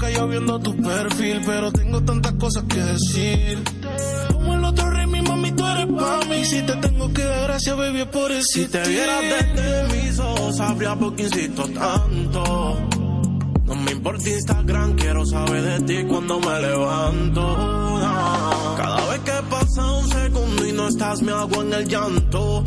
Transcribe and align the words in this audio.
callado 0.00 0.28
viendo 0.28 0.58
tu 0.58 0.74
perfil, 0.76 1.42
pero 1.44 1.70
tengo 1.70 2.02
tantas 2.02 2.32
cosas 2.32 2.64
que 2.64 2.78
decir. 2.78 3.62
Como 4.32 4.54
el 4.54 4.64
otro 4.64 4.90
rey, 4.90 5.06
mi 5.06 5.20
mami, 5.20 5.52
tú 5.52 5.66
eres 5.66 5.86
pa' 5.86 6.20
mí. 6.28 6.44
Si 6.44 6.62
te 6.62 6.74
tengo 6.76 7.12
que 7.12 7.22
dar 7.22 7.42
gracias, 7.44 7.76
baby, 7.76 8.04
por 8.06 8.32
eso. 8.32 8.48
Si 8.52 8.66
te 8.66 8.88
vieras 8.88 9.20
desde 9.20 9.84
mis 9.94 10.18
ojos, 10.18 10.56
sabría 10.56 10.96
por 10.96 11.14
qué 11.14 11.24
insisto 11.24 11.68
tanto. 11.68 12.78
No 13.66 13.74
me 13.76 13.92
importa 13.92 14.28
Instagram, 14.28 14.94
quiero 14.94 15.24
saber 15.26 15.62
de 15.62 15.80
ti 15.80 16.08
cuando 16.08 16.40
me 16.40 16.60
levanto. 16.60 17.56
Cada 18.76 19.10
vez 19.10 19.20
que 19.20 19.42
pasa 19.50 19.92
un 19.92 20.08
segundo 20.08 20.66
y 20.66 20.72
no 20.72 20.88
estás, 20.88 21.22
me 21.22 21.32
hago 21.32 21.62
en 21.62 21.74
el 21.74 21.86
llanto. 21.86 22.64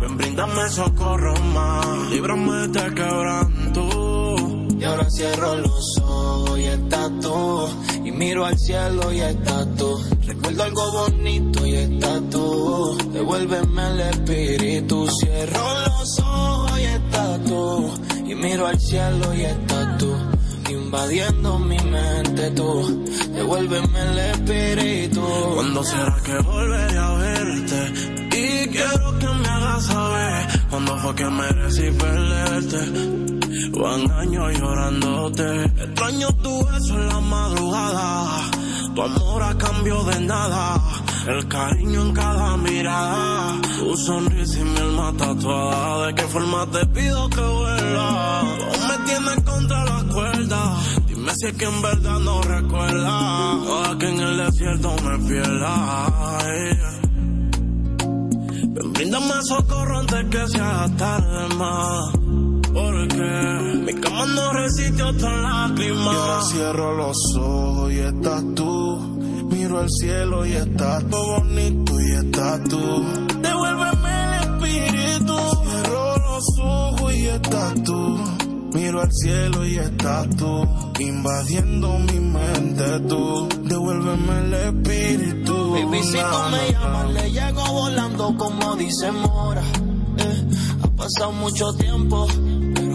Ven, 0.00 0.16
brindame 0.16 0.68
socorro 0.68 1.34
más, 1.52 2.10
líbrame 2.10 2.52
de 2.52 2.64
este 2.66 2.94
quebranto. 2.94 4.33
Y 4.84 4.86
ahora 4.86 5.08
cierro 5.08 5.56
los 5.56 5.98
ojos 6.02 6.58
y 6.58 6.64
estás 6.64 7.10
tú. 7.22 7.68
Y 8.04 8.12
miro 8.12 8.44
al 8.44 8.58
cielo 8.58 9.10
y 9.14 9.20
estás 9.20 9.66
tú. 9.76 9.98
Recuerdo 10.26 10.62
algo 10.62 10.92
bonito 10.92 11.66
y 11.66 11.74
estás 11.74 12.20
tú. 12.28 12.98
Devuélveme 13.14 13.90
el 13.92 14.00
espíritu. 14.00 15.08
Cierro 15.08 15.66
los 15.86 16.18
ojos 16.18 16.78
y 16.78 16.82
estás 16.82 17.44
tú. 17.44 17.94
Y 18.26 18.34
miro 18.34 18.66
al 18.66 18.78
cielo 18.78 19.32
y 19.32 19.44
estás 19.46 19.96
tú. 19.96 20.14
Invadiendo 20.68 21.58
mi 21.60 21.78
mente 21.78 22.50
tú. 22.50 23.06
Devuélveme 23.32 24.00
el 24.02 24.18
espíritu. 24.18 25.22
¿Cuándo 25.54 25.82
será 25.82 26.16
que 26.26 26.38
volveré 26.40 26.98
a 26.98 27.10
verte? 27.14 27.92
Y 28.36 28.68
quiero 28.68 29.18
que 29.18 29.28
me 29.28 29.48
hagas 29.48 29.86
saber 29.86 30.46
cuándo 30.68 30.98
fue 30.98 31.14
que 31.14 31.24
merecí 31.24 31.90
perderte. 31.92 33.33
Van 33.72 34.10
años 34.10 34.58
llorándote. 34.58 35.64
Extraño 35.64 36.28
tu 36.42 36.66
beso 36.66 36.94
en 36.94 37.08
la 37.08 37.20
madrugada. 37.20 38.50
Tu 38.94 39.02
amor 39.02 39.42
a 39.42 39.58
cambio 39.58 40.04
de 40.04 40.20
nada. 40.20 40.80
El 41.26 41.48
cariño 41.48 42.02
en 42.02 42.12
cada 42.12 42.56
mirada. 42.56 43.60
Tu 43.78 43.96
sonrisa 43.96 44.60
y 44.60 44.64
mi 44.64 44.78
alma 44.78 45.12
tatuada. 45.16 46.06
¿De 46.06 46.14
qué 46.14 46.22
forma 46.22 46.66
te 46.66 46.86
pido 46.86 47.28
que 47.30 47.40
vuelva? 47.40 48.42
Tú 48.72 48.80
me 48.88 49.04
tienes 49.06 49.44
contra 49.44 49.84
la 49.84 50.04
cuerda. 50.12 50.76
Dime 51.06 51.32
si 51.34 51.46
es 51.46 51.52
que 51.54 51.64
en 51.64 51.82
verdad 51.82 52.18
no 52.20 52.42
recuerda. 52.42 53.54
O 53.54 53.98
que 53.98 54.08
en 54.08 54.20
el 54.20 54.36
desierto 54.36 54.94
me 55.02 55.18
pierda. 55.26 56.38
Ven, 58.74 58.92
bríndame 58.92 59.42
socorro 59.42 59.98
antes 60.00 60.24
que 60.30 60.48
sea 60.48 60.88
tarde 60.96 61.54
más. 61.54 62.53
Porque 62.74 63.82
mi 63.86 63.94
cama 64.00 64.26
no 64.26 64.52
resiste 64.52 65.02
otra 65.02 65.30
lágrima. 65.40 66.12
Y 66.12 66.16
ahora 66.16 66.42
cierro 66.42 66.96
los 66.96 67.36
ojos 67.38 67.92
y 67.92 67.98
estás 68.00 68.42
tú. 68.54 68.98
Miro 69.50 69.78
al 69.78 69.88
cielo 69.90 70.44
y 70.44 70.52
estás 70.52 71.04
todo 71.08 71.40
bonito 71.40 72.00
y 72.00 72.12
estás 72.12 72.64
tú. 72.64 73.04
Devuélveme 73.40 74.24
el 74.24 74.32
espíritu. 74.42 75.36
Cierro 75.64 76.16
los 76.16 76.44
ojos 76.60 77.14
y 77.14 77.26
estás 77.26 77.82
tú. 77.84 78.18
Miro 78.74 79.00
al 79.00 79.12
cielo 79.12 79.64
y 79.64 79.78
estás 79.78 80.28
tú, 80.36 80.66
invadiendo 80.98 81.96
mi 81.96 82.18
mente 82.18 83.00
tú. 83.08 83.48
Devuélveme 83.62 84.38
el 84.40 84.54
espíritu. 84.54 85.70
Baby, 85.70 86.02
si 86.02 86.18
tú 86.18 86.38
me 86.50 86.72
llamas, 86.72 87.10
le 87.12 87.30
llego 87.30 87.64
volando 87.72 88.36
como 88.36 88.74
dice 88.74 89.12
Mora. 89.12 89.62
Eh, 90.18 90.48
ha 90.82 90.88
pasado 90.96 91.30
mucho 91.32 91.72
tiempo, 91.74 92.26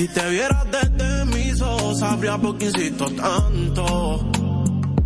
Si 0.00 0.08
te 0.08 0.30
vieras 0.30 0.64
desde 0.70 1.24
mis 1.26 1.60
ojos, 1.60 1.98
sabría 1.98 2.38
por 2.38 2.56
qué 2.56 2.64
insisto 2.64 3.04
tanto. 3.10 4.30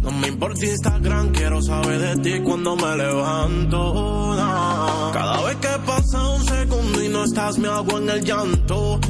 No 0.03 0.11
me 0.13 0.29
importa 0.29 0.65
Instagram, 0.65 1.33
quiero 1.33 1.61
saber 1.61 1.99
de 1.99 2.17
ti 2.23 2.41
cuando 2.45 2.77
me 2.77 2.97
levanto. 2.97 3.93
no. 4.37 5.11
Cada 5.13 5.43
vez 5.43 5.57
que 5.57 5.69
pasa 5.85 6.29
un 6.29 6.45
segundo 6.45 7.03
y 7.03 7.09
no 7.09 7.25
estás, 7.25 7.59
me 7.59 7.67
hago 7.67 7.99
en 7.99 8.09
el 8.09 8.25
llanto. 8.25 9.01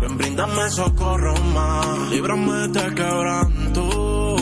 Ven, 0.00 0.16
bríndame 0.16 0.70
socorro 0.70 1.34
más, 1.52 2.08
líbrame 2.08 2.68
de 2.68 2.94
quebranto. 2.94 4.36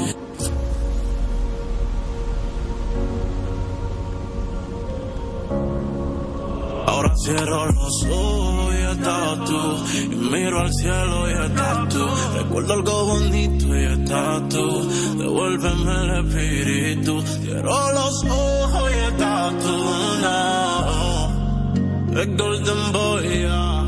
Ahora 6.86 7.12
cierro 7.16 7.66
los 7.66 8.04
ojos 8.04 8.59
estás 8.92 9.44
tú. 9.44 9.84
Y 10.12 10.16
miro 10.16 10.60
al 10.60 10.72
cielo 10.72 11.30
y 11.30 11.32
estás 11.32 11.88
tú. 11.88 12.06
Recuerdo 12.36 12.72
algo 12.74 13.06
bonito 13.06 13.76
y 13.76 13.84
estás 13.84 14.48
tú. 14.48 14.88
Devuélveme 15.18 15.92
el 15.92 16.10
espíritu. 16.26 17.22
Cierro 17.22 17.92
los 17.92 18.24
ojos 18.24 18.90
y 18.90 18.98
estás 19.12 19.58
tú. 19.58 19.76
No. 20.22 22.20
El 22.20 22.36
Golden 22.36 22.92
Boy, 22.92 23.28
yeah. 23.28 23.84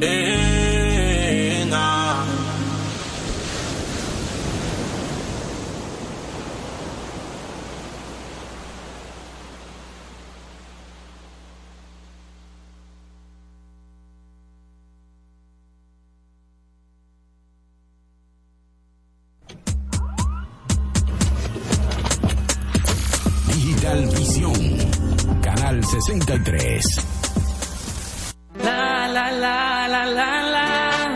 yeah. 0.00 0.55
Digital 24.36 24.50
Visión, 24.50 25.40
Canal 25.40 25.84
63. 25.84 26.84
La, 28.62 29.08
la, 29.08 29.30
la, 29.32 29.88
la, 29.88 30.06
la, 30.06 30.42
la. 30.42 31.14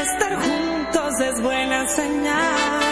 Estar 0.00 0.34
juntos 0.36 1.20
es 1.20 1.42
buena 1.42 1.88
señal. 1.88 2.82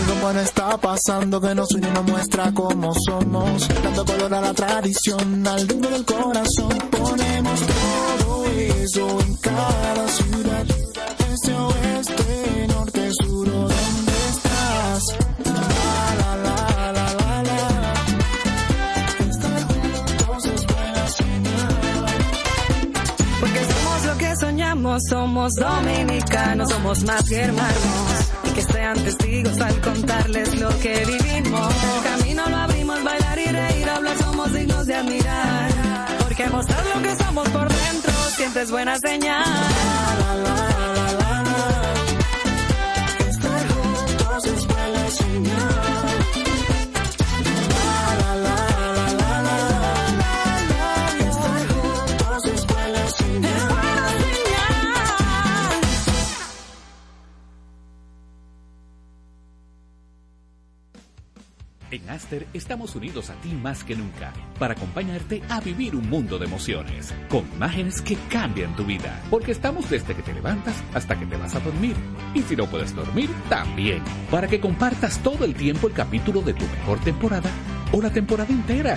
Algo 0.00 0.20
bueno 0.22 0.40
está 0.40 0.76
pasando 0.78 1.40
que 1.40 1.54
nos 1.54 1.72
une 1.74 1.88
y 1.88 1.90
nos 1.92 2.04
muestra 2.04 2.52
cómo 2.52 2.92
somos. 3.06 3.68
Dando 3.82 4.04
color 4.04 4.34
a 4.34 4.40
la 4.40 4.52
tradición, 4.54 5.46
al 5.46 5.66
ritmo 5.68 5.88
del 5.88 6.04
corazón. 6.04 6.78
Ponemos 6.90 7.60
todo 7.60 8.44
eso 8.46 9.20
en 9.20 9.36
cada 9.36 10.08
ciudad. 10.08 10.66
Este 11.32 11.54
oeste, 11.54 12.66
norte, 12.68 13.10
sur, 13.12 13.29
Porque 23.40 23.64
somos 23.64 24.04
lo 24.04 24.18
que 24.18 24.36
soñamos, 24.36 25.02
somos 25.08 25.54
dominicanos, 25.54 26.70
somos 26.70 27.02
más 27.04 27.28
que 27.28 27.36
hermanos. 27.36 28.30
Y 28.44 28.50
que 28.50 28.62
sean 28.62 29.02
testigos 29.02 29.60
al 29.60 29.80
contarles 29.80 30.60
lo 30.60 30.68
que 30.80 31.04
vivimos. 31.06 31.74
El 31.96 32.02
camino 32.02 32.48
lo 32.48 32.56
abrimos, 32.56 33.02
bailar 33.02 33.38
y 33.38 33.46
reír, 33.46 33.88
hablar, 33.88 34.18
somos 34.18 34.52
dignos 34.52 34.86
de 34.86 34.94
admirar. 34.94 35.70
Porque 36.18 36.48
mostrar 36.48 36.84
lo 36.94 37.02
que 37.02 37.16
somos 37.16 37.48
por 37.48 37.68
dentro 37.68 38.12
siempre 38.36 38.62
es 38.62 38.70
buena 38.70 38.98
señal. 38.98 40.59
Estamos 62.52 62.94
unidos 62.94 63.28
a 63.30 63.34
ti 63.34 63.50
más 63.50 63.82
que 63.82 63.96
nunca 63.96 64.32
para 64.58 64.74
acompañarte 64.74 65.42
a 65.48 65.60
vivir 65.60 65.96
un 65.96 66.08
mundo 66.08 66.38
de 66.38 66.46
emociones, 66.46 67.12
con 67.28 67.44
imágenes 67.56 68.00
que 68.00 68.16
cambian 68.28 68.76
tu 68.76 68.84
vida, 68.84 69.20
porque 69.30 69.50
estamos 69.50 69.90
desde 69.90 70.14
que 70.14 70.22
te 70.22 70.32
levantas 70.32 70.76
hasta 70.94 71.18
que 71.18 71.26
te 71.26 71.36
vas 71.36 71.54
a 71.56 71.60
dormir. 71.60 71.96
Y 72.34 72.42
si 72.42 72.54
no 72.54 72.66
puedes 72.66 72.94
dormir, 72.94 73.30
también, 73.48 74.02
para 74.30 74.46
que 74.46 74.60
compartas 74.60 75.18
todo 75.18 75.44
el 75.44 75.54
tiempo 75.54 75.88
el 75.88 75.92
capítulo 75.92 76.40
de 76.42 76.54
tu 76.54 76.64
mejor 76.66 77.00
temporada 77.00 77.50
o 77.92 78.00
la 78.00 78.10
temporada 78.10 78.52
entera. 78.52 78.96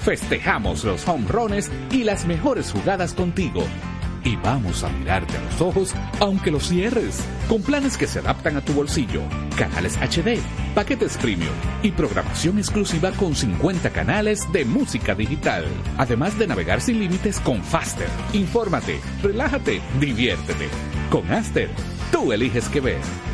Festejamos 0.00 0.84
los 0.84 1.08
home 1.08 1.26
runs 1.28 1.70
y 1.90 2.04
las 2.04 2.24
mejores 2.24 2.70
jugadas 2.70 3.14
contigo 3.14 3.64
y 4.24 4.36
vamos 4.36 4.82
a 4.82 4.88
mirarte 4.88 5.36
a 5.36 5.40
los 5.42 5.60
ojos 5.60 5.94
aunque 6.20 6.50
los 6.50 6.68
cierres, 6.68 7.20
con 7.48 7.62
planes 7.62 7.96
que 7.96 8.06
se 8.06 8.18
adaptan 8.18 8.56
a 8.56 8.60
tu 8.60 8.72
bolsillo, 8.72 9.22
canales 9.56 9.96
HD, 9.98 10.40
paquetes 10.74 11.16
premium 11.18 11.54
y 11.82 11.92
programación 11.92 12.58
exclusiva 12.58 13.12
con 13.12 13.34
50 13.34 13.90
canales 13.90 14.50
de 14.52 14.64
música 14.64 15.14
digital, 15.14 15.66
además 15.98 16.38
de 16.38 16.46
navegar 16.46 16.80
sin 16.80 16.98
límites 16.98 17.38
con 17.40 17.62
Faster. 17.62 18.08
Infórmate, 18.32 19.00
relájate, 19.22 19.80
diviértete. 20.00 20.68
Con 21.10 21.30
Aster, 21.32 21.70
tú 22.10 22.32
eliges 22.32 22.68
qué 22.68 22.80
ver. 22.80 23.33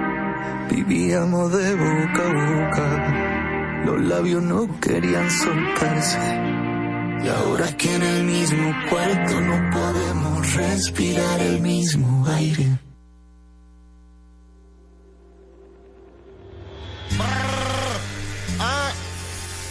Vivíamos 0.71 1.51
de 1.51 1.75
boca 1.75 2.23
a 2.23 2.33
boca, 2.49 3.83
los 3.85 4.01
labios 4.05 4.41
no 4.41 4.79
querían 4.79 5.29
soltarse. 5.29 6.17
Y 7.25 7.27
ahora 7.27 7.75
que 7.75 7.93
en 7.93 8.01
el 8.01 8.23
mismo 8.23 8.73
cuarto 8.89 9.41
no 9.41 9.69
podemos 9.69 10.53
respirar 10.55 11.41
el 11.41 11.59
mismo 11.59 12.25
aire. 12.27 12.79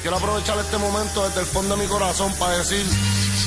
Quiero 0.02 0.16
aprovechar 0.16 0.58
este 0.58 0.76
momento 0.76 1.26
desde 1.28 1.40
el 1.40 1.46
fondo 1.46 1.76
de 1.76 1.82
mi 1.82 1.88
corazón 1.88 2.30
para 2.38 2.58
decir 2.58 2.84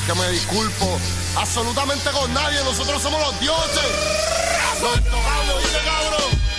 que 0.08 0.14
me 0.16 0.30
disculpo 0.30 0.98
absolutamente 1.38 2.10
con 2.10 2.34
nadie. 2.34 2.64
Nosotros 2.64 3.00
somos 3.00 3.22
los 3.22 3.40
dioses. 3.40 3.92
Los 4.82 5.04
tocados, 5.04 5.64
y 5.64 5.86
cabrón. 5.86 6.53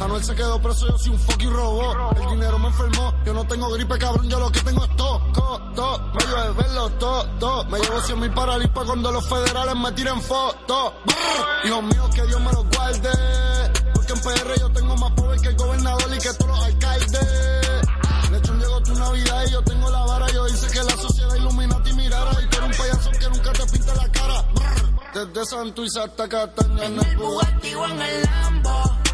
Anuel 0.00 0.22
se 0.22 0.34
quedó 0.34 0.60
preso, 0.60 0.86
yo 0.88 0.98
soy 0.98 1.12
un 1.12 1.18
fucking 1.18 1.52
robot. 1.52 2.18
El 2.18 2.30
dinero 2.30 2.58
me 2.58 2.68
enfermó, 2.68 3.14
yo 3.24 3.32
no 3.32 3.46
tengo 3.46 3.70
gripe, 3.70 3.98
cabrón, 3.98 4.28
yo 4.28 4.38
lo 4.38 4.50
que 4.50 4.60
tengo 4.60 4.84
es 4.84 4.96
todo, 4.96 5.20
todo. 5.32 5.66
Me 6.14 6.42
de 6.42 6.50
verlo 6.52 6.90
todo, 6.90 7.24
todo. 7.38 7.64
Me 7.64 7.78
llevo 7.78 8.00
100 8.00 8.20
mil 8.20 8.30
para 8.32 8.58
cuando 8.72 9.12
los 9.12 9.28
federales 9.28 9.76
me 9.76 9.92
tiren 9.92 10.20
fotos. 10.20 10.92
Hijos 11.64 11.82
míos, 11.82 12.10
que 12.14 12.22
Dios 12.26 12.40
me 12.40 12.52
los 12.52 12.64
guarde. 12.68 13.10
Porque 13.94 14.12
en 14.12 14.20
PR 14.20 14.60
yo 14.60 14.70
tengo 14.72 14.96
más 14.96 15.12
poder 15.12 15.40
que 15.40 15.48
el 15.48 15.56
gobernador 15.56 16.14
y 16.14 16.18
que 16.18 16.32
todos 16.34 16.50
los 16.50 16.64
alcaldes. 16.64 17.88
Lechón 18.30 18.58
llegó 18.58 18.80
tu 18.82 18.94
Navidad 18.94 19.44
y 19.46 19.50
yo 19.50 19.62
tengo 19.62 19.90
la 19.90 20.00
vara. 20.04 20.26
Yo 20.32 20.46
hice 20.46 20.66
que 20.70 20.82
la 20.82 20.96
sociedad 20.96 21.34
iluminati 21.34 21.92
mirara. 21.94 22.32
Y 22.42 22.46
tú 22.48 22.58
eres 22.58 22.78
un 22.78 22.84
payaso 22.84 23.10
que 23.10 23.28
nunca 23.28 23.52
te 23.52 23.66
pinta 23.66 23.94
la 23.94 24.12
cara. 24.12 24.44
Desde 25.14 25.46
Santuiz 25.46 25.96
hasta 25.96 26.28
Cataña 26.28 26.84
en 26.84 27.00
el 27.00 27.16
Bugatti 27.16 27.74
o 27.74 27.86
en 27.86 28.02
el 28.02 28.22
Lambo. 28.22 29.05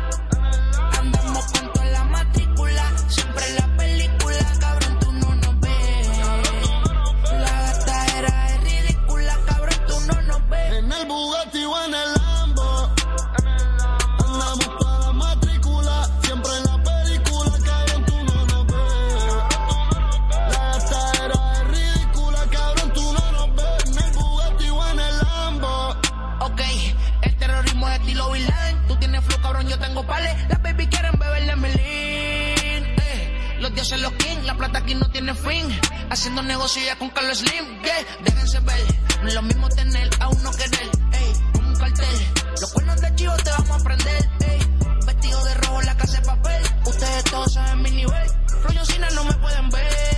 Plata 34.63 34.79
aquí 34.79 34.95
no 34.95 35.11
tiene 35.11 35.35
fin. 35.35 35.67
Haciendo 36.09 36.41
negocio 36.43 36.81
ya 36.85 36.97
con 36.97 37.11
Carlos 37.11 37.39
Slim. 37.39 37.83
Yeah. 37.83 38.07
Déjense 38.23 38.61
ver, 38.61 38.85
no 39.23 39.29
es 39.29 39.35
lo 39.35 39.43
mismo 39.43 39.69
tener 39.71 40.09
a 40.21 40.29
uno 40.29 40.51
querer. 40.53 40.91
Ey, 41.13 41.33
como 41.53 41.69
un 41.69 41.77
cartel. 41.77 42.27
Los 42.61 42.73
cuernos 42.73 43.01
de 43.01 43.15
chivo 43.17 43.37
te 43.39 43.51
vamos 43.51 43.81
a 43.81 43.85
prender. 43.85 44.31
Ey. 44.47 44.61
Vestido 45.07 45.45
de 45.45 45.55
rojo 45.55 45.83
la 45.83 45.97
casa 45.97 46.21
de 46.21 46.27
papel. 46.27 46.63
Ustedes 46.87 47.25
todos 47.25 47.53
saben 47.53 47.83
mi 47.83 47.91
nivel. 47.91 48.29
Cine 48.85 49.07
no 49.15 49.25
me 49.25 49.33
pueden 49.35 49.69
ver 49.71 50.12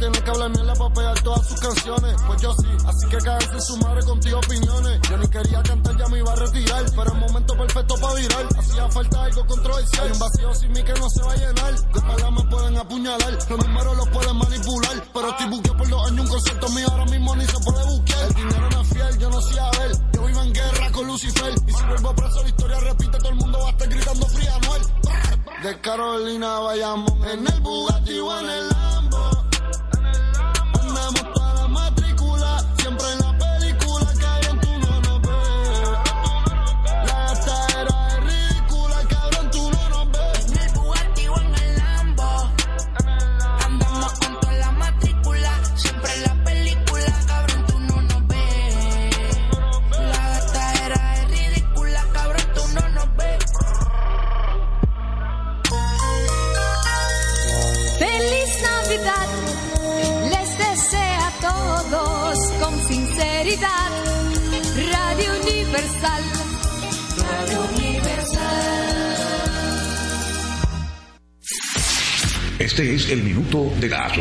no 0.00 0.12
tiene 0.12 0.24
que 0.24 0.30
hablar 0.30 0.50
mierda 0.50 0.74
para 0.74 0.94
pegar 0.94 1.22
todas 1.22 1.46
sus 1.46 1.60
canciones. 1.60 2.16
Pues 2.26 2.42
yo 2.42 2.54
sí, 2.54 2.68
así 2.86 3.08
que 3.10 3.18
caerse 3.18 3.60
su 3.60 3.76
madre 3.78 4.02
contigo 4.04 4.38
opiniones. 4.38 5.00
Yo 5.08 5.16
ni 5.18 5.28
quería 5.28 5.62
cantar, 5.62 5.96
ya 5.96 6.08
me 6.08 6.18
iba 6.18 6.32
a 6.32 6.36
retirar. 6.36 6.84
Pero 6.96 7.12
el 7.12 7.18
momento 7.18 7.54
perfecto 7.54 7.94
para 8.00 8.14
virar. 8.14 8.46
Hacía 8.58 8.88
falta 8.88 9.24
algo 9.24 9.46
controversial. 9.46 10.06
Hay 10.06 10.12
un 10.12 10.18
vacío 10.18 10.54
sin 10.54 10.72
mí 10.72 10.82
que 10.82 10.92
no 10.94 11.10
se 11.10 11.22
va 11.22 11.32
a 11.32 11.36
llenar. 11.36 11.74
De 11.74 12.00
palabras 12.00 12.32
me 12.32 12.50
pueden 12.50 12.76
apuñalar. 12.78 13.32
Los 13.32 13.66
números 13.66 13.96
los 13.96 14.08
pueden 14.08 14.36
manipular. 14.36 15.04
Pero 15.12 15.28
estoy 15.28 15.46
buqueado 15.48 15.76
por 15.76 15.88
dos 15.88 16.10
años 16.10 16.20
un 16.20 16.28
concierto 16.28 16.68
mío. 16.70 16.86
Ahora 16.90 17.04
mismo 17.06 17.36
ni 17.36 17.46
se 17.46 17.58
puede 17.60 17.84
buquear. 17.84 18.24
El 18.24 18.34
dinero 18.34 18.70
no 18.70 18.80
es 18.80 18.88
fiel, 18.88 19.18
yo 19.18 19.30
no 19.30 19.42
sé 19.42 19.60
a 19.60 19.70
ver. 19.70 19.92
Yo 20.12 20.24
vivo 20.24 20.42
en 20.42 20.52
guerra 20.52 20.92
con 20.92 21.06
Lucifer. 21.06 21.54
Y 21.66 21.72
si 21.72 21.84
vuelvo 21.84 22.14
preso, 22.14 22.42
la 22.42 22.48
historia 22.48 22.80
repite. 22.80 23.18
Todo 23.18 23.28
el 23.28 23.36
mundo 23.36 23.58
va 23.58 23.66
a 23.66 23.70
estar 23.70 23.88
gritando 23.88 24.26
fría 24.26 24.54
Anuel. 24.56 24.82
De 25.62 25.80
Carolina 25.82 26.58
vayamos 26.60 27.12
en 27.26 27.46
el 27.46 27.60
Bugatti 27.60 28.18
o 28.18 28.40
en 28.40 28.48
el 28.48 28.68
Lambo. 28.68 29.49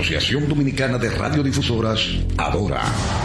Asociación 0.10 0.50
Dominicana 0.50 0.98
de 0.98 1.08
Radiodifusoras, 1.08 2.02
Adora. 2.36 2.82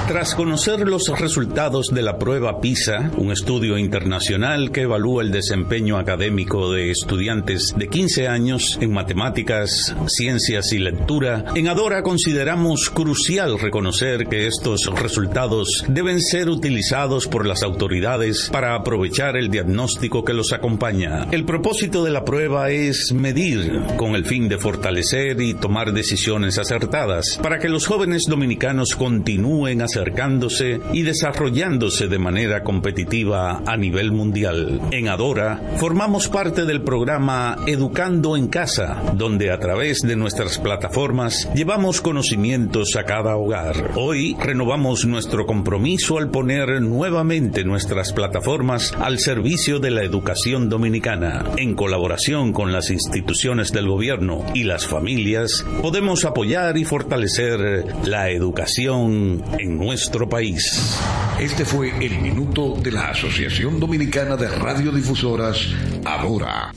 Tras 0.06 0.34
conocer 0.34 0.80
los 0.80 1.08
resultados 1.18 1.86
de 1.86 2.02
la 2.02 2.18
prueba 2.18 2.60
PISA, 2.60 3.10
un 3.16 3.32
estudio 3.32 3.78
internacional 3.78 4.70
que 4.70 4.82
evalúa 4.82 5.22
el 5.22 5.32
desempeño 5.32 5.96
académico 5.96 6.70
de 6.70 6.90
estudiantes 6.90 7.72
de 7.74 7.88
15 7.88 8.28
años 8.28 8.78
en 8.82 8.92
matemáticas, 8.92 9.96
ciencias 10.08 10.72
y 10.74 10.78
lectura, 10.78 11.46
en 11.54 11.68
Adora 11.68 12.02
consideramos 12.02 12.90
crucial 12.90 13.58
reconocer 13.58 14.26
que 14.26 14.46
estos 14.46 14.84
resultados 14.94 15.84
deben 15.88 16.20
ser 16.20 16.50
utilizados 16.50 17.26
por 17.26 17.46
las 17.46 17.62
autoridades 17.62 18.50
para 18.52 18.74
aprovechar 18.74 19.38
el 19.38 19.48
diagnóstico 19.48 20.22
que 20.22 20.34
los 20.34 20.52
acompaña. 20.52 21.28
El 21.30 21.46
propósito 21.46 22.04
de 22.04 22.10
la 22.10 22.26
prueba 22.26 22.70
es 22.70 23.10
medir 23.14 23.80
con 23.96 24.14
el 24.14 24.26
fin 24.26 24.50
de 24.50 24.58
fortalecer 24.58 25.40
y 25.40 25.54
tomar 25.54 25.94
decisiones 25.94 26.58
acertadas 26.58 27.38
para 27.42 27.58
que 27.58 27.70
los 27.70 27.86
jóvenes 27.86 28.24
dominicanos 28.28 28.94
continúen 28.94 29.80
acercándose 29.94 30.80
y 30.92 31.02
desarrollándose 31.02 32.08
de 32.08 32.18
manera 32.18 32.64
competitiva 32.64 33.62
a 33.64 33.76
nivel 33.76 34.10
mundial. 34.10 34.80
En 34.90 35.08
Adora 35.08 35.60
formamos 35.76 36.26
parte 36.26 36.64
del 36.64 36.82
programa 36.82 37.56
Educando 37.68 38.36
en 38.36 38.48
Casa, 38.48 39.00
donde 39.14 39.52
a 39.52 39.60
través 39.60 40.00
de 40.00 40.16
nuestras 40.16 40.58
plataformas 40.58 41.48
llevamos 41.54 42.00
conocimientos 42.00 42.96
a 42.96 43.04
cada 43.04 43.36
hogar. 43.36 43.92
Hoy 43.94 44.36
renovamos 44.40 45.06
nuestro 45.06 45.46
compromiso 45.46 46.18
al 46.18 46.28
poner 46.28 46.82
nuevamente 46.82 47.62
nuestras 47.62 48.12
plataformas 48.12 48.92
al 48.98 49.20
servicio 49.20 49.78
de 49.78 49.92
la 49.92 50.02
educación 50.02 50.68
dominicana, 50.68 51.44
en 51.56 51.76
colaboración 51.76 52.52
con 52.52 52.72
las 52.72 52.90
instituciones 52.90 53.70
del 53.70 53.86
gobierno 53.86 54.44
y 54.54 54.64
las 54.64 54.88
familias, 54.88 55.64
podemos 55.82 56.24
apoyar 56.24 56.78
y 56.78 56.84
fortalecer 56.84 57.84
la 58.04 58.30
educación 58.30 59.44
en 59.60 59.83
nuestro 59.84 60.26
país. 60.26 60.98
Este 61.38 61.66
fue 61.66 61.90
el 62.02 62.18
minuto 62.20 62.74
de 62.80 62.90
la 62.90 63.10
Asociación 63.10 63.78
Dominicana 63.78 64.34
de 64.34 64.48
Radiodifusoras, 64.48 65.58
ahora. 66.06 66.72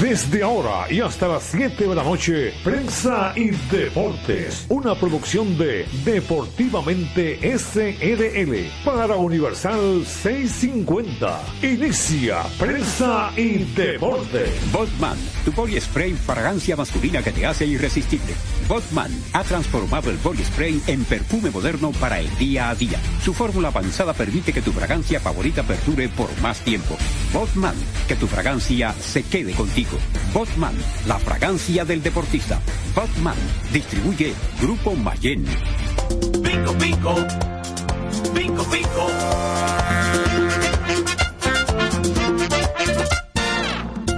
Desde 0.00 0.42
ahora 0.42 0.90
y 0.90 1.00
hasta 1.00 1.28
las 1.28 1.44
7 1.44 1.86
de 1.86 1.94
la 1.94 2.02
noche, 2.02 2.52
Prensa 2.64 3.32
y 3.36 3.50
Deportes, 3.70 4.66
una 4.68 4.94
producción 4.96 5.56
de 5.56 5.86
Deportivamente 6.04 7.38
SRL 7.56 8.70
para 8.84 9.14
Universal 9.16 10.04
650. 10.04 11.40
Inicia 11.62 12.42
Prensa 12.58 13.30
y 13.36 13.64
Deportes. 13.74 14.50
Botman, 14.72 15.18
tu 15.44 15.52
body 15.52 15.80
spray 15.80 16.12
fragancia 16.14 16.76
masculina 16.76 17.22
que 17.22 17.30
te 17.30 17.46
hace 17.46 17.66
irresistible. 17.66 18.34
Botman 18.68 19.12
ha 19.32 19.44
transformado 19.44 20.10
el 20.10 20.16
body 20.18 20.42
spray 20.44 20.82
en 20.86 21.04
perfume 21.04 21.50
moderno 21.50 21.92
para 21.92 22.18
el 22.20 22.36
día 22.36 22.47
a 22.56 22.74
día. 22.74 22.98
Su 23.22 23.34
fórmula 23.34 23.68
avanzada 23.68 24.14
permite 24.14 24.52
que 24.52 24.62
tu 24.62 24.72
fragancia 24.72 25.20
favorita 25.20 25.62
perdure 25.62 26.08
por 26.08 26.28
más 26.40 26.60
tiempo. 26.60 26.96
Botman, 27.32 27.74
que 28.06 28.16
tu 28.16 28.26
fragancia 28.26 28.94
se 28.94 29.22
quede 29.24 29.52
contigo. 29.52 29.98
Botman, 30.32 30.74
la 31.06 31.18
fragancia 31.18 31.84
del 31.84 32.02
deportista. 32.02 32.60
Botman, 32.94 33.36
distribuye 33.72 34.32
Grupo 34.60 34.94
Mayen. 34.94 35.44
Pico, 36.42 36.72
pico. 36.78 37.14
Pico, 38.34 38.64
pico. 38.70 39.06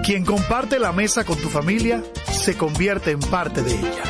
Quien 0.05 0.25
comparte 0.25 0.79
la 0.79 0.93
mesa 0.93 1.25
con 1.25 1.39
tu 1.39 1.49
familia 1.49 2.03
se 2.33 2.57
convierte 2.57 3.11
en 3.11 3.21
parte 3.21 3.63
de 3.63 3.75
ella. 3.75 4.03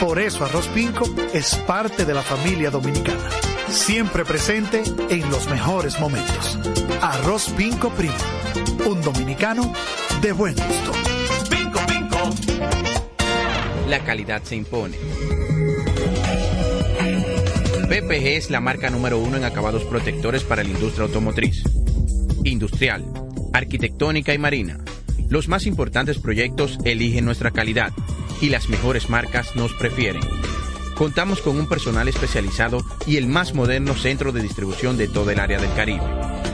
Por 0.00 0.18
eso 0.18 0.44
Arroz 0.44 0.66
Pinco 0.68 1.04
es 1.32 1.54
parte 1.66 2.04
de 2.04 2.14
la 2.14 2.22
familia 2.22 2.70
dominicana. 2.70 3.43
Siempre 3.68 4.24
presente 4.24 4.82
en 5.10 5.30
los 5.30 5.48
mejores 5.48 5.98
momentos. 6.00 6.58
Arroz 7.00 7.50
Pinco 7.56 7.90
Primo. 7.90 8.14
Un 8.86 9.02
dominicano 9.02 9.72
de 10.20 10.32
buen 10.32 10.54
gusto. 10.54 10.92
Pinco 11.50 11.80
Pinco. 11.86 12.30
La 13.88 14.00
calidad 14.00 14.42
se 14.42 14.56
impone. 14.56 14.96
PPG 17.88 18.26
es 18.36 18.50
la 18.50 18.60
marca 18.60 18.90
número 18.90 19.18
uno 19.18 19.36
en 19.36 19.44
acabados 19.44 19.84
protectores 19.84 20.42
para 20.42 20.62
la 20.62 20.70
industria 20.70 21.04
automotriz, 21.04 21.62
industrial 22.44 23.04
arquitectónica 23.54 24.34
y 24.34 24.38
marina. 24.38 24.78
Los 25.30 25.48
más 25.48 25.66
importantes 25.66 26.18
proyectos 26.18 26.78
eligen 26.84 27.24
nuestra 27.24 27.52
calidad 27.52 27.92
y 28.40 28.50
las 28.50 28.68
mejores 28.68 29.08
marcas 29.08 29.56
nos 29.56 29.72
prefieren. 29.74 30.22
Contamos 30.94 31.40
con 31.40 31.58
un 31.58 31.68
personal 31.68 32.06
especializado 32.06 32.78
y 33.06 33.16
el 33.16 33.26
más 33.26 33.52
moderno 33.52 33.94
centro 33.94 34.30
de 34.30 34.40
distribución 34.40 34.96
de 34.96 35.08
todo 35.08 35.30
el 35.30 35.40
área 35.40 35.58
del 35.58 35.72
Caribe. 35.74 36.04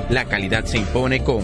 La 0.09 0.25
calidad 0.25 0.65
se 0.65 0.79
impone 0.79 1.23
con 1.23 1.43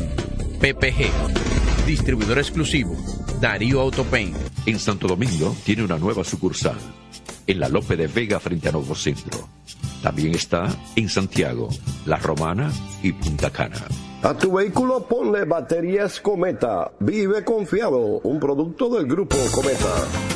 PPG, 0.61 1.87
distribuidor 1.87 2.39
exclusivo, 2.39 2.97
Darío 3.41 3.83
Autopain. 3.83 4.35
En 4.65 4.79
Santo 4.79 5.09
Domingo 5.09 5.55
tiene 5.65 5.85
una 5.85 5.99
nueva 5.99 6.25
sucursal, 6.25 6.79
en 7.47 7.61
la 7.61 7.69
Lope 7.69 7.97
de 7.97 8.07
Vega 8.07 8.41
frente 8.41 8.71
a 8.71 8.73
Nuevo 8.73 8.95
Centro. 8.95 9.47
También 10.03 10.35
está 10.35 10.69
en 10.97 11.09
Santiago, 11.11 11.69
La 12.07 12.17
Romana 12.17 12.73
y 13.03 13.13
Punta 13.13 13.51
Cana. 13.51 13.87
A 14.23 14.35
tu 14.35 14.53
vehículo 14.53 15.07
ponle 15.07 15.45
baterías 15.45 16.21
Cometa. 16.21 16.93
Vive 16.99 17.45
confiado, 17.45 18.21
un 18.23 18.41
producto 18.41 18.89
del 18.89 19.07
grupo 19.07 19.37
Cometa. 19.53 20.36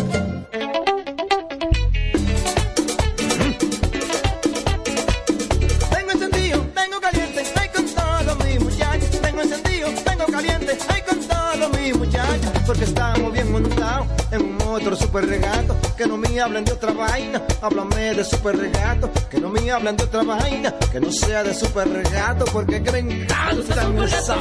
Super 15.11 15.27
regato. 15.27 15.75
Que 15.97 16.05
no 16.07 16.17
me 16.17 16.39
hablen 16.39 16.63
de 16.63 16.71
otra 16.71 16.93
vaina, 16.93 17.41
háblame 17.61 18.15
de 18.15 18.23
super 18.23 18.57
regato. 18.57 19.11
Que 19.29 19.39
no 19.41 19.49
me 19.49 19.69
hablen 19.69 19.97
de 19.97 20.03
otra 20.05 20.23
vaina, 20.23 20.73
que 20.91 20.99
no 21.01 21.11
sea 21.11 21.43
de 21.43 21.53
super 21.53 21.87
regato. 21.89 22.45
Porque 22.45 22.81
que 22.81 22.91
me 22.91 22.99
encanta 22.99 24.05
esa. 24.05 24.37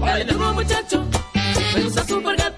Dale 0.00 0.24
duro 0.24 0.54
muchacho, 0.54 1.04
me 1.74 1.82
gusta 1.82 2.04
super 2.04 2.36
gato. 2.36 2.57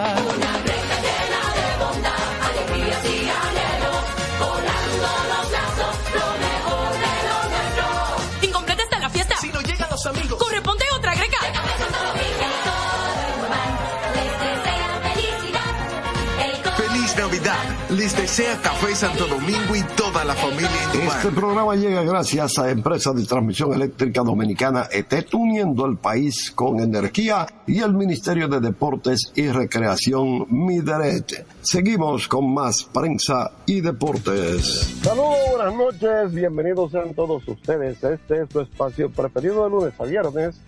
Desea 18.31 18.61
Café 18.61 18.95
Santo 18.95 19.27
Domingo 19.27 19.75
y 19.75 19.83
toda 19.97 20.23
la 20.23 20.33
familia 20.33 20.69
en 20.93 21.01
Este 21.01 21.31
programa 21.31 21.75
llega 21.75 22.01
gracias 22.01 22.57
a 22.59 22.69
Empresa 22.69 23.11
de 23.11 23.25
Transmisión 23.25 23.73
Eléctrica 23.73 24.21
Dominicana 24.21 24.87
ET, 24.89 25.33
uniendo 25.33 25.85
el 25.85 25.97
país 25.97 26.49
con 26.51 26.79
energía 26.79 27.45
y 27.67 27.79
el 27.79 27.93
Ministerio 27.93 28.47
de 28.47 28.61
Deportes 28.61 29.33
y 29.35 29.49
Recreación 29.49 30.45
Mideret. 30.49 31.45
Seguimos 31.61 32.29
con 32.29 32.53
más 32.53 32.85
prensa 32.85 33.51
y 33.65 33.81
deportes. 33.81 34.95
Saludos, 35.03 35.35
buenas 35.53 35.75
noches, 35.75 36.33
bienvenidos 36.33 36.91
sean 36.91 37.13
todos 37.13 37.45
ustedes. 37.45 38.01
Este 38.01 38.43
es 38.43 38.49
su 38.49 38.61
espacio 38.61 39.11
preferido 39.11 39.65
de 39.65 39.69
lunes 39.71 39.93
a 39.99 40.05
viernes 40.05 40.61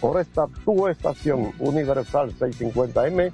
por 0.00 0.20
esta 0.20 0.46
tu 0.64 0.86
estación 0.86 1.52
Universal 1.58 2.32
650M. 2.38 3.32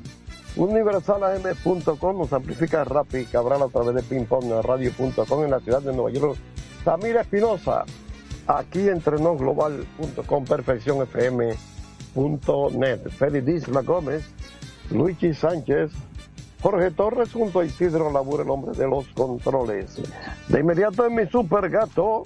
UniversalAM.com 0.56 2.18
nos 2.18 2.32
amplifica 2.32 2.84
Rappi 2.84 3.26
Cabral 3.26 3.62
a 3.62 3.68
través 3.68 3.94
de 3.94 4.02
pingpongradio.com 4.02 5.44
en 5.44 5.50
la 5.50 5.60
ciudad 5.60 5.82
de 5.82 5.92
Nueva 5.92 6.10
York. 6.10 6.38
Samira 6.82 7.20
Espinosa, 7.20 7.84
aquí 8.46 8.88
entrenosglobal.com, 8.88 10.44
perfeccionfm.net. 10.44 13.10
Félix 13.10 13.48
Isla 13.48 13.82
Gómez, 13.82 14.24
Luigi 14.90 15.34
Sánchez, 15.34 15.92
Jorge 16.62 16.90
Torres 16.90 17.32
junto 17.32 17.60
a 17.60 17.66
Isidro 17.66 18.10
Labur, 18.10 18.40
el 18.40 18.50
hombre 18.50 18.76
de 18.76 18.88
los 18.88 19.06
controles. 19.08 20.00
De 20.48 20.60
inmediato 20.60 21.04
en 21.04 21.16
mi 21.16 21.26
super 21.26 21.68
gato, 21.68 22.22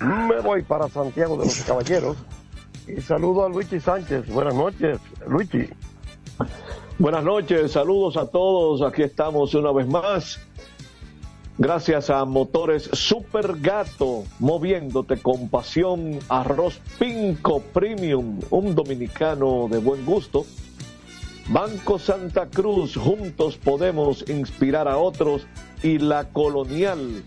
me 0.00 0.40
voy 0.40 0.62
para 0.62 0.88
Santiago 0.88 1.36
de 1.36 1.46
los 1.46 1.64
Caballeros 1.64 2.16
y 2.86 3.00
saludo 3.00 3.44
a 3.44 3.48
Luigi 3.48 3.80
Sánchez. 3.80 4.28
Buenas 4.28 4.54
noches, 4.54 5.00
Luigi. 5.26 5.68
Buenas 6.98 7.24
noches, 7.24 7.72
saludos 7.72 8.16
a 8.18 8.26
todos. 8.26 8.82
Aquí 8.82 9.02
estamos 9.02 9.54
una 9.54 9.72
vez 9.72 9.88
más. 9.88 10.38
Gracias 11.56 12.10
a 12.10 12.24
Motores 12.26 12.90
Super 12.92 13.58
Gato, 13.60 14.24
moviéndote 14.38 15.16
con 15.16 15.48
pasión. 15.48 16.18
Arroz 16.28 16.80
Pinco 16.98 17.60
Premium, 17.60 18.40
un 18.50 18.74
dominicano 18.74 19.68
de 19.70 19.78
buen 19.78 20.04
gusto. 20.04 20.44
Banco 21.48 21.98
Santa 21.98 22.46
Cruz, 22.46 22.96
juntos 22.96 23.56
podemos 23.56 24.28
inspirar 24.28 24.86
a 24.86 24.98
otros. 24.98 25.46
Y 25.82 25.98
la 25.98 26.28
Colonial, 26.28 27.24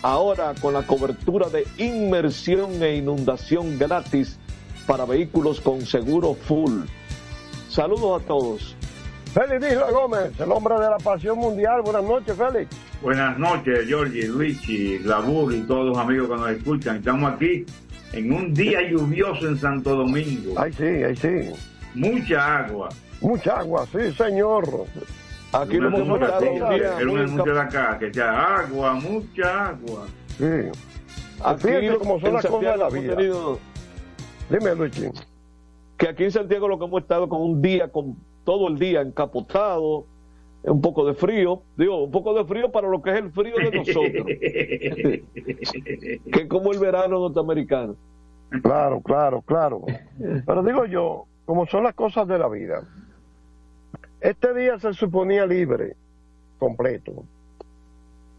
ahora 0.00 0.54
con 0.54 0.74
la 0.74 0.86
cobertura 0.86 1.48
de 1.48 1.66
inmersión 1.76 2.82
e 2.82 2.96
inundación 2.96 3.78
gratis 3.78 4.38
para 4.86 5.04
vehículos 5.04 5.60
con 5.60 5.84
seguro 5.84 6.34
full. 6.34 6.84
Saludos 7.76 8.22
a 8.22 8.26
todos. 8.26 8.74
Félix 9.34 9.70
Isla 9.72 9.90
Gómez, 9.90 10.40
el 10.40 10.50
hombre 10.50 10.76
de 10.76 10.88
la 10.88 10.96
pasión 10.96 11.36
mundial. 11.36 11.82
Buenas 11.82 12.04
noches, 12.04 12.34
Félix. 12.34 12.74
Buenas 13.02 13.38
noches, 13.38 13.86
Georgie, 13.86 14.26
Luigi, 14.28 14.98
Labur 15.00 15.52
y 15.52 15.60
todos 15.60 15.88
los 15.90 15.98
amigos 15.98 16.26
que 16.30 16.36
nos 16.36 16.50
escuchan. 16.52 16.96
Estamos 16.96 17.34
aquí 17.34 17.66
en 18.14 18.32
un 18.32 18.54
día 18.54 18.80
lluvioso 18.88 19.46
en 19.46 19.58
Santo 19.58 19.94
Domingo. 19.94 20.54
Ay, 20.56 20.72
sí, 20.72 20.84
ay, 20.86 21.14
sí. 21.16 21.52
Mucha 21.94 22.60
agua. 22.60 22.88
Mucha 23.20 23.58
agua, 23.58 23.86
sí, 23.92 24.10
señor. 24.14 24.66
Aquí 25.52 25.76
lo 25.76 25.88
hemos 25.88 26.06
notado 26.08 26.50
un 26.50 26.62
anuncio 27.18 27.44
de 27.44 27.60
acá, 27.60 27.98
que 27.98 28.10
sea 28.14 28.56
agua, 28.60 28.94
mucha 28.94 29.66
agua. 29.68 30.06
Sí. 30.38 30.44
Aquí 31.44 31.68
Fíjate 31.68 31.98
cómo 31.98 32.20
son 32.20 32.32
las 32.32 32.46
cosas 32.46 32.72
de 32.72 32.76
la 32.78 32.88
vida. 32.88 33.16
tenido- 33.16 33.58
Dime, 34.48 34.74
Luigi. 34.74 35.10
Que 35.96 36.08
aquí 36.08 36.24
en 36.24 36.32
Santiago 36.32 36.68
lo 36.68 36.78
que 36.78 36.84
hemos 36.84 37.02
estado 37.02 37.28
con 37.28 37.40
un 37.40 37.62
día, 37.62 37.88
con 37.88 38.16
todo 38.44 38.68
el 38.68 38.78
día 38.78 39.00
encapotado, 39.00 40.04
un 40.62 40.80
poco 40.80 41.06
de 41.06 41.14
frío, 41.14 41.62
digo, 41.76 42.04
un 42.04 42.10
poco 42.10 42.34
de 42.34 42.44
frío 42.44 42.72
para 42.72 42.88
lo 42.88 43.00
que 43.00 43.10
es 43.10 43.16
el 43.16 43.30
frío 43.30 43.56
de 43.56 43.70
nosotros, 43.70 44.26
que 44.26 45.20
es 46.32 46.46
como 46.48 46.72
el 46.72 46.78
verano 46.78 47.20
norteamericano. 47.20 47.96
Claro, 48.62 49.00
claro, 49.00 49.42
claro. 49.42 49.84
Pero 50.18 50.62
digo 50.62 50.86
yo, 50.86 51.26
como 51.44 51.66
son 51.66 51.84
las 51.84 51.94
cosas 51.94 52.26
de 52.28 52.38
la 52.38 52.48
vida, 52.48 52.82
este 54.20 54.54
día 54.54 54.78
se 54.78 54.92
suponía 54.92 55.46
libre, 55.46 55.94
completo. 56.58 57.24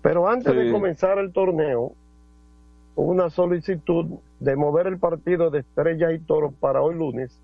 Pero 0.01 0.27
antes 0.27 0.55
de 0.55 0.71
comenzar 0.71 1.17
el 1.17 1.31
torneo, 1.33 1.93
hubo 2.95 3.11
una 3.11 3.29
solicitud 3.29 4.19
de 4.39 4.55
mover 4.55 4.87
el 4.87 4.99
partido 4.99 5.49
de 5.49 5.59
Estrellas 5.59 6.13
y 6.13 6.19
Toros 6.19 6.53
para 6.59 6.81
hoy 6.81 6.95
lunes 6.95 7.37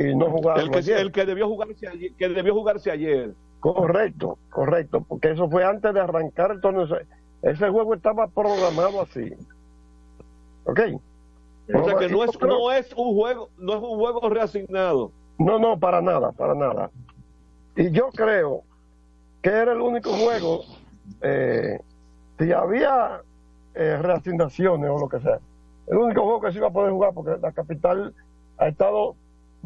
y 0.00 0.14
no 0.14 0.26
El 0.56 0.70
que, 0.70 0.92
el 0.92 1.12
que 1.12 1.24
debió 1.26 1.48
jugarse 1.48 1.88
ayer, 1.88 2.12
que 2.16 2.28
debió 2.28 2.54
jugarse 2.54 2.90
ayer. 2.90 3.34
Correcto, 3.60 4.38
correcto, 4.50 5.04
porque 5.08 5.32
eso 5.32 5.48
fue 5.50 5.64
antes 5.64 5.92
de 5.92 6.00
arrancar 6.00 6.52
el 6.52 6.60
torneo. 6.60 6.84
Ese- 6.84 7.06
Ese 7.42 7.68
juego 7.70 7.94
estaba 7.94 8.26
programado 8.28 9.00
así. 9.00 9.32
¿Ok? 10.64 10.80
O 11.74 11.84
sea 11.84 11.96
que 11.98 12.08
no 12.08 12.24
es, 12.24 12.40
no 12.40 12.72
es 12.72 12.92
un 12.94 13.14
juego, 13.14 13.50
no 13.58 13.74
es 13.74 13.82
un 13.82 13.98
juego 13.98 14.28
reasignado. 14.30 15.12
No, 15.38 15.58
no, 15.58 15.78
para 15.78 16.00
nada, 16.00 16.32
para 16.32 16.54
nada. 16.54 16.90
Y 17.76 17.90
yo 17.90 18.08
creo 18.10 18.62
que 19.42 19.50
era 19.50 19.72
el 19.72 19.80
único 19.80 20.10
juego, 20.10 20.62
eh, 21.22 21.78
si 22.38 22.52
había 22.52 23.22
eh, 23.74 23.98
reasignaciones 24.02 24.90
o 24.90 24.98
lo 24.98 25.08
que 25.08 25.20
sea, 25.20 25.38
el 25.86 25.96
único 25.98 26.22
juego 26.22 26.40
que 26.40 26.52
se 26.52 26.58
iba 26.58 26.68
a 26.68 26.72
poder 26.72 26.90
jugar 26.90 27.12
porque 27.14 27.36
la 27.40 27.52
capital 27.52 28.14
ha 28.58 28.68
estado 28.68 29.14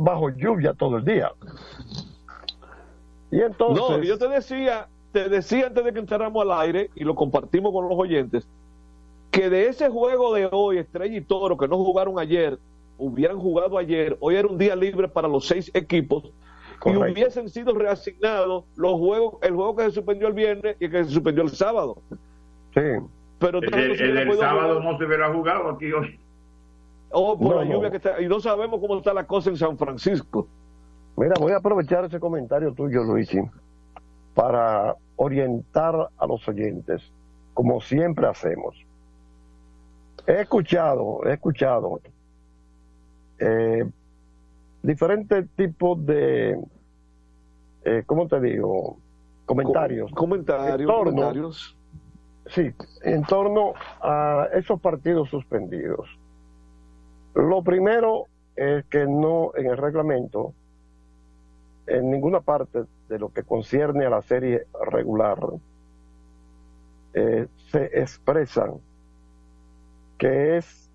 bajo 0.04 0.30
lluvia 0.30 0.74
todo 0.74 0.98
el 0.98 1.04
día. 1.04 1.32
Y 3.30 3.40
entonces... 3.40 3.84
No, 3.88 4.02
yo 4.02 4.18
te 4.18 4.28
decía, 4.28 4.88
te 5.12 5.28
decía 5.28 5.66
antes 5.66 5.84
de 5.84 5.92
que 5.92 5.98
entráramos 5.98 6.42
al 6.42 6.52
aire 6.60 6.90
y 6.94 7.04
lo 7.04 7.14
compartimos 7.14 7.72
con 7.72 7.88
los 7.88 7.98
oyentes, 7.98 8.46
que 9.30 9.48
de 9.48 9.68
ese 9.68 9.88
juego 9.88 10.34
de 10.34 10.48
hoy, 10.50 10.78
Estrella 10.78 11.16
y 11.16 11.22
Toro, 11.22 11.56
que 11.56 11.68
no 11.68 11.78
jugaron 11.78 12.18
ayer, 12.18 12.58
hubieran 12.98 13.38
jugado 13.38 13.78
ayer, 13.78 14.16
hoy 14.20 14.36
era 14.36 14.46
un 14.46 14.58
día 14.58 14.76
libre 14.76 15.08
para 15.08 15.28
los 15.28 15.46
seis 15.46 15.70
equipos 15.74 16.30
Correcto. 16.78 17.08
y 17.08 17.12
hubiesen 17.12 17.48
sido 17.48 17.74
reasignados 17.74 18.64
los 18.76 18.92
juegos, 18.98 19.36
el 19.42 19.54
juego 19.54 19.76
que 19.76 19.84
se 19.84 19.90
suspendió 19.92 20.28
el 20.28 20.34
viernes 20.34 20.76
y 20.78 20.84
el 20.84 20.90
que 20.90 21.04
se 21.04 21.10
suspendió 21.10 21.44
el 21.44 21.50
sábado. 21.50 21.96
Sí. 22.74 22.80
Pero 23.38 23.60
El, 23.60 23.70
sábado 24.38 24.74
jugar. 24.74 24.92
no 24.92 24.98
se 24.98 25.04
hubiera 25.04 25.32
jugado 25.32 25.70
aquí 25.70 25.92
hoy. 25.92 26.18
Oh, 27.12 27.38
por 27.38 27.48
No, 27.50 27.58
la 27.60 27.64
no. 27.64 27.72
lluvia 27.74 27.90
que 27.90 27.98
está, 27.98 28.20
y 28.20 28.26
no 28.28 28.40
sabemos 28.40 28.80
cómo 28.80 28.96
está 28.98 29.12
la 29.12 29.26
cosa 29.26 29.50
en 29.50 29.56
San 29.56 29.76
Francisco. 29.76 30.48
Mira, 31.16 31.34
voy 31.38 31.52
a 31.52 31.56
aprovechar 31.58 32.04
ese 32.06 32.18
comentario 32.18 32.72
tuyo, 32.72 33.02
Luigi, 33.04 33.38
para 34.34 34.96
orientar 35.16 36.08
a 36.16 36.26
los 36.26 36.46
oyentes, 36.48 37.02
como 37.54 37.80
siempre 37.80 38.26
hacemos. 38.26 38.74
He 40.26 40.40
escuchado, 40.40 41.20
he 41.26 41.34
escuchado 41.34 42.00
eh, 43.38 43.84
diferentes 44.82 45.48
tipos 45.56 46.04
de, 46.06 46.58
eh, 47.84 48.02
¿cómo 48.06 48.26
te 48.28 48.40
digo? 48.40 48.96
Comentarios. 49.44 50.10
Co- 50.12 50.16
comentarios, 50.16 50.80
En 50.80 50.86
torno- 50.86 51.10
comentarios. 51.12 51.76
Sí, 52.46 52.70
en 53.02 53.22
torno 53.24 53.74
a 54.00 54.48
esos 54.54 54.80
partidos 54.80 55.28
suspendidos. 55.28 56.08
Lo 57.34 57.62
primero 57.62 58.26
es 58.56 58.84
que 58.86 59.06
no 59.06 59.52
en 59.56 59.66
el 59.66 59.76
reglamento, 59.76 60.52
en 61.86 62.10
ninguna 62.10 62.40
parte 62.40 62.84
de 63.08 63.18
lo 63.18 63.32
que 63.32 63.42
concierne 63.42 64.04
a 64.04 64.10
la 64.10 64.22
serie 64.22 64.66
regular, 64.86 65.38
eh, 67.14 67.46
se 67.70 67.84
expresan 68.00 68.74
que 70.18 70.56
es 70.56 70.90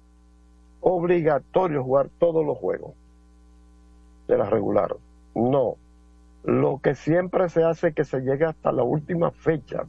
obligatorio 0.81 1.83
jugar 1.83 2.09
todos 2.19 2.45
los 2.45 2.57
juegos 2.57 2.93
de 4.27 4.37
la 4.37 4.49
regular. 4.49 4.95
No. 5.35 5.75
Lo 6.43 6.79
que 6.79 6.95
siempre 6.95 7.49
se 7.49 7.63
hace 7.63 7.89
es 7.89 7.95
que 7.95 8.05
se 8.05 8.21
llegue 8.21 8.45
hasta 8.45 8.71
la 8.71 8.83
última 8.83 9.31
fecha, 9.31 9.83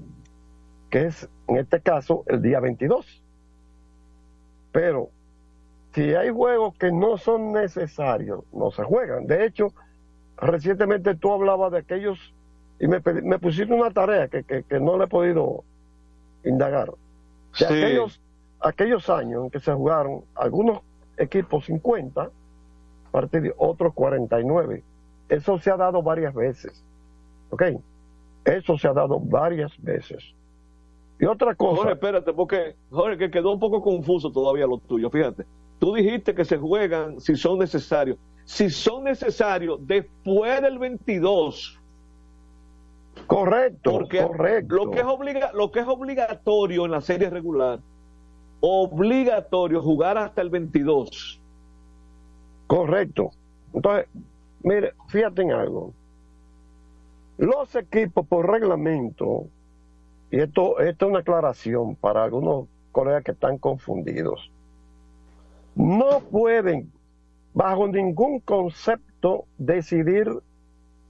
que 0.90 1.06
es 1.06 1.28
en 1.46 1.58
este 1.58 1.80
caso 1.80 2.24
el 2.26 2.42
día 2.42 2.58
22. 2.60 3.22
Pero 4.72 5.10
si 5.98 6.14
hay 6.14 6.30
juegos 6.30 6.76
que 6.76 6.92
no 6.92 7.16
son 7.18 7.52
necesarios, 7.52 8.44
no 8.52 8.70
se 8.70 8.84
juegan. 8.84 9.26
De 9.26 9.44
hecho, 9.44 9.72
recientemente 10.36 11.16
tú 11.16 11.32
hablabas 11.32 11.72
de 11.72 11.78
aquellos 11.78 12.32
y 12.78 12.86
me, 12.86 13.00
me 13.24 13.40
pusiste 13.40 13.74
una 13.74 13.90
tarea 13.90 14.28
que, 14.28 14.44
que- 14.44 14.62
que 14.62 14.78
no 14.78 14.96
le 14.96 15.04
he 15.04 15.08
podido 15.08 15.64
indagar. 16.44 16.90
De 16.90 16.94
Sí. 17.52 17.64
aquellos, 17.64 18.20
aquellos 18.60 19.10
años 19.10 19.42
en 19.44 19.50
que 19.50 19.58
se 19.58 19.72
jugaron 19.72 20.22
algunos 20.36 20.82
equipos 21.16 21.64
50 21.64 22.30
partidos, 23.10 23.56
otros 23.58 23.92
49. 23.92 24.84
Eso 25.28 25.58
se 25.58 25.68
ha 25.72 25.76
dado 25.76 26.00
varias 26.00 26.32
veces. 26.32 26.84
¿Ok? 27.50 27.62
Eso 28.44 28.78
se 28.78 28.86
ha 28.86 28.92
dado 28.92 29.18
varias 29.18 29.72
veces. 29.82 30.22
Y 31.18 31.24
otra 31.26 31.56
cosa. 31.56 31.78
Jorge, 31.78 31.92
espérate, 31.94 32.32
porque 32.32 32.76
Jorge, 32.90 33.18
que 33.18 33.30
quedó 33.32 33.52
un 33.52 33.58
poco 33.58 33.82
confuso 33.82 34.30
todavía 34.30 34.68
lo 34.68 34.78
tuyo, 34.78 35.10
fíjate. 35.10 35.44
Tú 35.78 35.94
dijiste 35.94 36.34
que 36.34 36.44
se 36.44 36.56
juegan 36.56 37.20
si 37.20 37.36
son 37.36 37.58
necesarios. 37.58 38.18
Si 38.44 38.70
son 38.70 39.04
necesarios 39.04 39.78
después 39.86 40.60
del 40.62 40.78
22. 40.78 41.78
Correcto, 43.26 43.92
Porque 43.92 44.22
correcto. 44.22 44.74
Lo 44.74 44.90
que, 44.90 45.00
es 45.00 45.04
obliga, 45.04 45.50
lo 45.52 45.70
que 45.70 45.80
es 45.80 45.86
obligatorio 45.86 46.84
en 46.84 46.90
la 46.90 47.00
serie 47.00 47.28
regular, 47.28 47.80
obligatorio 48.60 49.82
jugar 49.82 50.18
hasta 50.18 50.40
el 50.40 50.50
22. 50.50 51.40
Correcto. 52.66 53.30
Entonces, 53.74 54.06
mire, 54.62 54.94
fíjate 55.08 55.42
en 55.42 55.52
algo. 55.52 55.92
Los 57.38 57.74
equipos 57.76 58.26
por 58.26 58.50
reglamento, 58.50 59.46
y 60.30 60.40
esto, 60.40 60.80
esto 60.80 61.06
es 61.06 61.10
una 61.10 61.20
aclaración 61.20 61.94
para 61.96 62.24
algunos 62.24 62.66
colegas 62.92 63.24
que 63.24 63.32
están 63.32 63.58
confundidos, 63.58 64.50
no 65.78 66.20
pueden, 66.20 66.92
bajo 67.54 67.86
ningún 67.88 68.40
concepto, 68.40 69.46
decidir 69.56 70.28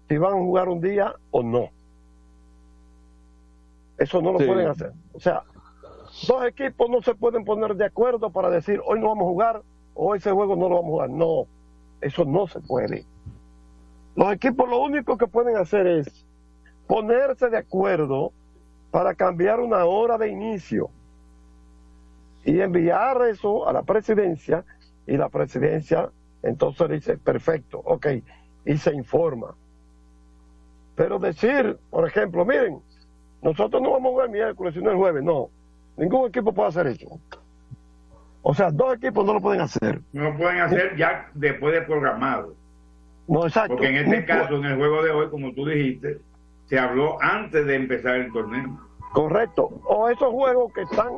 si 0.09 0.18
van 0.18 0.35
a 0.35 0.37
jugar 0.37 0.68
un 0.68 0.81
día 0.81 1.14
o 1.31 1.42
no. 1.42 1.70
Eso 3.98 4.22
no 4.22 4.33
lo 4.33 4.38
Sí. 4.38 4.46
pueden 4.46 4.68
hacer. 4.68 4.92
O 5.12 5.20
sea, 5.20 5.42
dos 6.28 6.44
equipos 6.46 6.88
no 6.90 7.02
se 7.02 7.14
pueden 7.14 7.44
poner 7.44 7.74
de 7.76 7.87
acuerdo 7.87 8.31
para 8.31 8.50
decir 8.50 8.81
hoy 8.87 9.00
no 9.00 9.09
vamos 9.09 9.24
a 9.24 9.28
jugar 9.31 9.62
o 9.94 10.14
ese 10.14 10.31
juego 10.31 10.54
no 10.54 10.68
lo 10.68 10.76
vamos 10.76 10.88
a 10.88 10.92
jugar. 10.92 11.11
No, 11.11 11.46
eso 12.00 12.24
no 12.24 12.46
se 12.46 12.61
puede. 12.61 13.04
Los 14.14 14.33
equipos 14.33 14.68
lo 14.68 14.81
único 14.83 15.16
que 15.16 15.26
pueden 15.26 15.57
hacer 15.57 15.87
es 15.87 16.26
ponerse 16.87 17.48
de 17.50 17.59
acuerdo 17.59 18.33
para 18.90 19.14
cambiar 19.14 19.61
una 19.61 19.85
hora 19.87 20.18
de 20.18 20.28
inicio 20.28 20.90
y 22.44 22.61
enviar 22.61 23.22
eso 23.22 23.68
a 23.68 23.72
la 23.72 23.83
presidencia 23.83 24.64
y 25.07 25.16
la 25.16 25.29
presidencia 25.29 26.11
entonces 26.42 26.88
dice, 26.88 27.18
perfecto, 27.18 27.81
ok, 27.85 28.07
y 28.64 28.77
se 28.77 28.94
informa. 28.94 29.55
Pero 30.94 31.18
decir, 31.18 31.79
por 31.90 32.07
ejemplo, 32.07 32.44
miren, 32.44 32.81
nosotros 33.42 33.83
no 33.83 33.92
vamos 33.92 34.09
a 34.09 34.11
jugar 34.11 34.27
el 34.27 34.33
miércoles, 34.33 34.74
sino 34.74 34.90
el 34.90 34.96
jueves, 34.96 35.22
no. 35.22 35.48
Ningún 35.96 36.29
equipo 36.29 36.53
puede 36.53 36.68
hacer 36.68 36.87
eso. 36.88 37.20
O 38.42 38.55
sea, 38.55 38.70
dos 38.70 38.94
equipos 38.94 39.24
no 39.24 39.35
lo 39.35 39.40
pueden 39.40 39.61
hacer. 39.61 40.01
No 40.12 40.31
lo 40.31 40.37
pueden 40.37 40.61
hacer 40.61 40.96
ya 40.96 41.29
después 41.35 41.74
de 41.74 41.83
programado. 41.83 42.55
No, 43.27 43.44
exacto. 43.44 43.74
Porque 43.74 43.88
en 43.88 43.96
este 43.96 44.24
caso, 44.24 44.55
en 44.57 44.64
el 44.64 44.77
juego 44.77 45.03
de 45.03 45.11
hoy, 45.11 45.29
como 45.29 45.53
tú 45.53 45.66
dijiste, 45.66 46.20
se 46.66 46.79
habló 46.79 47.20
antes 47.20 47.66
de 47.66 47.74
empezar 47.74 48.16
el 48.16 48.33
torneo. 48.33 48.79
Correcto. 49.12 49.70
O 49.85 50.09
esos 50.09 50.31
juegos 50.31 50.72
que 50.72 50.83
están 50.83 51.09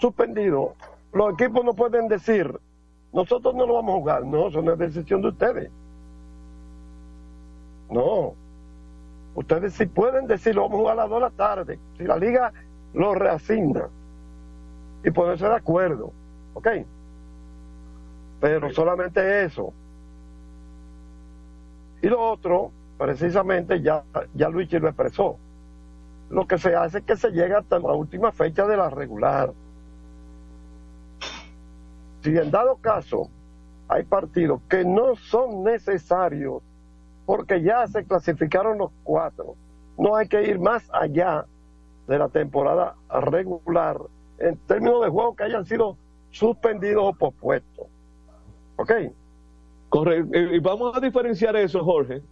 suspendidos, 0.00 0.70
los 1.12 1.34
equipos 1.34 1.64
no 1.64 1.74
pueden 1.74 2.08
decir, 2.08 2.58
nosotros 3.12 3.54
no 3.54 3.66
lo 3.66 3.74
vamos 3.74 3.94
a 3.94 3.98
jugar. 3.98 4.24
No, 4.24 4.48
eso 4.48 4.62
no 4.62 4.72
es 4.72 4.78
decisión 4.78 5.22
de 5.22 5.28
ustedes. 5.28 5.70
No. 7.90 8.34
Ustedes 9.34 9.74
sí 9.74 9.86
pueden 9.86 10.26
decir, 10.26 10.54
lo 10.54 10.62
vamos 10.62 10.76
a 10.76 10.80
jugar 10.80 10.92
a 10.98 11.02
las 11.02 11.10
2 11.10 11.16
de 11.16 11.20
la 11.20 11.30
tarde. 11.30 11.78
Si 11.98 12.04
la 12.04 12.16
liga 12.16 12.52
lo 12.94 13.14
reasigna 13.14 13.88
y 15.04 15.10
ponerse 15.10 15.46
de 15.46 15.54
acuerdo. 15.54 16.12
¿Ok? 16.54 16.68
Pero 18.40 18.70
solamente 18.72 19.44
eso. 19.44 19.72
Y 22.02 22.08
lo 22.08 22.20
otro, 22.20 22.70
precisamente, 22.96 23.82
ya, 23.82 24.02
ya 24.34 24.48
Luigi 24.48 24.78
lo 24.78 24.88
expresó 24.88 25.36
lo 26.30 26.46
que 26.46 26.58
se 26.58 26.74
hace 26.74 26.98
es 26.98 27.04
que 27.04 27.16
se 27.16 27.30
llega 27.30 27.58
hasta 27.58 27.78
la 27.78 27.92
última 27.92 28.32
fecha 28.32 28.66
de 28.66 28.76
la 28.76 28.88
regular. 28.88 29.52
Si 32.22 32.36
en 32.36 32.50
dado 32.50 32.76
caso 32.76 33.28
hay 33.88 34.04
partidos 34.04 34.60
que 34.68 34.84
no 34.84 35.16
son 35.16 35.64
necesarios 35.64 36.62
porque 37.26 37.62
ya 37.62 37.86
se 37.86 38.04
clasificaron 38.04 38.78
los 38.78 38.90
cuatro, 39.04 39.54
no 39.98 40.16
hay 40.16 40.28
que 40.28 40.42
ir 40.42 40.58
más 40.58 40.88
allá 40.92 41.46
de 42.06 42.18
la 42.18 42.28
temporada 42.28 42.96
regular 43.20 43.98
en 44.38 44.56
términos 44.66 45.02
de 45.04 45.10
juegos 45.10 45.36
que 45.36 45.44
hayan 45.44 45.64
sido 45.64 45.96
suspendidos 46.30 47.04
o 47.04 47.12
pospuestos. 47.12 47.86
¿Ok? 48.76 48.92
Correcto. 49.88 50.38
Y 50.38 50.56
y 50.56 50.58
vamos 50.60 50.96
a 50.96 51.00
diferenciar 51.00 51.56
eso, 51.56 51.84
Jorge, 51.84 52.22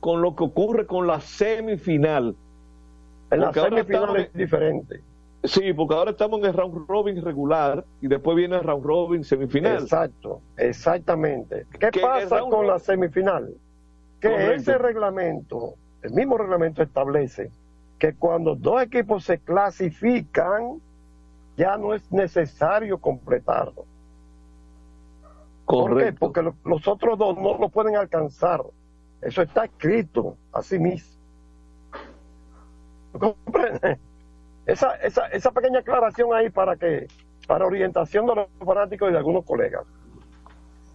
con 0.00 0.22
lo 0.22 0.34
que 0.34 0.44
ocurre 0.44 0.86
con 0.86 1.06
la 1.06 1.20
semifinal. 1.20 2.34
En 3.30 3.40
la 3.40 3.52
semifinal 3.52 4.02
estamos- 4.02 4.18
es 4.18 4.32
diferente. 4.32 5.00
Sí, 5.44 5.72
porque 5.72 5.94
ahora 5.94 6.10
estamos 6.10 6.38
en 6.40 6.46
el 6.46 6.52
round 6.54 6.86
robin 6.86 7.22
regular 7.24 7.84
y 8.02 8.08
después 8.08 8.36
viene 8.36 8.56
el 8.56 8.62
round 8.62 8.84
robin 8.84 9.24
semifinal. 9.24 9.82
Exacto, 9.82 10.42
exactamente. 10.58 11.66
¿Qué 11.78 11.90
Que 11.90 12.00
pasa 12.00 12.40
con 12.40 12.66
la 12.66 12.78
semifinal? 12.78 13.54
Que 14.20 14.28
Correcto. 14.28 14.54
ese 14.54 14.76
reglamento, 14.78 15.74
el 16.02 16.12
mismo 16.12 16.36
reglamento 16.36 16.82
establece 16.82 17.50
que 17.98 18.14
cuando 18.14 18.54
dos 18.54 18.82
equipos 18.82 19.24
se 19.24 19.38
clasifican, 19.38 20.78
ya 21.56 21.78
no 21.78 21.94
es 21.94 22.10
necesario 22.12 22.98
completarlo. 22.98 23.86
¿Por 25.64 25.84
qué? 25.84 25.94
Correcto. 25.94 26.18
Porque 26.20 26.42
lo- 26.42 26.54
los 26.64 26.86
otros 26.86 27.16
dos 27.18 27.36
no 27.38 27.56
lo 27.58 27.68
pueden 27.70 27.96
alcanzar. 27.96 28.62
Eso 29.22 29.40
está 29.40 29.64
escrito 29.64 30.36
así 30.52 30.78
mismo. 30.78 31.18
¿Tú 33.12 33.18
comprendes? 33.18 33.98
Esa, 34.70 34.94
esa, 34.96 35.26
esa 35.26 35.50
pequeña 35.50 35.80
aclaración 35.80 36.32
ahí 36.32 36.48
para 36.50 36.76
que 36.76 37.08
para 37.46 37.66
orientación 37.66 38.26
de 38.26 38.34
los 38.36 38.46
fanáticos 38.64 39.08
y 39.08 39.12
de 39.12 39.18
algunos 39.18 39.44
colegas. 39.44 39.82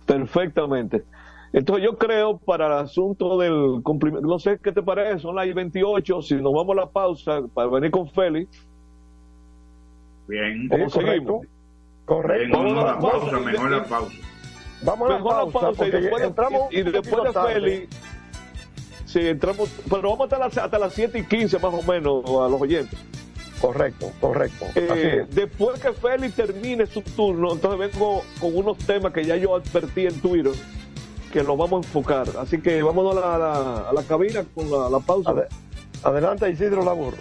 Perfectamente. 0.06 1.04
Entonces 1.52 1.84
yo 1.86 1.98
creo 1.98 2.38
para 2.38 2.68
el 2.68 2.74
asunto 2.86 3.38
del 3.38 3.82
cumplimiento, 3.84 4.28
no 4.28 4.40
sé 4.40 4.60
qué 4.64 4.72
te 4.72 4.82
parece, 4.82 5.20
son 5.20 5.36
las 5.36 5.54
28, 5.54 6.22
si 6.22 6.36
nos 6.36 6.54
vamos 6.54 6.78
a 6.78 6.82
la 6.82 6.90
pausa 6.90 7.42
para 7.54 7.68
venir 7.70 7.92
con 7.92 8.10
Félix, 8.10 8.66
Bien. 10.28 10.68
¿cómo 10.70 10.90
Sí, 10.90 10.94
correcto. 11.00 11.12
seguimos? 11.12 11.48
Correcto. 12.06 12.58
Bien, 12.62 12.74
mejor 12.74 12.86
la 12.86 12.94
Vamos 12.94 13.14
a 13.14 13.18
la 13.18 13.20
pausa, 13.30 13.40
mejor 13.40 13.72
la 13.72 13.84
pausa. 13.86 14.16
Vamos 14.84 15.10
a 15.10 15.14
la 15.14 15.24
pausa, 15.24 15.60
pausa 15.60 15.78
porque 15.78 15.92
después, 15.98 16.22
de- 16.22 16.28
entramos 16.28 16.62
y, 16.74 16.82
después 16.84 17.24
de 17.24 17.32
tarde. 17.34 17.54
Félix, 17.54 18.02
sí, 19.06 19.20
entramos, 19.28 19.82
pero 19.90 20.02
vamos 20.12 20.22
hasta 20.22 20.38
las, 20.40 20.58
hasta 20.58 20.80
las 20.80 20.94
7 20.94 21.20
y 21.20 21.24
15 21.26 21.60
más 21.60 21.74
o 21.74 21.82
menos 21.92 22.24
a 22.26 22.50
los 22.50 22.62
oyentes. 22.62 23.00
Correcto, 23.60 24.12
correcto. 24.20 24.66
Eh, 24.76 25.26
después 25.32 25.80
que 25.80 25.92
Félix 25.94 26.36
termine 26.36 26.86
su 26.86 27.02
turno, 27.02 27.54
entonces 27.54 27.92
vengo 27.92 28.24
con 28.40 28.56
unos 28.56 28.78
temas 28.80 29.12
que 29.14 29.24
ya 29.26 29.36
yo 29.38 29.56
advertí 29.56 30.06
en 30.06 30.20
Twitter 30.20 30.54
que 31.32 31.44
los 31.44 31.58
vamos 31.58 31.84
a 31.84 31.88
enfocar. 31.88 32.28
Así 32.40 32.60
que 32.62 32.82
vámonos 32.84 33.16
a 33.18 33.20
la, 33.20 33.36
a 33.36 33.38
la- 33.38 33.90
a 33.90 33.94
la 33.94 34.04
cabina 34.04 34.44
con 34.54 34.70
la, 34.70 34.90
la 34.90 35.00
pausa. 35.00 35.32
Ade- 35.32 35.48
Adelante, 36.04 36.50
Isidro 36.50 36.84
Laburro. 36.86 37.18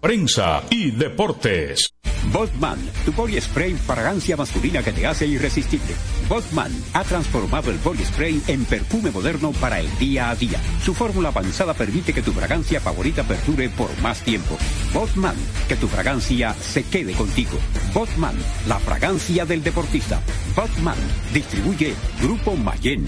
Prensa 0.00 0.62
y 0.70 0.90
deportes. 0.90 1.90
Botman, 2.32 2.78
tu 3.04 3.12
body 3.12 3.40
spray 3.40 3.74
fragancia 3.74 4.36
masculina 4.36 4.80
que 4.82 4.92
te 4.92 5.06
hace 5.06 5.26
irresistible. 5.26 5.92
Botman 6.28 6.72
ha 6.94 7.02
transformado 7.02 7.70
el 7.70 7.78
body 7.78 8.04
spray 8.04 8.40
en 8.46 8.64
perfume 8.64 9.10
moderno 9.10 9.50
para 9.60 9.80
el 9.80 9.98
día 9.98 10.30
a 10.30 10.36
día. 10.36 10.58
Su 10.82 10.94
fórmula 10.94 11.28
avanzada 11.28 11.74
permite 11.74 12.12
que 12.14 12.22
tu 12.22 12.32
fragancia 12.32 12.80
favorita 12.80 13.22
perdure 13.24 13.68
por 13.70 13.88
más 14.00 14.22
tiempo. 14.22 14.56
Botman, 14.92 15.34
que 15.68 15.76
tu 15.76 15.88
fragancia 15.88 16.54
se 16.54 16.84
quede 16.84 17.14
contigo. 17.14 17.58
Botman, 17.94 18.36
la 18.66 18.78
fragancia 18.78 19.46
del 19.46 19.62
deportista. 19.62 20.20
Botman, 20.54 20.98
distribuye 21.32 21.94
Grupo 22.20 22.54
Mayen. 22.56 23.06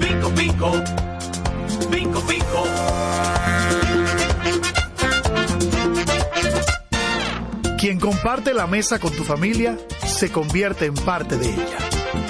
Pico, 0.00 0.30
pico. 0.30 0.72
Pico, 1.90 2.20
pico. 2.26 2.64
Quien 7.78 8.00
comparte 8.00 8.54
la 8.54 8.66
mesa 8.66 8.98
con 8.98 9.12
tu 9.12 9.24
familia 9.24 9.76
se 10.06 10.32
convierte 10.32 10.86
en 10.86 10.94
parte 10.94 11.36
de 11.36 11.52
ella. 11.52 11.78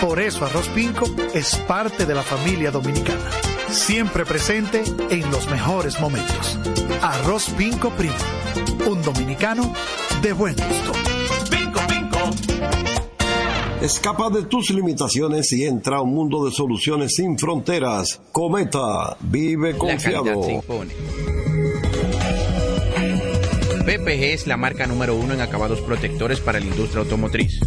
Por 0.01 0.21
eso 0.21 0.45
Arroz 0.45 0.69
Pinco 0.69 1.07
es 1.33 1.57
parte 1.67 2.07
de 2.07 2.15
la 2.15 2.23
familia 2.23 2.71
dominicana. 2.71 3.31
Siempre 3.71 4.25
presente 4.25 4.83
en 5.11 5.31
los 5.31 5.49
mejores 5.51 6.01
momentos. 6.01 6.59
Arroz 7.03 7.51
Pinco 7.57 7.91
Primo. 7.91 8.15
Un 8.87 9.03
dominicano 9.03 9.73
de 10.23 10.33
buen 10.33 10.55
gusto. 10.57 10.93
Pico, 11.51 11.81
pico. 11.89 12.19
Escapa 13.83 14.31
de 14.31 14.43
tus 14.45 14.71
limitaciones 14.71 15.53
y 15.53 15.65
entra 15.65 15.99
a 15.99 16.01
un 16.03 16.15
mundo 16.15 16.45
de 16.45 16.53
soluciones 16.53 17.15
sin 17.15 17.39
fronteras. 17.39 18.21
Cometa, 18.33 19.17
vive 19.21 19.73
La 19.73 19.79
confiado. 19.79 20.25
calidad 20.25 20.47
se 20.47 20.53
impone. 20.53 20.95
PPG 23.85 24.23
es 24.35 24.47
la 24.47 24.57
marca 24.57 24.87
número 24.87 25.15
uno 25.15 25.35
en 25.35 25.41
acabados 25.41 25.81
protectores 25.81 26.41
para 26.41 26.59
la 26.61 26.67
industria 26.67 27.03
automotriz, 27.03 27.61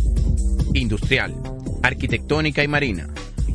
industrial, 0.73 1.35
arquitectónica 1.81 2.63
y 2.63 2.67
marina. 2.67 3.07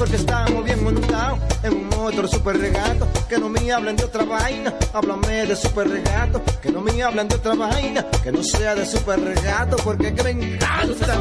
Porque 0.00 0.16
estamos 0.16 0.64
bien 0.64 0.82
montados 0.82 1.38
en 1.62 1.74
un 1.74 1.88
motor 1.90 2.26
super 2.26 2.56
regato. 2.56 3.06
Que 3.28 3.36
no 3.36 3.50
me 3.50 3.70
hablen 3.70 3.96
de 3.96 4.04
otra 4.04 4.24
vaina, 4.24 4.72
háblame 4.94 5.44
de 5.44 5.54
super 5.54 5.86
regato. 5.90 6.42
Que 6.62 6.72
no 6.72 6.80
me 6.80 7.02
hablen 7.02 7.28
de 7.28 7.34
otra 7.34 7.54
vaina, 7.54 8.06
que 8.22 8.32
no 8.32 8.42
sea 8.42 8.74
de 8.74 8.86
super 8.86 9.20
regato. 9.20 9.76
Porque 9.84 10.14
que 10.14 10.22
me 10.22 10.30
encanta 10.30 11.20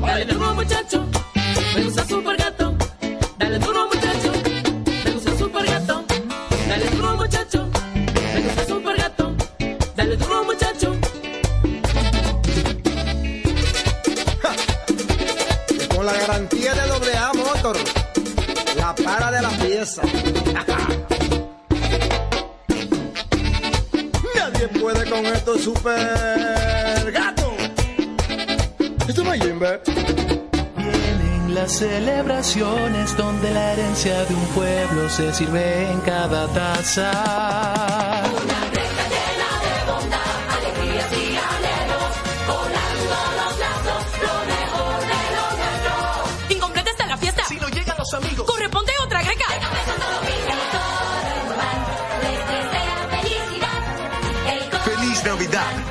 Dale 0.00 0.24
duro 0.26 0.54
muchacho, 0.54 1.06
me 1.74 1.82
gusta 1.82 2.04
super 2.04 2.36
gato. 2.36 2.72
Dale 3.36 3.58
duro 3.58 3.85
para 19.06 19.30
de 19.30 19.40
la 19.40 19.50
pieza. 19.50 20.02
Nadie 24.34 24.68
puede 24.80 25.08
con 25.08 25.24
estos 25.26 25.62
super 25.62 27.12
gatos. 27.12 27.54
Esto 29.08 29.22
no 29.22 29.32
es 29.32 29.42
Jimbe. 29.42 29.80
Vienen 30.76 31.54
las 31.54 31.72
celebraciones 31.72 33.16
donde 33.16 33.50
la 33.52 33.72
herencia 33.74 34.24
de 34.24 34.34
un 34.34 34.46
pueblo 34.46 35.08
se 35.08 35.32
sirve 35.32 35.88
en 35.90 36.00
cada 36.00 36.48
taza. 36.48 37.95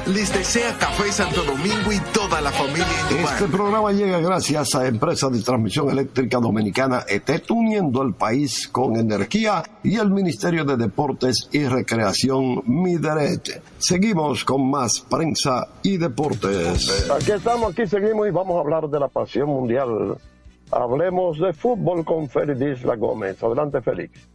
Les 0.08 0.32
desea 0.32 0.78
Café 0.78 1.12
Santo 1.12 1.44
Domingo 1.44 1.92
y 1.92 2.00
toda 2.14 2.40
la 2.40 2.52
familia 2.52 2.86
en 3.10 3.26
Este 3.26 3.48
programa 3.48 3.92
llega 3.92 4.20
gracias 4.20 4.76
a 4.76 4.88
Empresa 4.88 5.30
de 5.30 5.42
Transmisión 5.42 5.90
Eléctrica 5.90 6.38
Dominicana 6.38 7.04
ETET, 7.08 7.50
uniendo 7.50 8.04
el 8.04 8.14
país 8.14 8.68
con 8.68 8.98
energía 8.98 9.64
y 9.84 9.96
el 9.98 10.12
Ministerio 10.12 10.64
de 10.64 10.78
Deportes 10.78 11.50
y 11.52 11.66
Recreación 11.66 12.62
Mideret. 12.68 13.64
Seguimos 13.80 14.46
con 14.46 14.70
más 14.70 15.00
prensa 15.10 15.70
y 15.82 15.98
deportes. 15.98 17.10
Aquí 17.10 17.32
estamos, 17.32 17.72
aquí 17.72 17.88
seguimos 17.88 18.28
y 18.28 18.32
vamos 18.32 18.58
a 18.58 18.60
hablar 18.60 18.88
de 18.88 19.00
la 19.00 19.08
pasión 19.08 19.48
mundial 19.48 20.18
Hablemos 20.72 21.40
de 21.40 21.54
fútbol 21.54 22.04
con 22.04 22.28
Félix 22.28 22.84
La 22.84 22.96
Gómez. 22.96 23.42
Adelante, 23.42 23.82
Félix. 23.82 24.28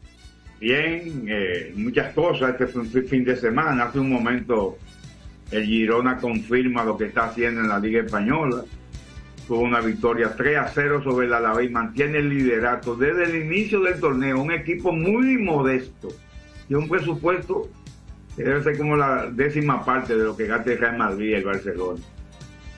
Bien, 0.61 1.25
eh, 1.29 1.73
muchas 1.77 2.15
cosas 2.15 2.61
este 2.61 3.03
fin 3.03 3.25
de 3.25 3.37
semana. 3.37 3.85
Hace 3.85 3.99
un 3.99 4.11
momento 4.11 4.77
el 5.51 5.65
Girona 5.65 6.19
confirma 6.19 6.85
lo 6.85 6.97
que 6.97 7.07
está 7.07 7.25
haciendo 7.25 7.61
en 7.61 7.69
la 7.69 7.79
Liga 7.79 8.03
Española. 8.03 8.65
Tuvo 9.47 9.61
una 9.61 9.81
victoria 9.81 10.35
3 10.37 10.59
a 10.59 10.69
0 10.69 11.03
sobre 11.03 11.27
el 11.27 11.35
Alavés 11.35 11.71
mantiene 11.71 12.19
el 12.19 12.29
liderato 12.29 12.95
desde 12.95 13.25
el 13.25 13.45
inicio 13.45 13.81
del 13.81 13.99
torneo. 13.99 14.41
Un 14.41 14.53
equipo 14.53 14.93
muy 14.93 15.39
modesto 15.39 16.09
y 16.69 16.75
un 16.75 16.89
presupuesto 16.89 17.69
que 18.37 18.45
debe 18.45 18.63
ser 18.63 18.79
como 18.79 18.97
la 18.97 19.27
décima 19.27 19.85
parte 19.85 20.17
de 20.17 20.25
lo 20.25 20.37
que 20.37 20.47
gasta 20.47 20.73
el 20.73 20.79
Real 20.79 20.99
Madrid 20.99 21.31
y 21.31 21.35
el 21.35 21.45
Barcelona. 21.45 22.01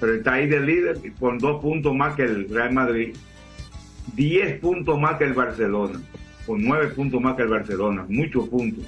Pero 0.01 0.14
está 0.14 0.33
ahí 0.35 0.49
de 0.49 0.61
líder 0.61 0.99
con 1.20 1.39
dos 1.39 1.61
puntos 1.61 1.95
más 1.95 2.16
que 2.16 2.23
el 2.23 2.49
Real 2.49 2.73
Madrid, 2.73 3.14
10 4.14 4.61
puntos 4.61 4.99
más 4.99 5.16
que 5.16 5.25
el 5.25 5.35
Barcelona, 5.35 6.01
con 6.47 6.64
9 6.64 6.89
puntos 6.89 7.20
más 7.20 7.37
que 7.37 7.43
el 7.43 7.49
Barcelona, 7.49 8.05
muchos 8.09 8.49
puntos 8.49 8.85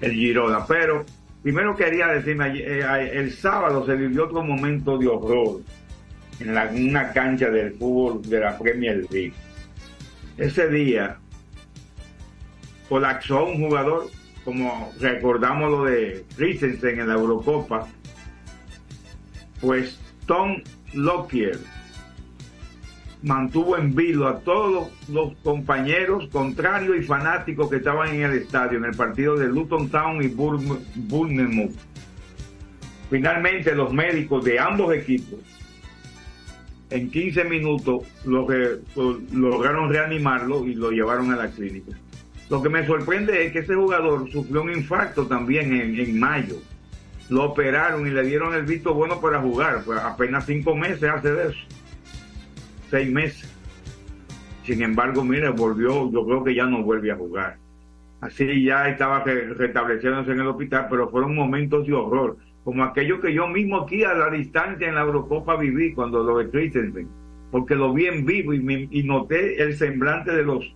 el 0.00 0.12
Girona. 0.12 0.66
Pero 0.66 1.06
primero 1.42 1.76
quería 1.76 2.08
decirme, 2.08 2.58
eh, 2.58 3.10
el 3.14 3.32
sábado 3.32 3.84
se 3.86 3.94
vivió 3.94 4.24
otro 4.24 4.42
momento 4.42 4.98
de 4.98 5.08
horror 5.08 5.60
en 6.40 6.88
una 6.88 7.12
cancha 7.12 7.50
del 7.50 7.74
fútbol 7.74 8.22
de 8.22 8.40
la 8.40 8.58
Premier 8.58 9.06
League. 9.10 9.34
Ese 10.36 10.68
día 10.68 11.18
colapsó 12.88 13.44
un 13.44 13.58
jugador, 13.58 14.08
como 14.44 14.92
recordamos 14.98 15.70
lo 15.70 15.84
de 15.84 16.24
Christensen 16.36 17.00
en 17.00 17.08
la 17.08 17.14
Eurocopa, 17.14 17.86
pues 19.60 20.00
Tom 20.26 20.62
Lockyer 20.94 21.58
mantuvo 23.22 23.76
en 23.76 23.94
vilo 23.94 24.26
a 24.28 24.38
todos 24.40 24.88
los 25.10 25.34
compañeros 25.42 26.28
contrarios 26.32 26.96
y 26.98 27.02
fanáticos 27.02 27.68
que 27.68 27.76
estaban 27.76 28.14
en 28.14 28.22
el 28.22 28.32
estadio 28.38 28.78
en 28.78 28.84
el 28.86 28.96
partido 28.96 29.36
de 29.36 29.46
Luton 29.48 29.88
Town 29.90 30.22
y 30.22 30.28
Bourne- 30.28 30.78
Bournemouth. 30.94 31.74
Finalmente 33.10 33.74
los 33.74 33.92
médicos 33.92 34.44
de 34.44 34.58
ambos 34.58 34.94
equipos 34.94 35.40
en 36.90 37.10
15 37.10 37.44
minutos 37.44 38.02
lo 38.24 38.46
que, 38.46 38.78
lo- 38.96 39.20
lograron 39.32 39.90
reanimarlo 39.90 40.64
y 40.66 40.74
lo 40.74 40.90
llevaron 40.90 41.32
a 41.32 41.36
la 41.36 41.48
clínica. 41.50 41.96
Lo 42.48 42.62
que 42.62 42.68
me 42.68 42.84
sorprende 42.86 43.46
es 43.46 43.52
que 43.52 43.60
ese 43.60 43.74
jugador 43.74 44.30
sufrió 44.32 44.62
un 44.62 44.72
infarto 44.72 45.26
también 45.26 45.72
en, 45.72 45.98
en 46.00 46.18
mayo. 46.18 46.56
Lo 47.28 47.44
operaron 47.44 48.06
y 48.08 48.10
le 48.10 48.24
dieron 48.24 48.54
el 48.54 48.64
visto 48.64 48.92
bueno 48.92 49.20
para 49.20 49.40
jugar. 49.40 49.82
Pues 49.84 50.00
apenas 50.00 50.46
cinco 50.46 50.74
meses 50.74 51.04
hace 51.04 51.30
de 51.32 51.48
eso. 51.50 51.58
Seis 52.90 53.10
meses. 53.10 53.56
Sin 54.64 54.82
embargo, 54.82 55.24
mire, 55.24 55.48
volvió, 55.48 56.10
yo 56.10 56.26
creo 56.26 56.44
que 56.44 56.54
ya 56.54 56.66
no 56.66 56.82
vuelve 56.82 57.10
a 57.10 57.16
jugar. 57.16 57.56
Así 58.20 58.64
ya 58.64 58.88
estaba 58.88 59.24
re- 59.24 59.54
restableciéndose 59.54 60.32
en 60.32 60.40
el 60.40 60.48
hospital, 60.48 60.88
pero 60.90 61.08
fueron 61.08 61.34
momentos 61.34 61.86
de 61.86 61.94
horror, 61.94 62.36
como 62.64 62.84
aquello 62.84 63.20
que 63.20 63.32
yo 63.32 63.48
mismo 63.48 63.80
aquí 63.80 64.04
a 64.04 64.12
la 64.12 64.30
distancia 64.30 64.88
en 64.88 64.96
la 64.96 65.02
Eurocopa 65.02 65.56
viví 65.56 65.94
cuando 65.94 66.22
lo 66.22 66.38
de 66.38 66.50
Christensen, 66.50 67.08
porque 67.50 67.74
lo 67.74 67.94
vi 67.94 68.06
en 68.06 68.26
vivo 68.26 68.52
y, 68.52 68.88
y 68.90 69.02
noté 69.04 69.62
el 69.62 69.74
semblante 69.74 70.32
de 70.32 70.42
los 70.42 70.74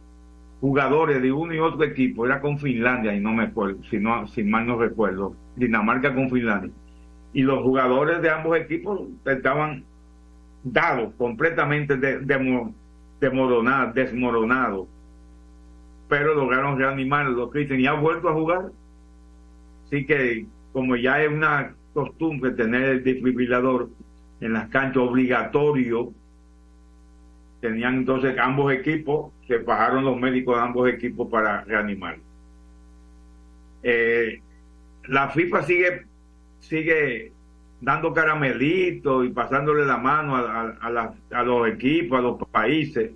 jugadores 0.61 1.21
de 1.21 1.31
uno 1.31 1.53
y 1.53 1.59
otro 1.59 1.85
equipo, 1.85 2.25
era 2.25 2.41
con 2.41 2.59
Finlandia 2.59 3.15
y 3.15 3.21
no 3.21 3.35
me 3.35 3.43
acuerdo, 3.45 3.83
si, 3.91 3.99
no, 3.99 4.27
si 4.29 4.43
mal 4.43 4.67
no 4.67 4.79
recuerdo, 4.79 5.37
Dinamarca 5.57 6.15
con 6.15 6.31
Finlandia. 6.31 6.73
Y 7.35 7.43
los 7.43 7.63
jugadores 7.63 8.23
de 8.23 8.31
ambos 8.31 8.57
equipos 8.57 9.03
estaban 9.27 9.85
dados, 10.65 11.15
completamente 11.17 11.97
de- 11.97 12.21
desmoronados. 13.95 14.89
Pero 16.09 16.35
lograron 16.35 16.79
reanimarlo. 16.79 17.51
Cristian 17.51 17.81
y 17.81 17.87
ha 17.87 17.93
vuelto 17.93 18.29
a 18.29 18.33
jugar. 18.35 18.71
Así 19.87 20.05
que, 20.07 20.47
como 20.73 20.97
ya 20.97 21.23
es 21.23 21.31
una 21.31 21.75
costumbre 21.93 22.51
tener 22.53 22.83
el 22.85 23.05
desfibrilador 23.05 23.89
en 24.41 24.53
las 24.53 24.69
canchas 24.69 25.03
obligatorio, 25.03 26.13
tenían 27.61 27.95
entonces 27.97 28.37
ambos 28.39 28.73
equipos, 28.73 29.33
se 29.47 29.59
bajaron 29.59 30.05
los 30.05 30.19
médicos 30.19 30.57
de 30.57 30.63
ambos 30.63 30.89
equipos 30.89 31.29
para 31.31 31.65
reanimar. 31.65 32.19
Eh, 33.83 34.41
la 35.09 35.29
FIFA 35.31 35.63
sigue, 35.63 36.07
sigue 36.61 37.33
dando 37.85 38.13
caramelitos 38.13 39.27
y 39.27 39.29
pasándole 39.29 39.85
la 39.85 39.99
mano 39.99 40.37
a, 40.37 40.77
a- 40.81 41.43
los 41.43 41.69
equipos, 41.69 42.19
a 42.19 42.23
los 42.23 42.39
países. 42.49 43.11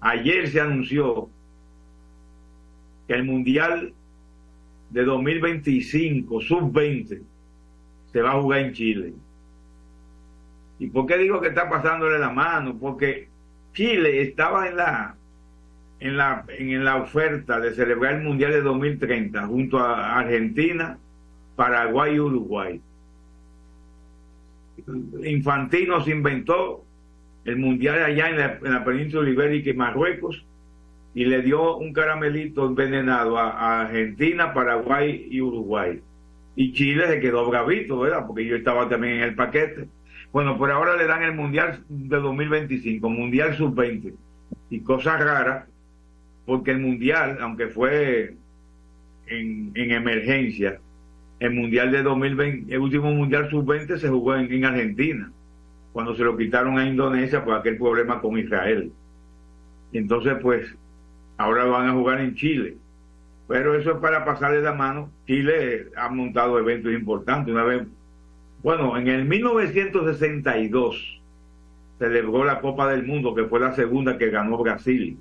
Ayer 0.00 0.48
se 0.48 0.60
anunció 0.60 1.28
que 3.06 3.14
el 3.14 3.24
Mundial 3.24 3.92
de 4.90 5.04
2025, 5.04 6.40
sub-20, 6.40 7.20
se 8.12 8.22
va 8.22 8.32
a 8.32 8.40
jugar 8.40 8.60
en 8.60 8.72
Chile. 8.72 9.12
¿Y 10.78 10.86
por 10.88 11.06
qué 11.06 11.18
digo 11.18 11.40
que 11.40 11.48
está 11.48 11.68
pasándole 11.68 12.18
la 12.18 12.30
mano? 12.30 12.76
Porque 12.78 13.28
Chile 13.74 14.22
estaba 14.22 14.68
en 14.68 14.76
la 14.76 15.14
en 16.00 16.16
la 16.16 16.44
en 16.48 16.82
la 16.84 16.96
oferta 16.96 17.60
de 17.60 17.74
celebrar 17.74 18.14
el 18.14 18.22
Mundial 18.22 18.52
de 18.52 18.62
2030 18.62 19.46
junto 19.46 19.78
a 19.78 20.18
Argentina, 20.18 20.96
Paraguay 21.56 22.14
y 22.14 22.20
Uruguay. 22.20 22.80
Infantino 25.24 26.02
se 26.04 26.10
inventó 26.10 26.84
el 27.44 27.56
Mundial 27.56 28.02
allá 28.02 28.28
en 28.28 28.38
la, 28.38 28.58
en 28.62 28.72
la 28.72 28.84
península 28.84 29.28
ibérica 29.28 29.70
y 29.70 29.74
Marruecos 29.74 30.44
y 31.14 31.24
le 31.24 31.42
dio 31.42 31.76
un 31.76 31.92
caramelito 31.92 32.66
envenenado 32.66 33.38
a, 33.38 33.82
Argentina, 33.82 34.54
Paraguay 34.54 35.26
y 35.30 35.40
Uruguay. 35.40 36.00
Y 36.56 36.72
Chile 36.72 37.06
se 37.08 37.20
quedó 37.20 37.48
bravito, 37.48 37.98
¿verdad? 37.98 38.26
Porque 38.26 38.44
yo 38.44 38.56
estaba 38.56 38.88
también 38.88 39.14
en 39.14 39.22
el 39.22 39.34
paquete. 39.34 39.88
Bueno, 40.32 40.56
por 40.56 40.70
ahora 40.70 40.96
le 40.96 41.06
dan 41.06 41.22
el 41.22 41.34
Mundial 41.34 41.82
de 41.88 42.16
2025, 42.16 43.08
Mundial 43.08 43.56
Sub-20. 43.56 44.14
Y 44.70 44.80
cosa 44.80 45.16
rara, 45.16 45.66
porque 46.46 46.70
el 46.70 46.78
Mundial, 46.78 47.38
aunque 47.40 47.68
fue 47.68 48.34
en 49.26 49.72
emergencia, 49.74 50.80
el 51.40 51.54
Mundial 51.54 51.90
de 51.90 52.02
2020, 52.02 52.72
el 52.72 52.80
último 52.80 53.12
Mundial 53.12 53.48
Sub-20 53.50 53.96
se 53.96 54.08
jugó 54.08 54.36
en, 54.36 54.52
en 54.52 54.64
Argentina, 54.66 55.32
cuando 55.92 56.14
se 56.14 56.22
lo 56.22 56.36
quitaron 56.36 56.78
a 56.78 56.86
Indonesia 56.86 57.44
por 57.44 57.54
aquel 57.54 57.78
problema 57.78 58.20
con 58.20 58.38
Israel. 58.38 58.92
Entonces, 59.92 60.34
pues, 60.40 60.76
ahora 61.38 61.64
van 61.64 61.88
a 61.88 61.92
jugar 61.92 62.20
en 62.20 62.34
Chile. 62.34 62.76
Pero 63.48 63.74
eso 63.74 63.92
es 63.92 63.96
para 63.96 64.24
pasarle 64.24 64.60
la 64.60 64.74
mano. 64.74 65.10
Chile 65.26 65.88
ha 65.96 66.08
montado 66.10 66.58
eventos 66.58 66.92
importantes. 66.92 67.52
Una 67.52 67.64
vez, 67.64 67.86
bueno, 68.62 68.96
en 68.96 69.08
el 69.08 69.24
1962 69.24 71.20
celebró 71.98 72.44
la 72.44 72.60
Copa 72.60 72.88
del 72.88 73.04
Mundo, 73.04 73.34
que 73.34 73.46
fue 73.46 73.60
la 73.60 73.74
segunda 73.74 74.18
que 74.18 74.30
ganó 74.30 74.58
Brasil, 74.58 75.18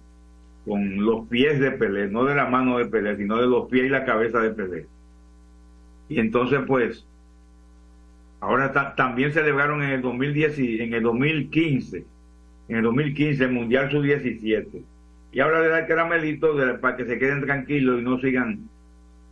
con 0.65 1.03
los 1.03 1.28
pies 1.28 1.59
de 1.59 1.72
Pelé, 1.72 2.07
no 2.07 2.26
de 2.26 2.36
la 2.36 2.45
mano 2.45 2.78
de 2.78 2.86
Pelé, 2.86 3.17
sino 3.17 3.38
de 3.38 3.47
los 3.47 3.67
pies 3.70 3.86
y 3.86 3.89
la 3.89 4.05
cabeza 4.05 4.39
de 4.41 4.51
Pelé. 4.51 4.86
Y 6.10 6.20
entonces, 6.20 6.60
pues, 6.68 7.05
ahora 8.41 8.72
ta- 8.72 8.95
también 8.95 9.32
celebraron 9.34 9.84
en 9.84 9.91
el 9.91 10.01
2010 10.01 10.60
y 10.60 10.82
en 10.82 10.93
el 10.93 11.03
2015, 11.03 12.03
en 12.70 12.76
el 12.78 12.84
2015 12.84 13.43
el 13.43 13.51
Mundial 13.51 13.91
Sub-17. 13.91 14.82
Y 15.32 15.39
ahora 15.39 15.62
le 15.62 15.68
da 15.68 15.80
el 15.80 15.88
caramelito 15.88 16.55
para 16.82 16.97
que 16.97 17.05
se 17.05 17.20
queden 17.20 17.41
tranquilos 17.41 17.99
y 17.99 18.03
no 18.03 18.20
sigan 18.20 18.60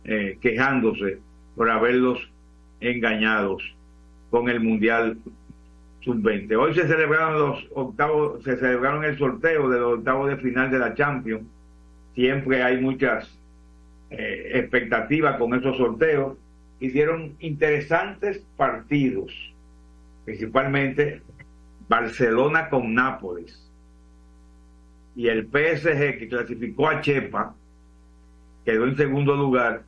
eh, 0.04 0.38
quejándose 0.40 1.18
por 1.56 1.68
haberlos 1.70 2.18
engañados 2.80 3.62
con 4.30 4.48
el 4.48 4.60
Mundial 4.60 5.18
Sub-20. 6.02 6.56
Hoy 6.56 6.74
se 6.74 6.86
celebraron 6.86 7.38
los 7.40 7.66
octavos, 7.74 8.44
se 8.44 8.56
celebraron 8.56 9.04
el 9.04 9.18
sorteo 9.18 9.68
de 9.68 9.80
los 9.80 9.98
octavos 9.98 10.28
de 10.30 10.36
final 10.36 10.70
de 10.70 10.78
la 10.78 10.94
Champions. 10.94 11.42
Siempre 12.14 12.62
hay 12.62 12.80
muchas 12.80 13.28
eh, 14.10 14.52
expectativas 14.54 15.36
con 15.36 15.54
esos 15.54 15.76
sorteos. 15.76 16.36
Hicieron 16.80 17.34
interesantes 17.40 18.44
partidos, 18.56 19.32
principalmente 20.24 21.22
Barcelona 21.88 22.68
con 22.68 22.94
Nápoles 22.94 23.68
y 25.16 25.26
el 25.26 25.46
PSG 25.46 26.18
que 26.18 26.28
clasificó 26.28 26.88
a 26.88 27.00
Chepa, 27.00 27.54
quedó 28.64 28.84
en 28.84 28.96
segundo 28.96 29.34
lugar, 29.34 29.82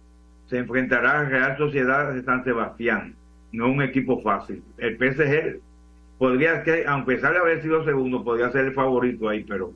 se 0.47 0.59
enfrentará 0.59 1.21
a 1.21 1.25
Real 1.25 1.57
Sociedad 1.57 2.13
de 2.13 2.25
San 2.25 2.43
Sebastián. 2.43 3.15
No 3.53 3.71
un 3.71 3.81
equipo 3.81 4.21
fácil. 4.23 4.63
El 4.79 4.97
PSG 4.97 5.61
podría 6.19 6.65
que, 6.65 6.85
a 6.85 7.05
pesar 7.05 7.33
de 7.33 7.39
haber 7.39 7.63
sido 7.63 7.85
segundo, 7.85 8.25
podría 8.25 8.51
ser 8.51 8.67
el 8.67 8.75
favorito 8.75 9.29
ahí, 9.29 9.45
pero 9.45 9.73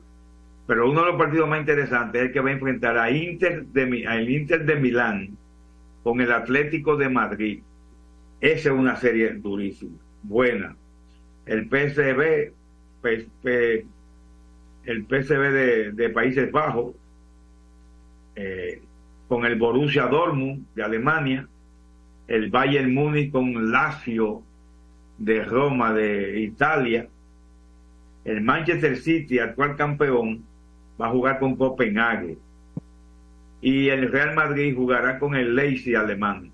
pero 0.67 0.89
uno 0.89 1.01
de 1.01 1.07
los 1.11 1.17
partidos 1.17 1.47
más 1.47 1.59
interesantes 1.59 2.21
es 2.21 2.27
el 2.27 2.33
que 2.33 2.39
va 2.39 2.49
a 2.49 2.53
enfrentar 2.53 2.97
a 2.97 3.11
Inter 3.11 3.65
de, 3.67 4.07
al 4.07 4.29
Inter 4.29 4.65
de 4.65 4.75
Milán 4.75 5.37
con 6.05 6.21
el 6.21 6.31
Atlético 6.31 6.95
de 6.97 7.09
Madrid. 7.09 7.63
Esa 8.39 8.69
es 8.69 8.75
una 8.75 8.95
serie 8.95 9.33
durísima, 9.33 9.97
buena. 10.21 10.75
El 11.47 11.63
PSV, 11.67 12.53
pues, 13.01 13.25
eh, 13.43 13.83
el 14.83 15.07
de, 15.07 15.91
de 15.93 16.09
Países 16.11 16.51
Bajos, 16.51 16.93
eh, 18.35 18.83
con 19.27 19.47
el 19.47 19.55
Borussia 19.55 20.05
Dortmund 20.05 20.67
de 20.75 20.83
Alemania, 20.83 21.47
el 22.27 22.51
Bayern 22.51 22.93
Múnich 22.93 23.31
con 23.31 23.71
Lazio 23.71 24.43
de 25.17 25.43
Roma 25.43 25.91
de 25.91 26.39
Italia, 26.39 27.07
el 28.25 28.41
Manchester 28.41 28.95
City, 28.97 29.39
actual 29.39 29.75
campeón, 29.75 30.45
va 31.01 31.07
a 31.07 31.11
jugar 31.11 31.39
con 31.39 31.55
Copenhague 31.55 32.37
y 33.65 33.89
el 33.89 34.11
Real 34.11 34.35
Madrid 34.35 34.75
jugará 34.75 35.17
con 35.17 35.33
el 35.33 35.55
Leipzig 35.55 35.95
alemán, 35.95 36.51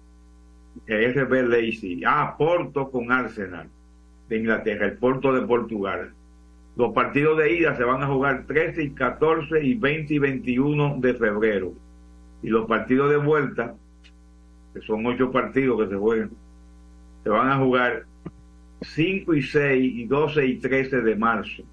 el 0.88 1.14
RB 1.14 1.50
Leipzig. 1.50 2.06
Ah, 2.08 2.36
Porto 2.38 2.90
con 2.90 3.12
Arsenal 3.12 3.68
de 4.30 4.38
Inglaterra, 4.38 4.86
el 4.86 4.94
Porto 4.94 5.34
de 5.34 5.42
Portugal. 5.42 6.14
Los 6.78 6.94
partidos 6.94 7.38
de 7.38 7.52
ida 7.52 7.76
se 7.76 7.84
van 7.84 8.02
a 8.02 8.08
jugar 8.08 8.46
13 8.48 8.84
y 8.84 8.90
14 8.92 9.62
y 9.62 9.74
20 9.74 10.14
y 10.14 10.20
21 10.20 11.02
de 11.02 11.14
febrero. 11.16 11.74
Y 12.44 12.48
los 12.48 12.66
partidos 12.66 13.10
de 13.10 13.18
vuelta, 13.18 13.76
que 14.74 14.80
son 14.80 15.06
ocho 15.06 15.34
partidos 15.34 15.82
que 15.82 15.90
se 15.90 16.00
juegan, 16.00 16.32
se 17.24 17.30
van 17.30 17.50
a 17.50 17.58
jugar 17.58 18.06
5 18.84 19.34
y 19.34 19.42
6 19.42 19.94
y 19.98 20.06
12 20.06 20.46
y 20.46 20.60
13 20.60 21.02
de 21.02 21.16
marzo. 21.18 21.64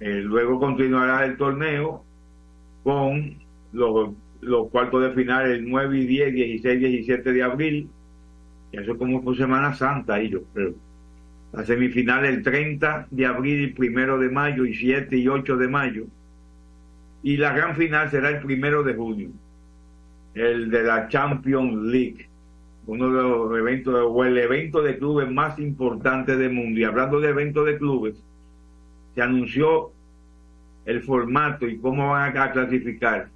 Eh, 0.00 0.22
luego 0.22 0.58
continuará 0.58 1.26
el 1.26 1.36
torneo 1.36 2.02
con 2.82 3.36
los, 3.72 4.10
los 4.42 4.68
cuartos 4.70 5.02
de 5.02 5.12
final 5.12 5.50
el 5.50 5.68
9 5.68 5.98
y 5.98 6.06
10, 6.06 6.34
16 6.34 6.76
y 6.76 6.88
17 6.88 7.32
de 7.32 7.42
abril. 7.42 7.88
Y 8.72 8.76
eso 8.76 8.98
como 8.98 9.22
por 9.22 9.36
Semana 9.36 9.74
Santa, 9.74 10.20
y 10.20 10.30
yo 10.30 10.42
creo. 10.52 10.74
La 11.52 11.64
semifinal 11.64 12.24
el 12.24 12.42
30 12.42 13.08
de 13.10 13.26
abril, 13.26 13.72
primero 13.74 14.18
de 14.18 14.30
mayo 14.30 14.64
y 14.64 14.74
7 14.74 15.16
y 15.16 15.28
8 15.28 15.56
de 15.56 15.68
mayo. 15.68 16.04
Y 17.22 17.36
la 17.36 17.52
gran 17.52 17.76
final 17.76 18.10
será 18.10 18.30
el 18.30 18.40
primero 18.40 18.82
de 18.82 18.94
junio, 18.94 19.30
el 20.34 20.70
de 20.70 20.82
la 20.82 21.08
Champions 21.08 21.82
League, 21.84 22.28
uno 22.86 23.12
de 23.12 23.22
los 23.22 23.56
eventos, 23.56 23.94
o 24.08 24.24
el 24.24 24.38
evento 24.38 24.82
de 24.82 24.98
clubes 24.98 25.30
más 25.30 25.56
importante 25.60 26.36
del 26.36 26.52
mundo. 26.52 26.80
Y 26.80 26.84
hablando 26.84 27.20
de 27.20 27.28
eventos 27.28 27.64
de 27.66 27.78
clubes, 27.78 28.16
se 29.14 29.22
anunció 29.22 29.92
el 30.84 31.02
formato 31.02 31.68
y 31.68 31.78
cómo 31.78 32.10
van 32.10 32.36
a 32.36 32.50
clasificar 32.50 33.28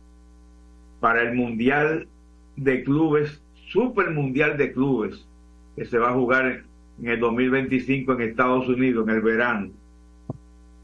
para 1.07 1.23
el 1.23 1.37
Mundial 1.37 2.09
de 2.57 2.83
Clubes, 2.83 3.41
Super 3.69 4.11
Mundial 4.11 4.57
de 4.57 4.73
Clubes, 4.73 5.25
que 5.77 5.85
se 5.85 5.99
va 5.99 6.11
a 6.11 6.15
jugar 6.15 6.65
en 7.01 7.09
el 7.09 7.21
2025 7.21 8.15
en 8.15 8.23
Estados 8.23 8.69
Unidos, 8.69 9.07
en 9.07 9.15
el 9.15 9.21
verano, 9.21 9.71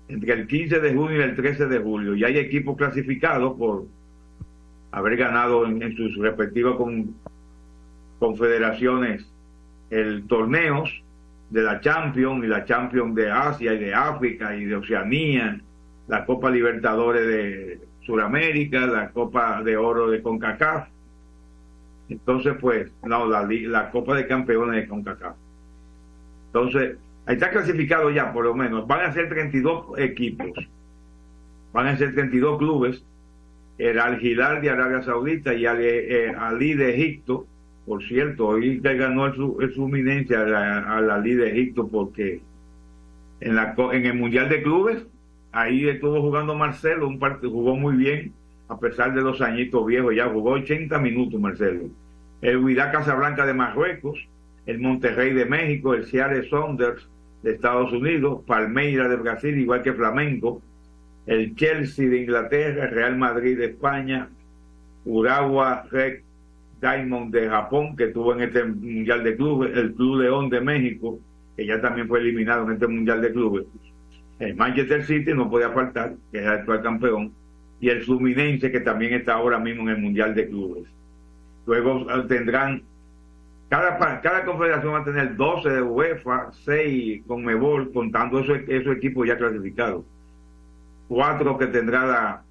entre 0.06 0.32
el 0.34 0.46
15 0.46 0.78
de 0.78 0.94
junio 0.94 1.18
y 1.18 1.22
el 1.22 1.34
13 1.34 1.66
de 1.66 1.78
julio. 1.80 2.14
Y 2.14 2.22
hay 2.22 2.38
equipos 2.38 2.76
clasificados 2.76 3.58
por 3.58 3.86
haber 4.92 5.16
ganado 5.16 5.66
en, 5.66 5.96
sus 5.96 6.16
respectivas 6.18 6.76
con, 6.76 7.16
confederaciones 8.20 9.28
el 9.90 10.28
torneos 10.28 11.02
de 11.50 11.62
la 11.62 11.80
Champions 11.80 12.44
y 12.44 12.46
la 12.46 12.64
Champions 12.64 13.16
de 13.16 13.28
Asia 13.28 13.74
y 13.74 13.78
de 13.80 13.92
África 13.92 14.54
y 14.54 14.66
de 14.66 14.76
Oceanía, 14.76 15.60
la 16.06 16.24
Copa 16.24 16.48
Libertadores 16.48 17.26
de 17.26 17.91
Sudamérica, 18.04 18.86
la 18.86 19.10
Copa 19.10 19.62
de 19.62 19.76
Oro 19.76 20.10
de 20.10 20.22
CONCACAF. 20.22 20.88
Entonces, 22.08 22.54
pues, 22.60 22.90
no, 23.04 23.26
la, 23.26 23.46
la 23.48 23.90
Copa 23.90 24.16
de 24.16 24.26
Campeones 24.26 24.82
de 24.82 24.88
CONCACAF. 24.88 25.36
Entonces, 26.46 26.96
ahí 27.26 27.34
está 27.34 27.50
clasificado 27.50 28.10
ya, 28.10 28.32
por 28.32 28.44
lo 28.44 28.54
menos. 28.54 28.86
Van 28.86 29.06
a 29.06 29.12
ser 29.12 29.28
32 29.28 29.98
equipos. 29.98 30.50
Van 31.72 31.86
a 31.86 31.96
ser 31.96 32.14
32 32.14 32.58
clubes. 32.58 33.04
El 33.78 33.98
Al 33.98 34.22
Hilal 34.22 34.60
de 34.60 34.70
Arabia 34.70 35.02
Saudita 35.02 35.54
y 35.54 35.64
Ali, 35.64 35.84
eh, 35.86 36.34
Ali 36.38 36.74
de 36.74 36.94
Egipto. 36.94 37.46
Por 37.86 38.02
cierto, 38.04 38.48
hoy 38.48 38.78
ganó 38.80 39.26
el, 39.26 39.34
el 39.60 39.74
suminencia 39.74 40.42
a 40.42 40.44
la, 40.44 40.78
a 40.96 41.00
la 41.00 41.14
Ali 41.14 41.34
de 41.34 41.50
Egipto 41.50 41.88
porque 41.88 42.40
en, 43.40 43.56
la, 43.56 43.74
en 43.92 44.06
el 44.06 44.14
Mundial 44.14 44.48
de 44.48 44.62
Clubes 44.62 45.06
ahí 45.52 45.88
estuvo 45.88 46.20
jugando 46.20 46.54
Marcelo, 46.54 47.06
un 47.06 47.18
partido, 47.18 47.52
jugó 47.52 47.76
muy 47.76 47.96
bien, 47.96 48.32
a 48.68 48.78
pesar 48.78 49.14
de 49.14 49.20
los 49.20 49.40
añitos 49.40 49.86
viejos, 49.86 50.14
ya 50.14 50.28
jugó 50.28 50.52
80 50.52 50.98
minutos 50.98 51.40
Marcelo. 51.40 51.88
El 52.40 52.56
Huidá 52.56 52.90
Casablanca 52.90 53.46
de 53.46 53.54
Marruecos, 53.54 54.18
el 54.66 54.80
Monterrey 54.80 55.32
de 55.32 55.44
México, 55.44 55.94
el 55.94 56.06
Seattle 56.06 56.48
Saunders 56.48 57.06
de 57.42 57.52
Estados 57.52 57.92
Unidos, 57.92 58.42
Palmeira 58.46 59.08
de 59.08 59.16
Brasil, 59.16 59.58
igual 59.58 59.82
que 59.82 59.92
Flamengo, 59.92 60.62
el 61.26 61.54
Chelsea 61.54 62.08
de 62.08 62.22
Inglaterra, 62.22 62.84
el 62.84 62.90
Real 62.90 63.16
Madrid 63.16 63.58
de 63.58 63.66
España, 63.66 64.28
Urawa 65.04 65.84
Red 65.90 66.20
Diamond 66.80 67.32
de 67.32 67.48
Japón, 67.48 67.96
que 67.96 68.04
estuvo 68.04 68.32
en 68.32 68.42
este 68.42 68.64
Mundial 68.64 69.22
de 69.22 69.36
Clubes, 69.36 69.76
el 69.76 69.94
Club 69.94 70.22
León 70.22 70.48
de 70.48 70.60
México, 70.60 71.18
que 71.56 71.66
ya 71.66 71.80
también 71.80 72.08
fue 72.08 72.20
eliminado 72.20 72.64
en 72.64 72.72
este 72.72 72.86
Mundial 72.88 73.20
de 73.20 73.32
Clubes, 73.32 73.66
el 74.38 74.54
Manchester 74.56 75.04
City 75.04 75.32
no 75.34 75.48
podía 75.48 75.70
faltar, 75.70 76.14
que 76.30 76.38
es 76.38 76.44
el 76.44 76.50
actual 76.50 76.82
campeón, 76.82 77.32
y 77.80 77.88
el 77.88 78.02
Fluminense, 78.02 78.70
que 78.70 78.80
también 78.80 79.14
está 79.14 79.34
ahora 79.34 79.58
mismo 79.58 79.82
en 79.82 79.96
el 79.96 79.98
Mundial 79.98 80.34
de 80.34 80.48
Clubes. 80.48 80.84
Luego 81.66 82.06
tendrán, 82.26 82.82
cada, 83.68 84.20
cada 84.20 84.44
confederación 84.44 84.94
va 84.94 84.98
a 85.00 85.04
tener 85.04 85.36
12 85.36 85.68
de 85.68 85.82
UEFA, 85.82 86.52
6 86.52 87.22
con 87.26 87.44
Mebol, 87.44 87.92
contando 87.92 88.40
esos, 88.40 88.58
esos 88.68 88.96
equipos 88.96 89.26
ya 89.26 89.36
clasificados. 89.36 90.04
Cuatro 91.08 91.58
que 91.58 91.66
tendrá 91.66 92.06
la, 92.06 92.42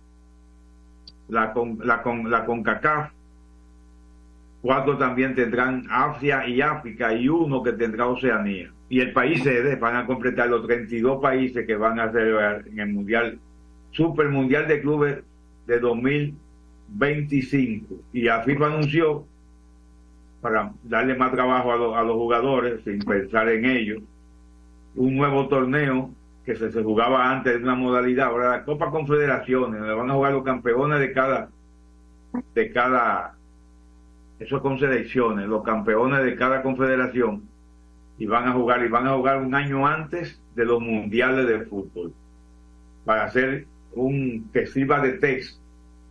la, 1.30 1.54
la, 1.80 2.04
la 2.30 2.46
CONCACAF, 2.46 3.12
cuatro 4.62 4.98
también 4.98 5.34
tendrán 5.36 5.86
Asia 5.90 6.48
y 6.48 6.62
África, 6.62 7.14
y 7.14 7.28
uno 7.28 7.64
que 7.64 7.74
tendrá 7.74 8.08
Oceanía 8.08 8.72
y 8.92 9.00
el 9.00 9.14
país 9.14 9.42
sede 9.42 9.78
van 9.78 9.96
a 9.96 10.06
completar 10.06 10.50
los 10.50 10.68
32 10.68 11.22
países 11.22 11.66
que 11.66 11.78
van 11.78 11.98
a 11.98 12.12
celebrar 12.12 12.68
en 12.68 12.78
el 12.78 12.90
Mundial, 12.90 13.40
Super 13.92 14.28
Mundial 14.28 14.68
de 14.68 14.82
Clubes 14.82 15.24
de 15.66 15.80
2025. 15.80 17.96
Y 18.12 18.24
la 18.24 18.42
anunció, 18.42 19.24
para 20.42 20.74
darle 20.84 21.16
más 21.16 21.32
trabajo 21.32 21.72
a, 21.72 21.78
lo, 21.78 21.96
a 21.96 22.04
los 22.04 22.16
jugadores, 22.16 22.84
sin 22.84 23.00
pensar 23.00 23.48
en 23.48 23.64
ellos, 23.64 24.04
un 24.96 25.16
nuevo 25.16 25.48
torneo 25.48 26.10
que 26.46 26.58
se, 26.58 26.70
se, 26.70 26.84
jugaba 26.84 27.32
antes 27.32 27.54
de 27.54 27.64
una 27.64 27.76
modalidad, 27.76 28.28
ahora 28.28 28.58
la 28.58 28.66
Copa 28.66 28.92
Confederaciones, 28.92 29.80
donde 29.80 29.96
van 29.96 30.12
a 30.12 30.16
jugar 30.16 30.34
los 30.34 30.44
campeones 30.44 31.00
de 31.00 31.14
cada, 31.14 31.50
de 32.54 32.72
cada, 32.74 33.38
eso 34.38 34.62
con 34.62 34.78
selecciones, 34.78 35.48
los 35.48 35.64
campeones 35.64 36.26
de 36.26 36.36
cada 36.36 36.62
confederación 36.62 37.50
y 38.22 38.28
van 38.28 38.48
a 38.48 38.54
jugar 38.54 38.86
y 38.86 38.88
van 38.88 39.08
a 39.08 39.16
jugar 39.16 39.42
un 39.42 39.56
año 39.56 39.88
antes 39.88 40.40
de 40.54 40.64
los 40.64 40.80
mundiales 40.80 41.48
de 41.48 41.62
fútbol 41.62 42.14
para 43.04 43.24
hacer 43.24 43.66
un 43.96 44.48
que 44.54 44.68
sirva 44.68 45.00
de 45.02 45.14
test 45.14 45.60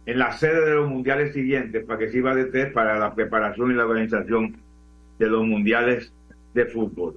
en 0.07 0.19
la 0.19 0.33
sede 0.33 0.61
de 0.67 0.75
los 0.75 0.89
mundiales 0.89 1.33
siguientes 1.33 1.85
para 1.85 2.01
que 2.01 2.09
sirva 2.09 2.35
de 2.35 2.47
test 2.47 2.73
para 2.73 2.99
la 2.99 3.15
preparación 3.15 3.71
y 3.71 3.75
la 3.75 3.87
organización 3.87 4.57
de 5.21 5.29
los 5.29 5.47
mundiales 5.47 6.13
de 6.53 6.67
fútbol. 6.67 7.15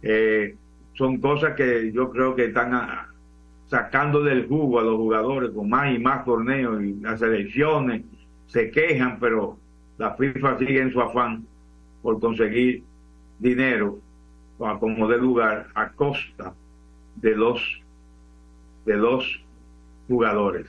Eh, 0.00 0.56
son 0.94 1.20
cosas 1.20 1.54
que 1.54 1.92
yo 1.92 2.10
creo 2.10 2.34
que 2.34 2.46
están 2.46 2.72
sacando 3.66 4.22
del 4.22 4.46
jugo 4.46 4.80
a 4.80 4.84
los 4.84 4.96
jugadores 4.96 5.50
con 5.50 5.68
más 5.68 5.94
y 5.94 5.98
más 5.98 6.24
torneos 6.24 6.82
y 6.82 6.94
las 6.94 7.20
selecciones 7.20 8.04
se 8.46 8.70
quejan 8.70 9.18
pero 9.20 9.58
la 9.98 10.14
FIFA 10.14 10.58
sigue 10.60 10.80
en 10.80 10.92
su 10.92 11.02
afán 11.02 11.44
por 12.00 12.18
conseguir 12.18 12.82
dinero 13.38 13.98
como 14.58 15.08
de 15.08 15.18
lugar 15.18 15.68
a 15.74 15.90
costa 15.90 16.54
de 17.16 17.34
los 17.34 17.60
de 18.84 18.96
los 18.96 19.44
jugadores. 20.08 20.66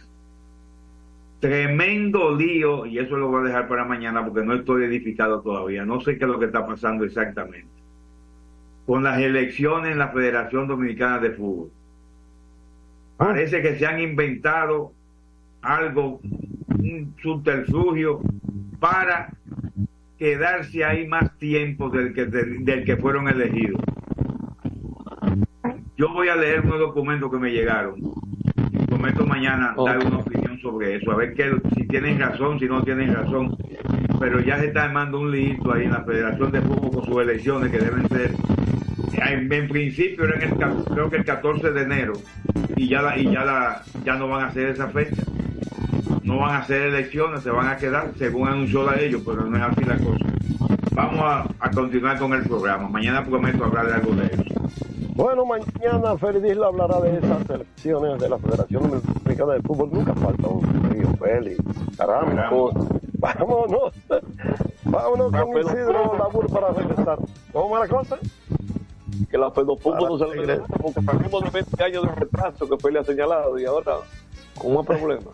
Tremendo 1.40 2.36
lío, 2.36 2.86
y 2.86 2.98
eso 2.98 3.18
lo 3.18 3.28
voy 3.28 3.42
a 3.42 3.48
dejar 3.48 3.68
para 3.68 3.84
mañana 3.84 4.26
porque 4.26 4.44
no 4.44 4.54
estoy 4.54 4.86
edificado 4.86 5.42
todavía, 5.42 5.86
no 5.86 6.00
sé 6.00 6.18
qué 6.18 6.24
es 6.24 6.32
lo 6.32 6.40
que 6.40 6.46
está 6.46 6.66
pasando 6.66 7.04
exactamente. 7.04 7.68
Con 8.86 9.04
las 9.04 9.20
elecciones 9.20 9.92
en 9.92 10.00
la 10.00 10.10
Federación 10.10 10.68
Dominicana 10.68 11.20
de 11.20 11.32
Fútbol. 11.32 11.72
Parece 13.18 13.62
que 13.62 13.76
se 13.76 13.86
han 13.86 14.00
inventado 14.00 14.94
algo, 15.62 16.22
un 16.70 17.14
subterfugio 17.22 18.22
para 18.80 19.30
quedarse 20.18 20.84
ahí 20.84 21.08
más 21.08 21.38
tiempo 21.38 21.90
del 21.90 22.14
que, 22.14 22.26
del, 22.26 22.84
que 22.84 22.98
fueron 22.98 23.28
elegidos. 23.28 23.82
Yo 25.98 26.12
voy 26.14 26.28
a 26.28 26.36
leer 26.36 26.62
unos 26.62 26.80
documentos 26.80 27.32
que 27.32 27.38
me 27.38 27.52
llegaron. 27.52 27.96
Prometo 28.88 29.26
mañana 29.26 29.74
okay. 29.76 29.94
dar 29.94 30.06
una 30.08 30.18
opinión 30.18 30.60
sobre 30.60 30.96
eso, 30.96 31.12
a 31.12 31.16
ver 31.16 31.34
que, 31.34 31.54
si 31.76 31.88
tienen 31.88 32.20
razón, 32.20 32.60
si 32.60 32.66
no 32.66 32.84
tienen 32.84 33.14
razón. 33.14 33.56
Pero 34.20 34.40
ya 34.40 34.60
se 34.60 34.68
está 34.68 34.86
armando 34.86 35.20
un 35.20 35.32
listo 35.32 35.74
ahí 35.74 35.86
en 35.86 35.92
la 35.92 36.04
Federación 36.04 36.52
de 36.52 36.62
Fútbol 36.62 36.92
con 36.92 37.06
sus 37.06 37.22
elecciones 37.22 37.72
que 37.72 37.80
deben 37.80 38.08
ser, 38.10 38.32
en, 39.18 39.52
en 39.52 39.68
principio, 39.68 40.26
era 40.26 40.36
en 40.38 40.52
el, 40.52 40.84
creo 40.86 41.10
que 41.10 41.18
el 41.18 41.26
14 41.26 41.72
de 41.72 41.82
enero, 41.82 42.14
y 42.76 42.88
ya 42.88 43.02
la, 43.02 43.18
y 43.18 43.32
ya 43.32 43.44
la, 43.44 43.82
ya 44.04 44.16
no 44.16 44.28
van 44.28 44.44
a 44.44 44.48
hacer 44.48 44.70
esa 44.70 44.90
fecha. 44.90 45.24
No 46.36 46.42
van 46.42 46.56
a 46.56 46.58
hacer 46.58 46.82
elecciones, 46.82 47.44
se 47.44 47.50
van 47.50 47.70
a 47.70 47.78
quedar 47.78 48.12
según 48.18 48.50
anunció 48.50 48.84
la 48.84 49.00
ellos, 49.00 49.22
pero 49.26 49.46
no 49.46 49.56
es 49.56 49.64
así 49.64 49.86
la 49.86 49.98
cosa. 49.98 50.26
Vamos 50.92 51.22
a, 51.22 51.48
a 51.60 51.72
continuar 51.72 52.20
con 52.20 52.34
el 52.34 52.44
programa. 52.44 52.90
Mañana 52.90 53.24
prometo 53.24 53.64
hablar 53.64 53.88
de 53.88 53.94
algo 53.94 54.16
de 54.16 54.26
eso. 54.26 54.44
Bueno, 55.14 55.46
mañana 55.46 56.18
Félix 56.18 56.58
hablará 56.62 57.00
de 57.00 57.20
esas 57.20 57.50
elecciones 57.50 58.20
de 58.20 58.28
la 58.28 58.38
Federación 58.38 59.02
Dominicana 59.24 59.54
de 59.54 59.62
Fútbol. 59.62 59.90
Nunca 59.94 60.14
falta 60.14 60.48
un 60.50 60.90
río, 60.90 61.08
Félix. 61.18 61.58
Caramba, 61.98 62.50
vámonos. 63.20 63.94
Vámonos 64.84 65.32
con 65.32 65.58
Isidro 65.62 66.18
Labur 66.18 66.52
para 66.52 66.72
regresar. 66.72 67.18
¿Cómo 67.54 67.70
va 67.70 67.80
la 67.80 67.88
cosa? 67.88 68.18
Que 69.32 69.38
la 69.38 69.52
Fedofútbol 69.52 70.10
no 70.10 70.18
se 70.18 70.26
regresa 70.26 70.66
porque 70.82 71.02
partimos 71.02 71.44
de 71.46 71.50
20 71.50 71.82
años 71.82 72.04
de 72.04 72.12
retraso 72.14 72.68
que 72.68 72.78
fue 72.78 72.92
le 72.92 73.00
ha 73.00 73.04
señalado 73.06 73.58
y 73.58 73.64
ahora 73.64 73.94
con 74.60 74.74
más 74.74 74.86
problemas. 74.86 75.34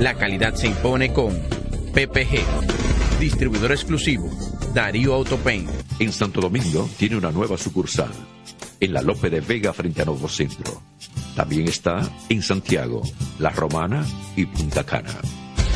La 0.00 0.14
calidad 0.14 0.54
se 0.54 0.66
impone 0.66 1.12
con 1.12 1.38
PPG, 1.92 3.20
distribuidor 3.20 3.72
exclusivo, 3.72 4.30
Darío 4.72 5.12
Autopain. 5.12 5.68
En 5.98 6.10
Santo 6.10 6.40
Domingo 6.40 6.88
tiene 6.96 7.18
una 7.18 7.30
nueva 7.30 7.58
sucursal, 7.58 8.08
en 8.80 8.94
la 8.94 9.02
Lope 9.02 9.28
de 9.28 9.42
Vega 9.42 9.74
frente 9.74 10.00
a 10.00 10.06
Nuevo 10.06 10.26
Centro. 10.26 10.80
También 11.36 11.68
está 11.68 12.00
en 12.30 12.40
Santiago, 12.40 13.02
La 13.38 13.50
Romana 13.50 14.02
y 14.36 14.46
Punta 14.46 14.84
Cana. 14.84 15.20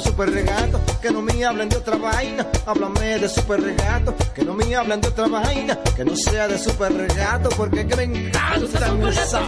Super 0.00 0.30
regato. 0.30 0.80
Que 1.00 1.10
no 1.10 1.22
me 1.22 1.44
hablen 1.44 1.68
de 1.68 1.76
otra 1.76 1.96
vaina, 1.96 2.46
háblame 2.66 3.18
de 3.18 3.28
super 3.28 3.60
regato. 3.60 4.14
Que 4.34 4.44
no 4.44 4.54
me 4.54 4.74
hablen 4.74 5.00
de 5.00 5.08
otra 5.08 5.28
vaina, 5.28 5.78
que 5.96 6.04
no 6.04 6.16
sea 6.16 6.48
de 6.48 6.58
super 6.58 6.92
regato. 6.92 7.48
Porque 7.50 7.86
que 7.86 7.96
me 7.96 8.04
encanta 8.04 9.10
esa 9.10 9.40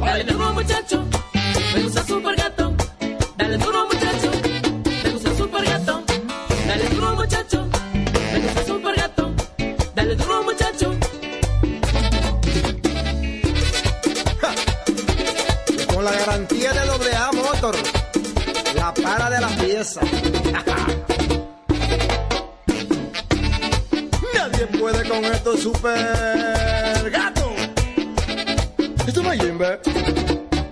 Dale 0.00 0.24
duro 0.24 0.52
muchacho, 0.52 1.04
me 1.74 1.82
gusta 1.82 2.02
super 2.04 2.36
gato. 2.36 2.57
De 19.78 19.84
la. 19.84 20.00
Nadie 24.34 24.66
puede 24.78 25.08
con 25.08 25.24
esto 25.24 25.56
super 25.56 27.10
gato. 27.10 27.50
Esto 29.06 29.22
no 29.22 29.32
es 29.32 29.40
Jimbe. 29.40 29.78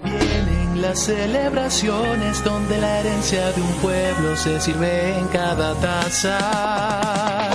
Vienen 0.03 0.83
las 0.83 0.99
celebraciones 0.99 2.43
donde 2.43 2.79
la 2.79 2.99
herencia 3.01 3.53
de 3.53 3.63
un 3.63 3.73
pueblo 3.75 4.37
se 4.37 4.61
sirve 4.61 5.17
en 5.17 5.29
cada 5.29 5.75
taza. 5.75 7.51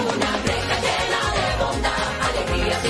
alegrías 2.30 2.82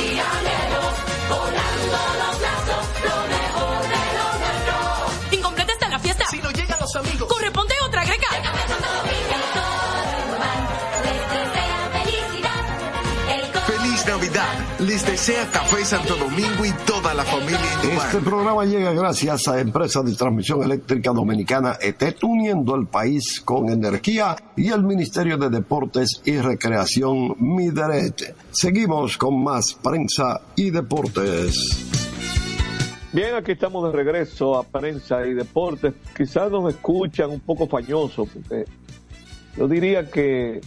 Les 14.91 15.05
desea 15.05 15.49
Café 15.49 15.85
Santo 15.85 16.17
Domingo 16.17 16.65
y 16.65 16.85
toda 16.85 17.13
la 17.13 17.23
familia 17.23 17.61
Indumar. 17.81 18.07
Este 18.07 18.19
programa 18.19 18.65
llega 18.65 18.91
gracias 18.91 19.47
a 19.47 19.61
Empresa 19.61 20.01
de 20.03 20.13
Transmisión 20.13 20.63
Eléctrica 20.63 21.11
Dominicana 21.11 21.77
ET, 21.79 22.21
uniendo 22.23 22.75
el 22.75 22.87
país 22.87 23.39
con 23.39 23.69
energía 23.69 24.35
y 24.57 24.67
el 24.67 24.83
Ministerio 24.83 25.37
de 25.37 25.49
Deportes 25.49 26.21
y 26.25 26.35
Recreación 26.39 27.37
Mideret. 27.39 28.35
Seguimos 28.51 29.17
con 29.17 29.41
más 29.41 29.77
prensa 29.81 30.41
y 30.57 30.71
deportes. 30.71 31.87
Bien, 33.13 33.35
aquí 33.35 33.53
estamos 33.53 33.89
de 33.89 33.97
regreso 33.97 34.57
a 34.57 34.63
prensa 34.63 35.25
y 35.25 35.33
deportes. 35.33 35.93
Quizás 36.17 36.51
nos 36.51 36.73
escuchan 36.73 37.29
un 37.29 37.39
poco 37.39 37.65
fañoso, 37.65 38.25
porque 38.25 38.65
yo 39.55 39.69
diría 39.69 40.11
que 40.11 40.59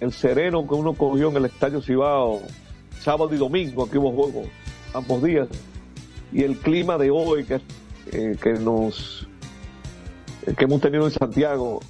el 0.00 0.12
sereno 0.14 0.66
que 0.66 0.74
uno 0.74 0.94
cogió 0.94 1.28
en 1.28 1.36
el 1.36 1.44
Estadio 1.44 1.82
Cibao 1.82 2.40
sábado 3.00 3.34
y 3.34 3.38
domingo, 3.38 3.84
aquí 3.84 3.98
hubo 3.98 4.12
juegos 4.12 4.48
ambos 4.94 5.22
días, 5.22 5.48
y 6.32 6.42
el 6.42 6.56
clima 6.58 6.98
de 6.98 7.10
hoy 7.10 7.44
que, 7.44 7.60
eh, 8.12 8.36
que 8.42 8.52
nos 8.54 9.26
eh, 10.46 10.54
que 10.56 10.64
hemos 10.64 10.80
tenido 10.80 11.04
en 11.06 11.10
Santiago, 11.10 11.80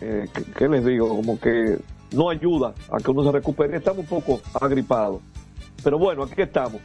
eh, 0.00 0.26
que- 0.32 0.44
¿qué 0.44 0.68
les 0.68 0.84
digo? 0.84 1.08
Como 1.08 1.38
que 1.38 1.78
no 2.12 2.30
ayuda 2.30 2.74
a 2.90 2.98
que 2.98 3.10
uno 3.10 3.24
se 3.24 3.32
recupere. 3.32 3.76
Estamos 3.76 4.00
un 4.00 4.06
poco 4.06 4.40
agripados. 4.60 5.20
Pero 5.82 5.98
bueno, 5.98 6.22
aquí 6.22 6.40
estamos. 6.40 6.80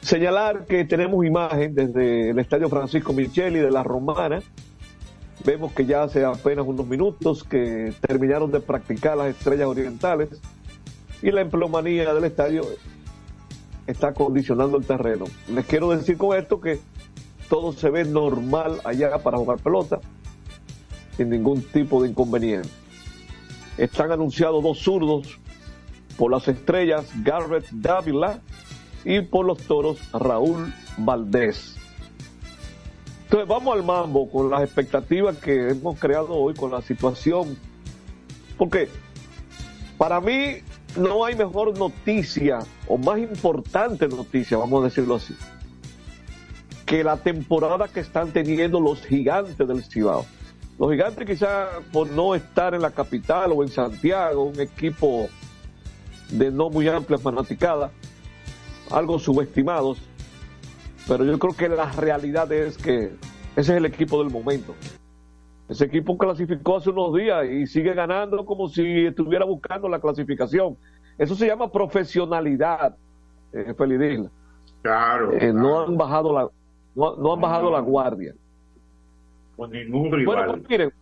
Señalar 0.00 0.64
que 0.66 0.84
tenemos 0.84 1.24
imagen 1.26 1.74
desde 1.74 2.30
el 2.30 2.38
Estadio 2.38 2.68
Francisco 2.68 3.12
Micheli 3.12 3.58
de 3.58 3.70
la 3.70 3.82
Romana. 3.82 4.40
Vemos 5.44 5.72
que 5.72 5.84
ya 5.84 6.04
hace 6.04 6.24
apenas 6.24 6.64
unos 6.66 6.86
minutos 6.86 7.44
que 7.44 7.92
terminaron 8.00 8.50
de 8.50 8.60
practicar 8.60 9.16
las 9.16 9.28
estrellas 9.28 9.66
orientales 9.66 10.30
y 11.22 11.30
la 11.30 11.40
emplomanía 11.40 12.12
del 12.14 12.24
estadio 12.24 12.64
está 13.86 14.12
condicionando 14.12 14.76
el 14.76 14.86
terreno. 14.86 15.24
Les 15.48 15.64
quiero 15.66 15.90
decir 15.90 16.16
con 16.16 16.36
esto 16.36 16.60
que 16.60 16.80
todo 17.48 17.72
se 17.72 17.90
ve 17.90 18.04
normal 18.04 18.80
allá 18.84 19.18
para 19.18 19.38
jugar 19.38 19.58
pelota, 19.58 20.00
sin 21.16 21.30
ningún 21.30 21.62
tipo 21.62 22.02
de 22.02 22.10
inconveniente. 22.10 22.68
Están 23.78 24.10
anunciados 24.10 24.62
dos 24.62 24.78
zurdos 24.78 25.38
por 26.16 26.30
las 26.30 26.48
estrellas 26.48 27.06
Garrett 27.22 27.68
Dávila 27.70 28.40
y 29.04 29.20
por 29.20 29.46
los 29.46 29.58
toros 29.58 29.98
Raúl 30.12 30.72
Valdés. 30.96 31.76
Entonces 33.24 33.48
vamos 33.48 33.74
al 33.76 33.84
mambo 33.84 34.30
con 34.30 34.50
las 34.50 34.62
expectativas 34.62 35.36
que 35.38 35.70
hemos 35.70 35.98
creado 35.98 36.34
hoy 36.34 36.54
con 36.54 36.70
la 36.70 36.80
situación. 36.80 37.56
Porque 38.56 38.88
para 39.98 40.20
mí 40.20 40.58
no 40.96 41.24
hay 41.24 41.34
mejor 41.34 41.78
noticia 41.78 42.60
o 42.88 42.98
más 42.98 43.18
importante 43.18 44.08
noticia, 44.08 44.56
vamos 44.56 44.82
a 44.82 44.84
decirlo 44.86 45.16
así, 45.16 45.34
que 46.84 47.04
la 47.04 47.16
temporada 47.16 47.88
que 47.88 48.00
están 48.00 48.32
teniendo 48.32 48.80
los 48.80 49.04
gigantes 49.04 49.56
del 49.56 49.82
Cibao. 49.82 50.24
Los 50.78 50.90
gigantes 50.90 51.26
quizás 51.26 51.68
por 51.92 52.10
no 52.10 52.34
estar 52.34 52.74
en 52.74 52.82
la 52.82 52.90
capital 52.90 53.52
o 53.52 53.62
en 53.62 53.68
Santiago, 53.68 54.44
un 54.44 54.60
equipo 54.60 55.28
de 56.30 56.50
no 56.50 56.70
muy 56.70 56.88
amplia 56.88 57.18
fanaticada, 57.18 57.90
algo 58.90 59.18
subestimados, 59.18 59.98
pero 61.08 61.24
yo 61.24 61.38
creo 61.38 61.54
que 61.54 61.68
la 61.68 61.90
realidad 61.92 62.50
es 62.52 62.76
que 62.76 63.12
ese 63.56 63.72
es 63.72 63.78
el 63.78 63.86
equipo 63.86 64.22
del 64.22 64.30
momento. 64.30 64.74
Ese 65.68 65.84
equipo 65.86 66.16
clasificó 66.16 66.76
hace 66.76 66.90
unos 66.90 67.12
días 67.14 67.44
y 67.50 67.66
sigue 67.66 67.92
ganando 67.94 68.44
como 68.44 68.68
si 68.68 69.06
estuviera 69.06 69.44
buscando 69.44 69.88
la 69.88 70.00
clasificación. 70.00 70.76
Eso 71.18 71.34
se 71.34 71.46
llama 71.46 71.70
profesionalidad, 71.72 72.96
eh, 73.52 73.74
Felidil. 73.76 74.30
Claro, 74.82 75.32
Eh, 75.32 75.52
No 75.52 75.62
claro. 75.62 75.86
han 75.86 75.96
bajado 75.96 76.32
la, 76.32 76.48
no, 76.94 77.16
no 77.16 77.32
han 77.32 77.40
bajado 77.40 77.70
la 77.70 77.80
guardia. 77.80 78.34
Con 79.56 79.70
ningún 79.72 80.10
Bueno, 80.10 80.16
rival. 80.16 80.46
pues 80.60 80.68
miren, 80.68 80.92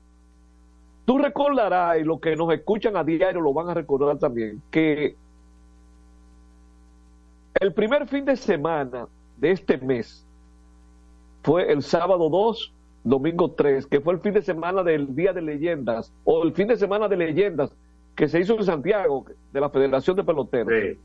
tú 1.04 1.18
recordarás, 1.18 1.98
y 2.00 2.04
los 2.04 2.20
que 2.20 2.34
nos 2.36 2.50
escuchan 2.54 2.96
a 2.96 3.04
diario 3.04 3.40
lo 3.42 3.52
van 3.52 3.68
a 3.68 3.74
recordar 3.74 4.16
también, 4.18 4.62
que 4.70 5.16
el 7.60 7.72
primer 7.74 8.06
fin 8.08 8.24
de 8.24 8.36
semana 8.36 9.06
de 9.36 9.50
este 9.50 9.78
mes 9.78 10.26
fue 11.42 11.70
el 11.70 11.82
sábado 11.82 12.28
2, 12.30 12.73
domingo 13.04 13.52
3, 13.52 13.86
que 13.86 14.00
fue 14.00 14.14
el 14.14 14.20
fin 14.20 14.32
de 14.32 14.42
semana 14.42 14.82
del 14.82 15.14
Día 15.14 15.32
de 15.32 15.42
Leyendas, 15.42 16.12
o 16.24 16.42
el 16.42 16.52
fin 16.54 16.66
de 16.66 16.76
semana 16.76 17.06
de 17.06 17.16
leyendas 17.16 17.76
que 18.16 18.28
se 18.28 18.40
hizo 18.40 18.54
en 18.54 18.64
Santiago, 18.64 19.26
de 19.52 19.60
la 19.60 19.68
Federación 19.70 20.16
de 20.16 20.24
Peloteros. 20.24 20.96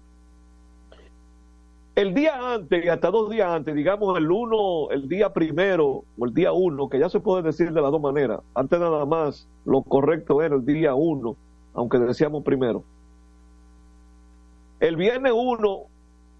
El 1.95 2.13
día 2.13 2.53
antes, 2.53 2.85
y 2.85 2.87
hasta 2.87 3.11
dos 3.11 3.29
días 3.29 3.49
antes, 3.49 3.75
digamos 3.75 4.17
el 4.17 4.31
uno, 4.31 4.89
el 4.91 5.09
día 5.09 5.33
primero 5.33 6.05
o 6.17 6.25
el 6.25 6.33
día 6.33 6.53
uno, 6.53 6.87
que 6.87 6.97
ya 6.97 7.09
se 7.09 7.19
puede 7.19 7.41
decir 7.41 7.73
de 7.73 7.81
las 7.81 7.91
dos 7.91 7.99
maneras. 7.99 8.39
Antes 8.53 8.79
nada 8.79 9.05
más, 9.05 9.49
lo 9.65 9.81
correcto 9.81 10.41
era 10.41 10.55
el 10.55 10.65
día 10.65 10.95
uno, 10.95 11.35
aunque 11.73 11.97
decíamos 11.97 12.43
primero. 12.43 12.83
El 14.79 14.95
viernes 14.95 15.33
1, 15.35 15.79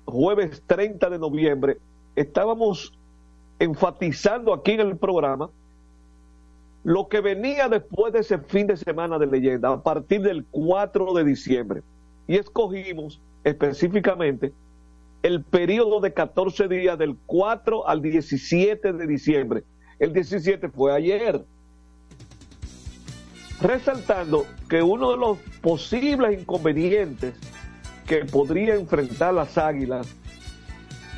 jueves 0.05 0.63
30 0.65 1.09
de 1.09 1.19
noviembre, 1.19 1.77
estábamos 2.15 2.97
enfatizando 3.59 4.53
aquí 4.53 4.71
en 4.71 4.79
el 4.81 4.97
programa 4.97 5.49
lo 6.83 7.09
que 7.09 7.19
venía 7.19 7.67
después 7.67 8.13
de 8.13 8.19
ese 8.19 8.39
fin 8.39 8.65
de 8.67 8.77
semana 8.77 9.19
de 9.19 9.27
leyenda, 9.27 9.69
a 9.69 9.83
partir 9.83 10.21
del 10.21 10.45
4 10.49 11.13
de 11.13 11.23
diciembre. 11.25 11.81
Y 12.27 12.37
escogimos 12.37 13.21
específicamente 13.43 14.53
el 15.21 15.43
periodo 15.43 15.99
de 15.99 16.13
14 16.13 16.67
días 16.69 16.97
del 16.97 17.17
4 17.25 17.87
al 17.87 18.01
17 18.01 18.93
de 18.93 19.07
diciembre. 19.07 19.63
El 19.99 20.13
17 20.13 20.69
fue 20.69 20.93
ayer. 20.93 21.43
resaltando 23.61 24.45
que 24.69 24.81
uno 24.81 25.11
de 25.11 25.17
los 25.17 25.37
posibles 25.61 26.39
inconvenientes 26.39 27.35
que 28.07 28.23
podría 28.23 28.75
enfrentar 28.75 29.33
las 29.33 29.57
Águilas 29.57 30.07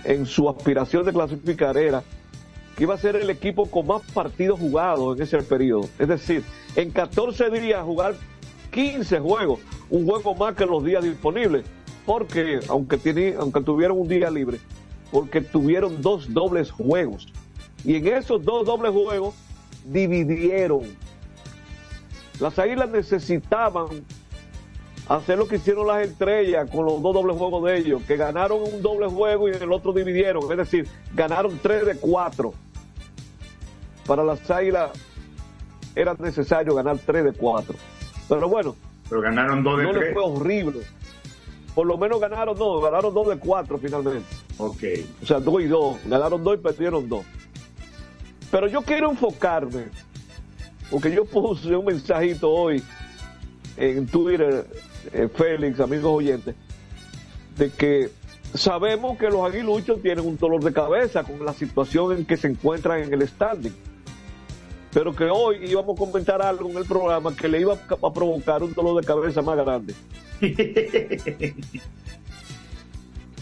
en 0.04 0.26
su 0.26 0.50
aspiración 0.50 1.06
de 1.06 1.14
clasificar 1.14 1.78
era 1.78 2.04
iba 2.82 2.95
a 2.95 2.97
ser 2.97 3.15
el 3.15 3.29
equipo 3.29 3.69
con 3.69 3.86
más 3.86 4.01
partidos 4.11 4.59
jugados 4.59 5.15
en 5.15 5.21
ese 5.21 5.38
periodo. 5.43 5.88
Es 5.99 6.07
decir, 6.07 6.43
en 6.75 6.89
14 6.89 7.51
días 7.51 7.84
jugar 7.84 8.15
15 8.71 9.19
juegos, 9.19 9.59
un 9.91 10.07
juego 10.07 10.34
más 10.34 10.55
que 10.55 10.65
los 10.65 10.84
días 10.84 11.03
disponibles, 11.03 11.63
porque 12.07 12.59
aunque, 12.69 13.36
aunque 13.38 13.61
tuvieron 13.61 13.99
un 13.99 14.07
día 14.07 14.32
libre, 14.32 14.59
porque 15.11 15.41
tuvieron 15.41 16.01
dos 16.01 16.34
dobles 16.34 16.71
juegos. 16.71 17.27
Y 17.84 17.97
en 17.97 18.07
esos 18.07 18.43
dos 18.43 18.65
dobles 18.65 18.91
juegos 18.91 19.36
dividieron. 19.86 20.82
Las 22.39 22.57
águilas 22.57 22.89
necesitaban 22.89 24.03
hacer 25.07 25.38
lo 25.38 25.47
que 25.47 25.57
hicieron 25.57 25.86
las 25.86 26.07
estrellas 26.07 26.67
con 26.71 26.86
los 26.86 26.99
dos 26.99 27.13
dobles 27.13 27.38
juegos 27.38 27.63
de 27.63 27.77
ellos, 27.77 28.01
que 28.07 28.17
ganaron 28.17 28.59
un 28.59 28.82
doble 28.82 29.07
juego 29.07 29.49
y 29.49 29.51
el 29.51 29.71
otro 29.71 29.93
dividieron, 29.93 30.51
es 30.51 30.57
decir, 30.57 30.88
ganaron 31.13 31.59
tres 31.61 31.86
de 31.86 31.95
cuatro. 31.97 32.55
Para 34.06 34.24
las 34.24 34.49
águilas 34.49 34.91
era 35.95 36.14
necesario 36.16 36.74
ganar 36.76 36.97
tres 37.06 37.24
de 37.24 37.34
cuatro. 37.34 37.76
Pero 38.28 38.49
bueno, 38.49 38.76
pero 39.10 39.22
ganaron 39.22 39.64
dos 39.64 39.78
de 39.78 39.84
no 39.84 39.93
les 39.93 40.14
fue 40.14 40.24
horrible. 40.24 40.82
Por 41.76 41.86
lo 41.86 41.97
menos 41.97 42.20
ganaron 42.20 42.58
dos, 42.58 42.84
ganaron 42.84 43.14
dos 43.14 43.28
de 43.28 43.38
cuatro 43.38 43.78
finalmente. 43.78 44.26
Ok. 44.58 44.84
O 45.22 45.26
sea, 45.26 45.39
dos 45.39 45.62
y 45.62 45.68
dos. 45.68 45.97
Ganaron 46.06 46.43
dos 46.43 46.56
y 46.56 46.58
perdieron 46.62 47.10
dos. 47.10 47.26
Pero 48.49 48.68
yo 48.68 48.82
quiero 48.82 49.12
enfocarme, 49.12 49.86
porque 50.89 51.12
yo 51.12 51.26
puse 51.26 51.76
un 51.76 51.86
mensajito 51.86 52.49
hoy 52.49 52.84
en 53.78 54.06
Twitter, 54.08 54.66
eh, 55.14 55.30
Félix, 55.34 55.80
amigos 55.80 56.12
oyentes, 56.12 56.56
de 57.58 57.70
que 57.70 58.10
sabemos 58.54 59.18
que 59.18 59.30
los 59.30 59.45
aguiluchos 59.45 60.02
tienen 60.02 60.26
un 60.26 60.38
dolor 60.38 60.64
de 60.64 60.74
cabeza 60.74 61.24
con 61.24 61.43
la 61.45 61.54
situación 61.54 62.18
en 62.18 62.26
que 62.26 62.36
se 62.38 62.47
encuentran 62.47 63.04
en 63.04 63.14
el 63.14 63.28
standing. 63.28 63.74
Pero 64.94 65.16
que 65.16 65.26
hoy 65.26 65.58
íbamos 65.70 65.96
a 65.96 66.00
comentar 66.00 66.42
algo 66.42 66.70
en 66.70 66.78
el 66.78 66.86
programa 66.86 67.34
que 67.36 67.48
le 67.48 67.62
iba 67.62 67.74
a 67.74 68.14
provocar 68.14 68.62
un 68.64 68.74
dolor 68.74 69.00
de 69.02 69.08
cabeza 69.08 69.42
más 69.42 69.56
grande. 69.58 69.94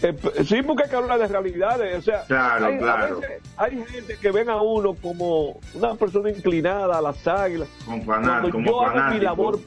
Eh, 0.02 0.16
sí, 0.46 0.62
porque 0.62 0.84
hay 0.84 0.88
que 0.88 0.96
hablar 0.96 1.18
de 1.18 1.26
realidades. 1.28 1.98
O 1.98 2.02
sea, 2.02 2.24
Claro, 2.24 2.66
hay, 2.66 2.74
a 2.74 2.78
claro. 2.78 3.20
veces 3.20 3.42
hay 3.58 3.84
gente 3.84 4.16
que 4.16 4.30
ven 4.30 4.48
a 4.48 4.56
uno 4.62 4.94
como 4.94 5.60
una 5.74 5.94
persona 5.94 6.30
inclinada 6.30 6.96
a 6.96 7.02
las 7.02 7.26
águilas. 7.28 7.68
Con 7.84 8.02
faná- 8.04 8.40
Cuando 8.40 8.50
como 8.50 8.66
yo 8.66 8.80
hago 8.80 9.14
mi 9.14 9.20
labor, 9.20 9.58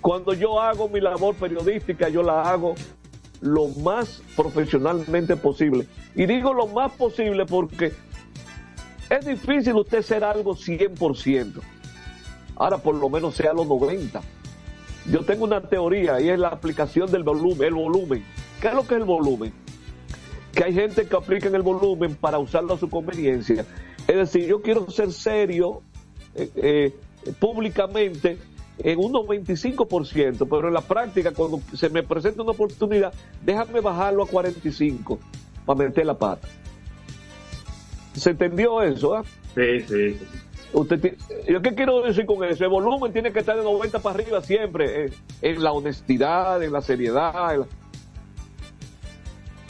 cuando 0.00 0.32
yo 0.32 0.58
hago 0.58 0.88
mi 0.88 1.00
labor 1.02 1.34
periodística, 1.34 2.08
yo 2.08 2.22
la 2.22 2.48
hago 2.48 2.74
lo 3.42 3.68
más 3.68 4.22
profesionalmente 4.36 5.36
posible. 5.36 5.86
Y 6.14 6.24
digo 6.24 6.54
lo 6.54 6.66
más 6.68 6.90
posible 6.92 7.44
porque 7.44 7.92
es 9.10 9.26
difícil 9.26 9.74
usted 9.74 10.02
ser 10.02 10.24
algo 10.24 10.54
100%. 10.54 11.60
Ahora 12.56 12.78
por 12.78 12.94
lo 12.94 13.08
menos 13.08 13.34
sea 13.34 13.52
los 13.52 13.66
90. 13.66 14.20
Yo 15.10 15.24
tengo 15.24 15.44
una 15.44 15.60
teoría 15.60 16.20
y 16.20 16.30
es 16.30 16.38
la 16.38 16.48
aplicación 16.48 17.10
del 17.10 17.22
volumen, 17.22 17.68
el 17.68 17.74
volumen. 17.74 18.24
¿Qué 18.60 18.68
es 18.68 18.74
lo 18.74 18.86
que 18.86 18.94
es 18.94 19.00
el 19.00 19.06
volumen? 19.06 19.52
Que 20.52 20.64
hay 20.64 20.74
gente 20.74 21.06
que 21.06 21.16
aplica 21.16 21.48
el 21.48 21.62
volumen 21.62 22.14
para 22.14 22.38
usarlo 22.38 22.74
a 22.74 22.78
su 22.78 22.88
conveniencia. 22.88 23.66
Es 24.06 24.16
decir, 24.16 24.46
yo 24.46 24.62
quiero 24.62 24.88
ser 24.90 25.12
serio 25.12 25.82
eh, 26.34 26.50
eh, 26.56 27.32
públicamente 27.38 28.38
en 28.78 28.98
un 28.98 29.12
95%, 29.12 30.46
pero 30.48 30.68
en 30.68 30.74
la 30.74 30.80
práctica 30.80 31.32
cuando 31.32 31.60
se 31.74 31.88
me 31.90 32.02
presenta 32.02 32.42
una 32.42 32.52
oportunidad, 32.52 33.12
déjame 33.44 33.80
bajarlo 33.80 34.24
a 34.24 34.26
45 34.26 35.18
para 35.66 35.78
meter 35.78 36.06
la 36.06 36.18
pata. 36.18 36.48
¿Se 38.14 38.30
entendió 38.30 38.80
eso? 38.82 39.14
ah? 39.16 39.24
Sí, 39.54 39.80
sí. 39.88 40.18
Usted 40.72 41.00
ti- 41.00 41.52
¿Yo 41.52 41.62
qué 41.62 41.74
quiero 41.74 42.02
decir 42.02 42.26
con 42.26 42.42
eso? 42.44 42.64
El 42.64 42.70
volumen 42.70 43.12
tiene 43.12 43.32
que 43.32 43.40
estar 43.40 43.56
de 43.56 43.62
90 43.62 44.00
para 44.00 44.16
arriba 44.16 44.40
siempre, 44.42 45.04
en, 45.06 45.12
en 45.42 45.62
la 45.62 45.72
honestidad, 45.72 46.62
en 46.62 46.72
la 46.72 46.80
seriedad, 46.80 47.54
en, 47.54 47.60
la- 47.60 47.66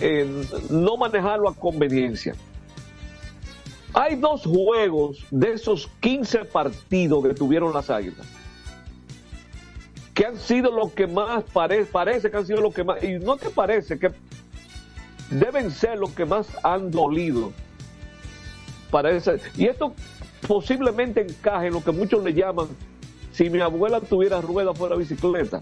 en 0.01 0.47
no 0.71 0.97
manejarlo 0.97 1.49
a 1.49 1.55
conveniencia. 1.55 2.35
Hay 3.93 4.17
dos 4.17 4.43
juegos 4.43 5.25
de 5.31 5.53
esos 5.53 5.89
15 6.01 6.47
partidos 6.47 7.23
que 7.25 7.35
tuvieron 7.35 7.73
las 7.73 7.91
águilas 7.91 8.27
que 10.15 10.25
han 10.27 10.39
sido 10.39 10.71
los 10.71 10.93
que 10.93 11.09
más 11.09 11.43
pare- 11.53 11.87
parece 11.87 12.31
que 12.31 12.37
han 12.37 12.47
sido 12.47 12.61
los 12.61 12.73
que 12.73 12.85
más, 12.85 13.03
y 13.03 13.19
no 13.19 13.37
que 13.37 13.51
parece, 13.51 13.99
que 13.99 14.13
deben 15.29 15.73
ser 15.73 15.99
los 15.99 16.11
que 16.13 16.25
más 16.25 16.47
han 16.63 16.93
dolido 16.93 17.53
y 19.57 19.67
esto 19.67 19.95
posiblemente 20.47 21.21
encaje 21.23 21.67
en 21.67 21.73
lo 21.73 21.83
que 21.83 21.91
muchos 21.91 22.23
le 22.23 22.33
llaman 22.33 22.69
si 23.33 23.51
mi 23.51 23.61
abuela 23.61 24.01
tuviera 24.01 24.41
ruedas 24.41 24.79
fuera 24.79 24.95
bicicleta. 24.95 25.59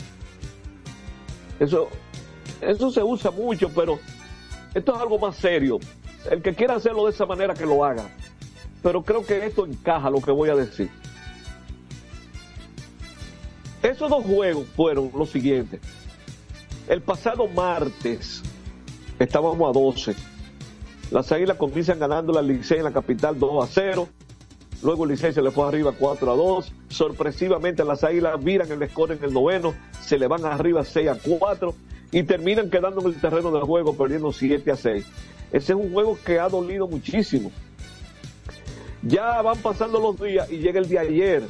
Eso, 1.59 1.89
eso 2.61 2.91
se 2.91 3.03
usa 3.03 3.31
mucho, 3.31 3.71
pero 3.71 3.99
esto 4.75 4.95
es 4.95 5.01
algo 5.01 5.19
más 5.19 5.37
serio. 5.37 5.79
El 6.31 6.43
que 6.43 6.55
quiera 6.55 6.75
hacerlo 6.75 7.07
de 7.07 7.13
esa 7.13 7.25
manera 7.25 7.55
que 7.55 7.65
lo 7.65 7.85
haga. 7.85 8.11
Pero 8.83 9.03
creo 9.03 9.25
que 9.25 9.47
esto 9.47 9.65
encaja 9.65 10.11
lo 10.11 10.21
que 10.21 10.31
voy 10.31 10.51
a 10.51 10.55
decir. 10.55 10.91
Esos 13.83 14.11
dos 14.11 14.25
juegos 14.25 14.67
fueron 14.77 15.11
los 15.17 15.31
siguientes. 15.31 15.81
El 16.87 17.01
pasado 17.01 17.49
martes 17.49 18.43
estábamos 19.19 19.71
a 19.71 19.73
12. 19.73 20.32
Las 21.13 21.31
águilas 21.31 21.59
comienzan 21.59 21.99
ganando 21.99 22.33
la 22.33 22.41
Licey 22.41 22.79
en 22.79 22.85
la 22.85 22.91
capital 22.91 23.39
2 23.39 23.63
a 23.63 23.67
0. 23.71 24.09
Luego 24.83 25.05
Licey 25.05 25.35
se 25.35 25.43
le 25.43 25.51
fue 25.51 25.69
arriba 25.69 25.93
4 25.93 26.33
a 26.33 26.35
2. 26.35 26.73
Sorpresivamente 26.89 27.85
las 27.85 28.03
águilas 28.03 28.43
miran 28.43 28.73
el 28.73 28.89
score 28.89 29.13
en 29.13 29.23
el 29.23 29.35
noveno. 29.35 29.75
Se 30.01 30.19
le 30.19 30.27
van 30.27 30.47
arriba 30.47 30.83
6 30.83 31.09
a 31.11 31.19
4. 31.23 31.75
Y 32.13 32.23
terminan 32.23 32.71
quedando 32.71 33.03
en 33.03 33.09
el 33.09 33.21
terreno 33.21 33.51
del 33.51 33.65
juego 33.65 33.95
perdiendo 33.95 34.33
7 34.33 34.71
a 34.71 34.77
6. 34.77 35.05
Ese 35.53 35.73
es 35.75 35.79
un 35.79 35.93
juego 35.93 36.19
que 36.25 36.41
ha 36.41 36.49
dolido 36.49 36.89
muchísimo. 36.89 37.53
Ya 39.03 39.43
van 39.43 39.59
pasando 39.59 40.01
los 40.01 40.19
días 40.19 40.51
y 40.51 40.61
llega 40.61 40.81
el 40.81 40.89
de 40.89 40.99
ayer. 40.99 41.43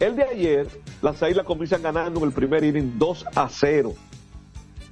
El 0.00 0.16
de 0.16 0.24
ayer, 0.24 0.66
las 1.02 1.22
águilas 1.22 1.44
comienzan 1.44 1.82
ganando 1.82 2.20
en 2.20 2.26
el 2.26 2.32
primer 2.32 2.64
inning 2.64 2.98
2 2.98 3.26
a 3.34 3.50
0. 3.50 3.92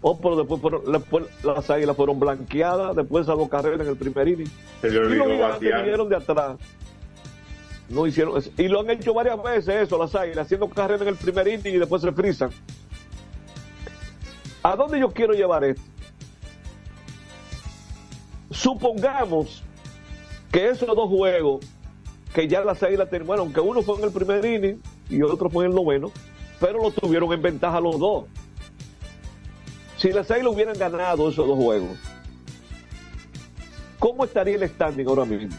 Oh, 0.06 0.18
pero 0.18 0.36
después, 0.36 0.60
fueron- 0.60 0.92
después 0.92 1.24
las 1.42 1.70
águilas 1.70 1.96
fueron 1.96 2.20
blanqueadas, 2.20 2.94
después 2.94 3.24
esas 3.24 3.38
dos 3.38 3.48
carreras 3.48 3.80
en 3.80 3.86
el 3.88 3.96
primer 3.96 4.28
inning. 4.28 4.50
Se 4.82 4.90
le 4.90 4.96
Y 4.96 5.16
los 5.16 5.58
vinieron 5.58 6.08
de 6.10 6.16
atrás. 6.16 6.58
No 7.88 8.06
hicieron 8.06 8.36
eso. 8.36 8.50
Y 8.58 8.68
lo 8.68 8.80
han 8.80 8.90
hecho 8.90 9.14
varias 9.14 9.42
veces 9.42 9.84
eso, 9.84 9.96
las 9.96 10.14
águilas, 10.14 10.44
haciendo 10.44 10.68
carreras 10.68 11.00
en 11.00 11.08
el 11.08 11.16
primer 11.16 11.48
inning 11.48 11.76
y 11.76 11.78
después 11.78 12.02
se 12.02 12.12
frisan. 12.12 12.50
¿A 14.62 14.76
dónde 14.76 15.00
yo 15.00 15.10
quiero 15.10 15.32
llevar 15.32 15.64
esto? 15.64 15.80
Supongamos 18.50 19.62
que 20.52 20.68
esos 20.68 20.94
dos 20.94 21.08
juegos 21.08 21.64
que 22.34 22.46
ya 22.46 22.62
las 22.62 22.82
águilas 22.82 23.08
bueno, 23.24 23.44
aunque 23.44 23.60
uno 23.60 23.80
fue 23.80 23.96
en 23.96 24.04
el 24.04 24.10
primer 24.10 24.44
inning 24.44 24.82
y 25.08 25.22
otro 25.22 25.48
fue 25.48 25.64
en 25.64 25.70
el 25.70 25.76
noveno, 25.76 26.12
pero 26.60 26.82
lo 26.82 26.90
tuvieron 26.90 27.32
en 27.32 27.40
ventaja 27.40 27.80
los 27.80 27.98
dos. 27.98 28.24
Si 30.04 30.12
las 30.12 30.30
águilas 30.30 30.52
hubieran 30.52 30.78
ganado 30.78 31.30
esos 31.30 31.46
dos 31.48 31.56
juegos, 31.56 31.96
¿cómo 33.98 34.26
estaría 34.26 34.56
el 34.56 34.68
standing 34.68 35.06
ahora 35.06 35.24
mismo? 35.24 35.56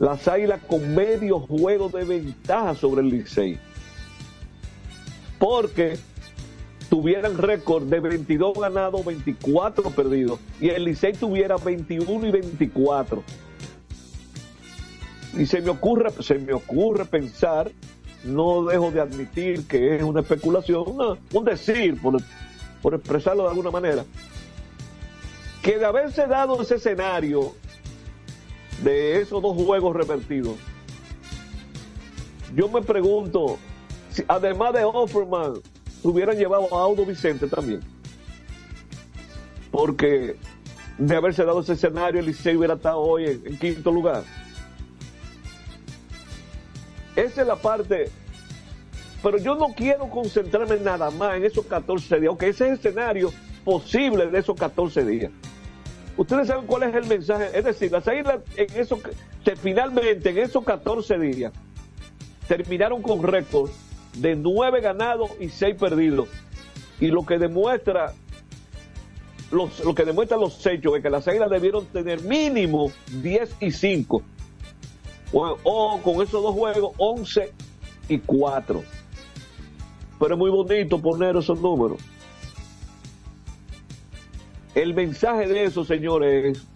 Las 0.00 0.26
águilas 0.26 0.60
con 0.66 0.96
medio 0.96 1.38
juego 1.38 1.88
de 1.88 2.02
ventaja 2.02 2.74
sobre 2.74 3.02
el 3.02 3.10
Licey. 3.10 3.60
Porque 5.38 5.96
tuvieran 6.90 7.38
récord 7.38 7.84
de 7.84 8.00
22 8.00 8.58
ganados, 8.58 9.04
24 9.04 9.88
perdidos. 9.92 10.40
Y 10.60 10.70
el 10.70 10.86
Licey 10.86 11.12
tuviera 11.12 11.56
21 11.56 12.26
y 12.26 12.30
24. 12.32 13.22
Y 15.34 15.46
se 15.46 15.60
me 15.60 15.70
ocurre, 15.70 16.10
se 16.20 16.34
me 16.40 16.52
ocurre 16.52 17.04
pensar, 17.04 17.70
no 18.24 18.64
dejo 18.64 18.90
de 18.90 19.00
admitir 19.00 19.66
que 19.66 19.96
es 19.96 20.02
una 20.02 20.20
especulación, 20.20 20.84
un 21.32 21.44
decir, 21.44 22.00
por, 22.00 22.94
expresarlo 22.94 23.44
de 23.44 23.48
alguna 23.50 23.70
manera, 23.70 24.04
que 25.62 25.78
de 25.78 25.84
haberse 25.84 26.26
dado 26.26 26.60
ese 26.62 26.76
escenario 26.76 27.54
de 28.82 29.20
esos 29.20 29.42
dos 29.42 29.56
juegos 29.56 29.94
revertidos, 29.94 30.56
yo 32.54 32.68
me 32.68 32.82
pregunto, 32.82 33.58
si 34.10 34.24
además 34.26 34.72
de 34.72 34.84
Offerman, 34.84 35.54
hubieran 36.02 36.36
llevado 36.36 36.68
a 36.74 36.82
Audo 36.82 37.04
Vicente 37.04 37.46
también. 37.46 37.80
Porque 39.70 40.36
de 40.96 41.16
haberse 41.16 41.44
dado 41.44 41.60
ese 41.60 41.74
escenario, 41.74 42.20
el 42.20 42.56
hubiera 42.56 42.74
estado 42.74 42.98
hoy 42.98 43.26
en 43.44 43.58
quinto 43.58 43.92
lugar. 43.92 44.24
Esa 47.20 47.42
es 47.42 47.46
la 47.46 47.56
parte. 47.56 48.10
Pero 49.22 49.38
yo 49.38 49.56
no 49.56 49.74
quiero 49.74 50.08
concentrarme 50.08 50.78
nada 50.78 51.10
más 51.10 51.36
en 51.36 51.44
esos 51.44 51.66
14 51.66 52.20
días, 52.20 52.28
aunque 52.28 52.48
ese 52.48 52.64
es 52.64 52.70
el 52.70 52.78
escenario 52.78 53.32
posible 53.64 54.26
de 54.26 54.38
esos 54.38 54.58
14 54.58 55.04
días. 55.04 55.32
Ustedes 56.16 56.48
saben 56.48 56.66
cuál 56.66 56.84
es 56.84 56.94
el 56.94 57.06
mensaje. 57.06 57.50
Es 57.56 57.64
decir, 57.64 57.92
las 57.92 58.06
águilas 58.06 58.40
en 58.56 58.66
eso, 58.76 59.00
finalmente 59.60 60.30
en 60.30 60.38
esos 60.38 60.64
14 60.64 61.18
días 61.18 61.52
terminaron 62.46 63.02
con 63.02 63.22
récord 63.22 63.70
de 64.14 64.34
9 64.34 64.80
ganados 64.80 65.30
y 65.40 65.48
6 65.48 65.76
perdidos. 65.76 66.28
Y 67.00 67.08
lo 67.08 67.24
que 67.24 67.38
demuestra 67.38 68.14
los, 69.50 69.84
lo 69.84 69.94
que 69.94 70.04
demuestra 70.04 70.36
los 70.36 70.64
hechos 70.66 70.96
es 70.96 71.02
que 71.02 71.10
las 71.10 71.26
águilas 71.28 71.50
debieron 71.50 71.86
tener 71.86 72.20
mínimo 72.22 72.90
10 73.22 73.56
y 73.60 73.70
5. 73.70 74.22
O, 75.32 76.00
con 76.02 76.22
esos 76.22 76.42
dos 76.42 76.54
juegos, 76.54 76.94
11 76.96 77.52
y 78.08 78.18
4. 78.18 78.82
Pero 80.18 80.34
es 80.34 80.38
muy 80.38 80.50
bonito 80.50 81.00
poner 81.00 81.36
esos 81.36 81.60
números. 81.60 82.00
El 84.74 84.94
mensaje 84.94 85.46
de 85.46 85.64
eso, 85.64 85.84
señores, 85.84 86.56
es 86.56 86.66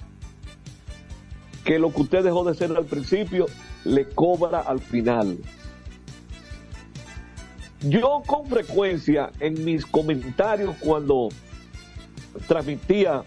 que 1.64 1.78
lo 1.78 1.92
que 1.92 2.03
usted 2.03 2.24
dejó 2.24 2.44
de 2.44 2.55
ser 2.55 2.76
al 2.76 2.84
principio 2.84 3.46
le 3.84 4.09
cobra 4.09 4.61
al 4.61 4.80
final. 4.80 5.38
Yo 7.80 8.22
con 8.26 8.46
frecuencia 8.46 9.30
en 9.40 9.64
mis 9.64 9.86
comentarios 9.86 10.76
cuando 10.78 11.30
transmitía 12.46 13.22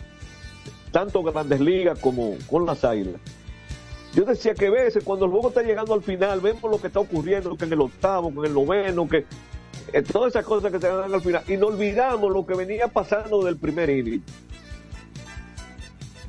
tanto 0.91 1.23
Grandes 1.23 1.59
Ligas 1.59 1.99
como 1.99 2.35
con 2.49 2.65
las 2.65 2.85
Águilas, 2.85 3.19
yo 4.15 4.23
decía 4.23 4.55
que 4.55 4.69
veces 4.69 5.03
cuando 5.03 5.25
el 5.25 5.31
juego 5.31 5.49
está 5.49 5.61
llegando 5.61 5.93
al 5.93 6.01
final, 6.01 6.39
vemos 6.39 6.71
lo 6.71 6.79
que 6.79 6.87
está 6.87 7.01
ocurriendo, 7.01 7.57
que 7.57 7.65
en 7.65 7.73
el 7.73 7.81
octavo, 7.81 8.31
que 8.31 8.39
en 8.39 8.45
el 8.45 8.53
noveno, 8.53 9.09
que 9.09 9.25
eh, 9.91 10.01
todas 10.01 10.29
esas 10.29 10.45
cosas 10.45 10.71
que 10.71 10.79
se 10.79 10.87
dan 10.87 11.13
al 11.13 11.21
final, 11.21 11.43
y 11.49 11.57
no 11.57 11.67
olvidamos 11.67 12.31
lo 12.31 12.45
que 12.45 12.55
venía 12.55 12.87
pasando 12.87 13.43
del 13.43 13.57
primer 13.57 13.89
inning. 13.89 14.23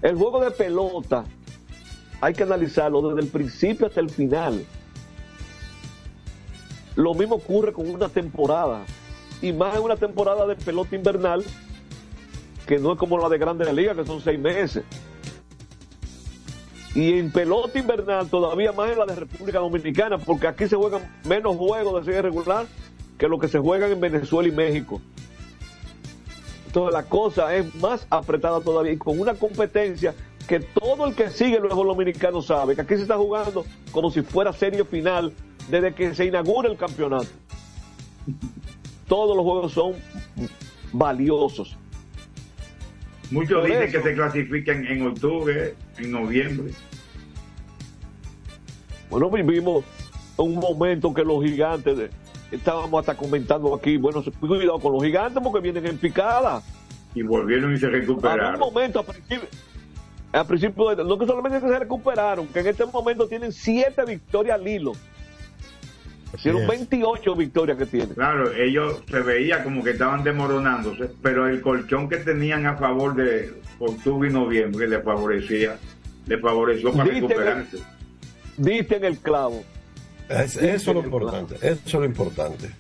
El 0.03 0.17
juego 0.17 0.41
de 0.41 0.51
pelota 0.51 1.25
hay 2.21 2.35
que 2.35 2.43
analizarlo 2.43 3.09
desde 3.09 3.21
el 3.21 3.29
principio 3.29 3.87
hasta 3.87 4.01
el 4.01 4.11
final. 4.11 4.65
Lo 6.97 7.15
mismo 7.15 7.37
ocurre 7.37 7.73
con 7.73 7.89
una 7.89 8.09
temporada, 8.09 8.85
y 9.41 9.53
más 9.53 9.77
en 9.77 9.83
una 9.83 9.97
temporada 9.97 10.45
de 10.45 10.57
pelota 10.57 10.97
invernal, 10.97 11.45
que 12.67 12.79
no 12.81 12.95
es 12.95 12.99
como 12.99 13.17
la 13.17 13.29
de 13.29 13.39
Grandes 13.39 13.73
Ligas, 13.73 13.97
que 13.97 14.05
son 14.05 14.21
seis 14.21 14.41
meses. 14.41 14.83
Y 16.97 17.19
en 17.19 17.31
pelota 17.31 17.79
invernal 17.79 18.27
todavía 18.31 18.73
más 18.73 18.91
en 18.91 18.99
la 18.99 19.05
de 19.05 19.17
República 19.17 19.59
Dominicana, 19.59 20.17
porque 20.17 20.47
aquí 20.47 20.67
se 20.67 20.77
juegan 20.77 21.03
menos 21.29 21.55
juegos 21.55 22.01
de 22.01 22.07
serie 22.07 22.23
regular 22.23 22.65
que 23.19 23.29
lo 23.29 23.39
que 23.39 23.49
se 23.49 23.59
juegan 23.59 23.93
en 23.93 24.01
Venezuela 24.01 24.49
y 24.49 24.53
México. 24.53 25.03
Entonces 26.69 26.95
la 26.95 27.03
cosa 27.03 27.55
es 27.55 27.75
más 27.75 28.07
apretada 28.09 28.63
todavía 28.63 28.93
y 28.93 28.97
con 28.97 29.21
una 29.21 29.35
competencia 29.35 30.15
que 30.49 30.61
todo 30.61 31.05
el 31.05 31.15
que 31.15 31.29
sigue 31.29 31.59
el 31.59 31.69
dominicano 31.69 32.41
sabe 32.41 32.75
que 32.75 32.81
aquí 32.81 32.95
se 32.95 33.03
está 33.03 33.19
jugando 33.19 33.67
como 33.93 34.11
si 34.11 34.23
fuera 34.23 34.55
serie 34.55 34.83
final 34.87 35.35
desde 35.69 35.93
que 35.93 36.15
se 36.15 36.25
inaugura 36.25 36.71
el 36.71 36.79
campeonato. 36.79 37.29
Todos 39.07 39.37
los 39.37 39.45
juegos 39.45 39.73
son 39.73 39.93
valiosos. 40.95 41.77
Muchos 43.31 43.61
Por 43.61 43.67
dicen 43.69 43.83
eso- 43.85 43.93
que 43.99 44.03
se 44.09 44.15
clasifican 44.15 44.87
en 44.87 45.07
octubre, 45.09 45.75
en 45.99 46.11
noviembre. 46.13 46.73
Bueno, 49.11 49.31
vivimos 49.31 49.85
un 50.37 50.55
momento 50.57 51.13
que 51.15 51.25
los 51.25 51.43
gigantes, 51.45 51.97
de- 51.97 52.11
estábamos 52.51 53.01
hasta 53.01 53.17
comentando 53.17 53.75
aquí, 53.75 53.97
bueno, 53.97 54.23
cuidado 54.41 54.79
con 54.79 54.93
los 54.93 55.03
gigantes 55.03 55.43
porque 55.43 55.61
vienen 55.61 55.87
en 55.87 55.99
picada. 55.99 56.63
Y 57.15 57.23
volvieron 57.23 57.75
y 57.75 57.79
se 57.79 57.87
Había 57.87 57.99
un 58.01 58.07
recuperaron. 58.07 58.61
momento 58.61 59.01
a 59.01 59.03
principio, 59.05 59.49
a 60.33 60.45
principio 60.45 60.95
de- 60.95 61.05
no 61.05 61.19
que 61.19 61.27
solamente 61.27 61.61
que 61.61 61.67
se 61.73 61.79
recuperaron, 61.79 62.47
que 62.49 62.61
en 62.61 62.67
este 62.67 62.85
momento 62.85 63.27
tienen 63.27 63.53
siete 63.53 64.05
victorias 64.05 64.61
al 64.61 64.69
hilo. 64.69 64.93
Hicieron 66.37 66.63
es. 66.63 66.69
28 66.69 67.35
victorias 67.37 67.79
que 67.79 67.87
tienen. 67.87 68.11
Claro, 68.15 68.53
ellos 68.53 69.03
se 69.11 69.21
veía 69.21 69.63
como 69.65 69.83
que 69.83 69.91
estaban 69.91 70.23
desmoronándose, 70.25 71.11
pero 71.23 71.47
el 71.49 71.61
colchón 71.61 72.09
que 72.09 72.19
tenían 72.19 72.67
a 72.67 72.77
favor 72.77 73.15
de 73.15 73.53
octubre 73.79 74.29
y 74.29 74.33
noviembre 74.33 74.89
les 74.89 75.03
favorecía, 75.05 75.77
les 76.27 76.41
favoreció 76.41 76.93
para 76.93 77.05
Diste 77.05 77.19
en 77.19 77.25
el- 77.25 77.29
recuperarse. 77.39 77.79
Diste 78.57 78.97
en 78.97 79.05
el 79.05 79.19
clavo. 79.19 79.65
Es- 80.29 80.57
eso 80.57 80.91
es 80.91 80.97
lo 80.97 81.03
importante. 81.03 81.55
Eso 81.57 81.81
es 81.85 81.95
lo 81.95 82.05
importante. 82.05 82.71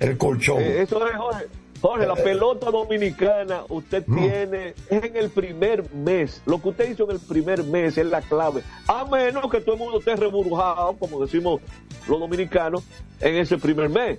El 0.00 0.16
colchón. 0.16 0.60
Eh, 0.60 0.82
eso 0.82 1.06
es, 1.06 1.14
Jorge. 1.16 1.44
Jorge, 1.82 2.06
la 2.06 2.14
pelota 2.14 2.70
dominicana, 2.70 3.62
usted 3.68 4.04
tiene, 4.04 4.68
es 4.88 5.02
en 5.04 5.16
el 5.16 5.28
primer 5.30 5.92
mes. 5.92 6.40
Lo 6.46 6.62
que 6.62 6.68
usted 6.70 6.90
hizo 6.90 7.04
en 7.04 7.16
el 7.16 7.20
primer 7.20 7.64
mes 7.64 7.98
es 7.98 8.06
la 8.06 8.22
clave. 8.22 8.62
A 8.86 9.04
menos 9.04 9.50
que 9.50 9.60
todo 9.60 9.74
el 9.74 9.80
mundo 9.80 9.98
esté 9.98 10.14
reburujado, 10.16 10.96
como 10.96 11.20
decimos 11.20 11.60
los 12.08 12.20
dominicanos, 12.20 12.84
en 13.20 13.36
ese 13.36 13.58
primer 13.58 13.88
mes. 13.88 14.18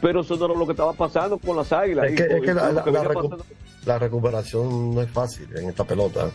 Pero 0.00 0.20
eso 0.20 0.36
no 0.36 0.44
era 0.46 0.54
lo 0.54 0.64
que 0.64 0.72
estaba 0.72 0.92
pasando 0.92 1.38
con 1.38 1.56
las 1.56 1.72
águilas. 1.72 2.06
Es 2.06 2.16
que, 2.16 2.22
Y 2.24 2.28
con- 2.28 2.36
es 2.36 2.42
que 2.44 2.50
y 2.50 2.54
la, 2.54 2.60
con 2.62 2.68
lo 2.70 2.74
la- 2.74 2.84
que 2.84 2.90
la 2.92 2.98
venía 3.00 3.14
recu- 3.14 3.22
pasando. 3.30 3.44
la 3.84 3.98
recuperación 3.98 4.94
no 4.94 5.02
es 5.02 5.10
fácil 5.10 5.48
en 5.56 5.68
esta 5.68 5.84
pelota. 5.84 6.30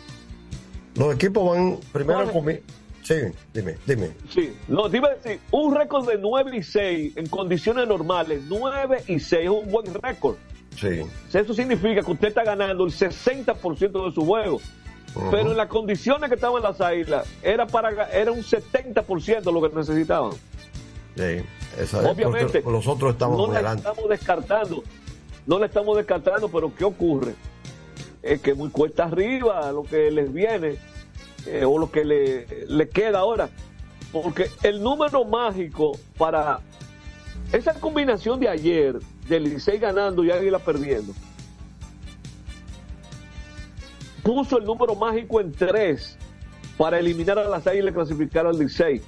Los 0.95 1.15
equipos 1.15 1.49
van 1.49 1.77
primero 1.91 2.19
Jorge. 2.19 2.61
Sí, 3.05 3.13
dime, 3.53 3.75
dime. 3.85 4.09
Sí, 4.31 4.57
no, 4.67 4.89
te 4.89 4.97
iba 4.97 5.09
a 5.09 5.13
decir, 5.13 5.39
un 5.51 5.75
récord 5.75 6.09
de 6.09 6.17
9 6.17 6.57
y 6.57 6.63
6 6.63 7.17
en 7.17 7.27
condiciones 7.27 7.87
normales, 7.87 8.41
9 8.47 9.03
y 9.07 9.19
6 9.19 9.43
es 9.43 9.49
un 9.49 9.71
buen 9.71 9.93
récord. 9.93 10.37
Sí. 10.75 11.01
Eso 11.31 11.53
significa 11.53 12.01
que 12.01 12.11
usted 12.11 12.29
está 12.29 12.43
ganando 12.43 12.83
el 12.83 12.91
60% 12.91 14.05
de 14.05 14.11
su 14.11 14.25
juego. 14.25 14.59
Pero 15.31 15.51
en 15.51 15.57
las 15.57 15.67
condiciones 15.67 16.29
que 16.29 16.35
estaban 16.35 16.63
las 16.63 16.81
águilas, 16.81 17.27
era 17.43 17.67
para 17.67 18.09
era 18.09 18.31
un 18.31 18.41
70% 18.41 19.53
lo 19.53 19.69
que 19.69 19.75
necesitaban. 19.75 20.31
Sí, 21.15 21.45
esa 21.79 21.81
es 21.81 21.93
Obviamente, 21.93 22.59
porque 22.59 22.71
los 22.71 22.87
otros 22.87 23.13
estamos 23.13 23.37
no 23.37 23.53
la 23.53 23.73
estamos 23.75 24.09
descartando. 24.09 24.83
No 25.45 25.59
la 25.59 25.67
estamos 25.67 25.95
descartando, 25.95 26.49
pero 26.49 26.73
¿qué 26.75 26.83
ocurre? 26.83 27.35
Es 28.23 28.41
que 28.41 28.55
muy 28.55 28.69
cuesta 28.69 29.03
arriba 29.03 29.71
lo 29.71 29.83
que 29.83 30.09
les 30.09 30.33
viene 30.33 30.77
eh, 31.45 31.65
o 31.65 31.77
lo 31.77 31.91
que 31.91 32.03
le, 32.05 32.65
le 32.67 32.89
queda 32.89 33.19
ahora. 33.19 33.49
Porque 34.11 34.49
el 34.63 34.81
número 34.81 35.25
mágico 35.25 35.97
para 36.17 36.59
esa 37.51 37.73
combinación 37.73 38.39
de 38.39 38.49
ayer, 38.49 38.99
del 39.27 39.43
Licey 39.43 39.77
ganando 39.77 40.23
y 40.23 40.31
Águila 40.31 40.59
perdiendo, 40.59 41.13
puso 44.23 44.57
el 44.57 44.65
número 44.65 44.95
mágico 44.95 45.39
en 45.39 45.51
tres 45.51 46.17
para 46.77 46.99
eliminar 46.99 47.37
a 47.39 47.47
las 47.47 47.67
Águilas 47.67 47.91
y 47.91 47.93
clasificar 47.95 48.47
al 48.47 48.57
Licey. 48.57 49.01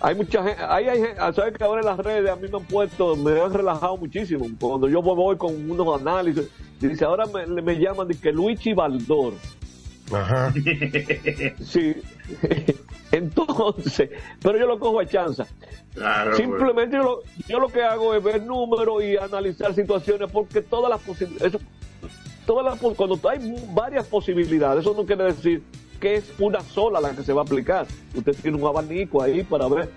Hay 0.00 0.16
mucha 0.16 0.42
gente, 0.42 0.60
hay, 0.68 0.88
hay 0.88 1.00
gente- 1.00 1.20
sabes 1.32 1.56
que 1.56 1.62
ahora 1.62 1.80
en 1.80 1.86
las 1.86 1.98
redes 1.98 2.28
a 2.28 2.34
mí 2.36 2.48
me 2.50 2.58
han 2.58 2.64
puesto, 2.64 3.14
me 3.14 3.40
han 3.40 3.52
relajado 3.54 3.96
muchísimo. 3.96 4.46
Cuando 4.60 4.88
yo 4.88 5.00
voy 5.00 5.36
con 5.36 5.70
unos 5.70 6.00
análisis, 6.00 6.48
dice, 6.80 7.04
ahora 7.04 7.24
me, 7.26 7.62
me 7.62 7.78
llaman 7.78 8.08
de 8.08 8.16
que 8.16 8.32
Luigi 8.32 8.72
Baldor. 8.74 9.34
Ajá. 10.12 10.52
Sí. 11.64 11.96
Entonces, 13.12 14.10
pero 14.40 14.58
yo 14.58 14.66
lo 14.66 14.78
cojo 14.78 15.00
a 15.00 15.06
chanza. 15.06 15.46
Claro, 15.94 16.34
Simplemente 16.34 16.96
yo 16.96 17.02
lo, 17.02 17.22
yo 17.46 17.60
lo 17.60 17.68
que 17.68 17.82
hago 17.82 18.14
es 18.14 18.24
ver 18.24 18.42
números 18.42 19.02
y 19.04 19.16
analizar 19.18 19.74
situaciones 19.74 20.30
porque 20.32 20.62
todas 20.62 20.88
las 20.88 21.00
posibilidades, 21.02 21.58
todas 22.46 22.64
las, 22.64 22.94
cuando 22.96 23.20
hay 23.28 23.54
varias 23.74 24.06
posibilidades, 24.06 24.80
eso 24.80 24.94
no 24.96 25.04
quiere 25.04 25.24
decir 25.24 25.62
que 26.00 26.14
es 26.14 26.32
una 26.38 26.60
sola 26.62 27.00
la 27.00 27.10
que 27.14 27.22
se 27.22 27.32
va 27.32 27.42
a 27.42 27.44
aplicar. 27.44 27.86
Usted 28.14 28.34
tiene 28.40 28.56
un 28.56 28.66
abanico 28.66 29.22
ahí 29.22 29.44
para 29.44 29.68
ver 29.68 29.90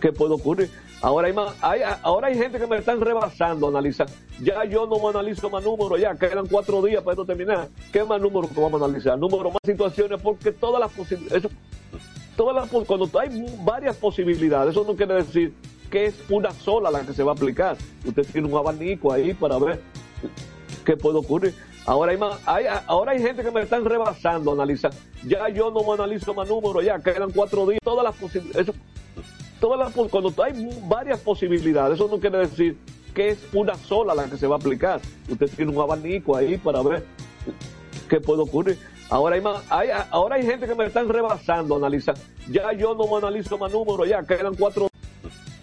qué 0.00 0.12
puede 0.12 0.34
ocurrir. 0.34 0.70
Ahora 1.00 1.28
hay, 1.28 1.32
más, 1.32 1.54
hay, 1.62 1.82
ahora 2.02 2.26
hay 2.26 2.36
gente 2.36 2.58
que 2.58 2.66
me 2.66 2.78
están 2.78 3.00
rebasando 3.00 3.68
analizar. 3.68 4.08
Ya 4.42 4.64
yo 4.64 4.86
no 4.86 5.08
analizo 5.08 5.48
más 5.48 5.62
números, 5.64 6.00
ya 6.00 6.14
quedan 6.16 6.46
cuatro 6.48 6.82
días 6.82 7.02
para 7.02 7.12
esto 7.12 7.24
terminar. 7.24 7.68
¿Qué 7.92 8.02
más 8.02 8.20
números 8.20 8.50
que 8.50 8.60
vamos 8.60 8.82
a 8.82 8.84
analizar? 8.84 9.16
Números 9.16 9.52
más 9.52 9.60
situaciones, 9.64 10.20
porque 10.20 10.50
todas 10.50 10.80
las 10.80 10.92
posibilidades, 10.92 11.48
todas 12.36 12.56
las, 12.56 12.84
cuando 12.84 13.08
hay 13.18 13.46
varias 13.62 13.96
posibilidades, 13.96 14.72
eso 14.72 14.84
no 14.84 14.96
quiere 14.96 15.14
decir 15.14 15.54
que 15.88 16.06
es 16.06 16.14
una 16.28 16.50
sola 16.50 16.90
la 16.90 17.02
que 17.02 17.12
se 17.12 17.22
va 17.22 17.32
a 17.32 17.34
aplicar. 17.34 17.76
Usted 18.04 18.26
tiene 18.32 18.48
un 18.48 18.56
abanico 18.56 19.12
ahí 19.12 19.34
para 19.34 19.56
ver 19.58 19.80
qué 20.84 20.96
puede 20.96 21.18
ocurrir. 21.18 21.54
Ahora 21.86 22.12
hay, 22.12 22.18
más, 22.18 22.38
hay, 22.44 22.64
ahora 22.86 23.12
hay 23.12 23.22
gente 23.22 23.42
que 23.42 23.50
me 23.50 23.62
están 23.62 23.84
rebasando 23.84 24.52
analizar. 24.52 24.90
Ya 25.24 25.48
yo 25.48 25.70
no 25.70 25.92
analizo 25.92 26.34
más 26.34 26.48
números, 26.48 26.84
ya 26.84 26.98
quedan 26.98 27.30
cuatro 27.30 27.66
días. 27.66 27.80
Todas 27.82 28.04
las 28.04 28.16
posibilidades, 28.16 28.72
todas 29.60 29.78
las, 29.78 30.08
cuando 30.08 30.32
hay 30.42 30.70
varias 30.88 31.20
posibilidades, 31.20 31.94
eso 31.94 32.08
no 32.08 32.18
quiere 32.18 32.38
decir 32.38 32.76
que 33.14 33.30
es 33.30 33.38
una 33.52 33.74
sola 33.74 34.14
la 34.14 34.26
que 34.26 34.36
se 34.36 34.46
va 34.46 34.56
a 34.56 34.58
aplicar. 34.58 35.00
Usted 35.28 35.50
tiene 35.56 35.72
un 35.72 35.80
abanico 35.80 36.36
ahí 36.36 36.56
para 36.56 36.82
ver 36.82 37.04
¿Qué 38.08 38.20
puede 38.20 38.42
ocurrir? 38.42 38.78
Ahora 39.10 39.36
hay, 39.36 39.42
más, 39.42 39.62
hay, 39.70 39.88
ahora 40.10 40.36
hay 40.36 40.44
gente 40.44 40.66
que 40.66 40.74
me 40.74 40.86
están 40.86 41.08
rebasando, 41.08 41.76
analizar. 41.76 42.16
Ya 42.48 42.72
yo 42.72 42.94
no 42.94 43.06
me 43.06 43.16
analizo 43.16 43.58
más 43.58 43.72
números, 43.72 44.08
ya 44.08 44.22
quedan 44.22 44.54
cuatro. 44.54 44.88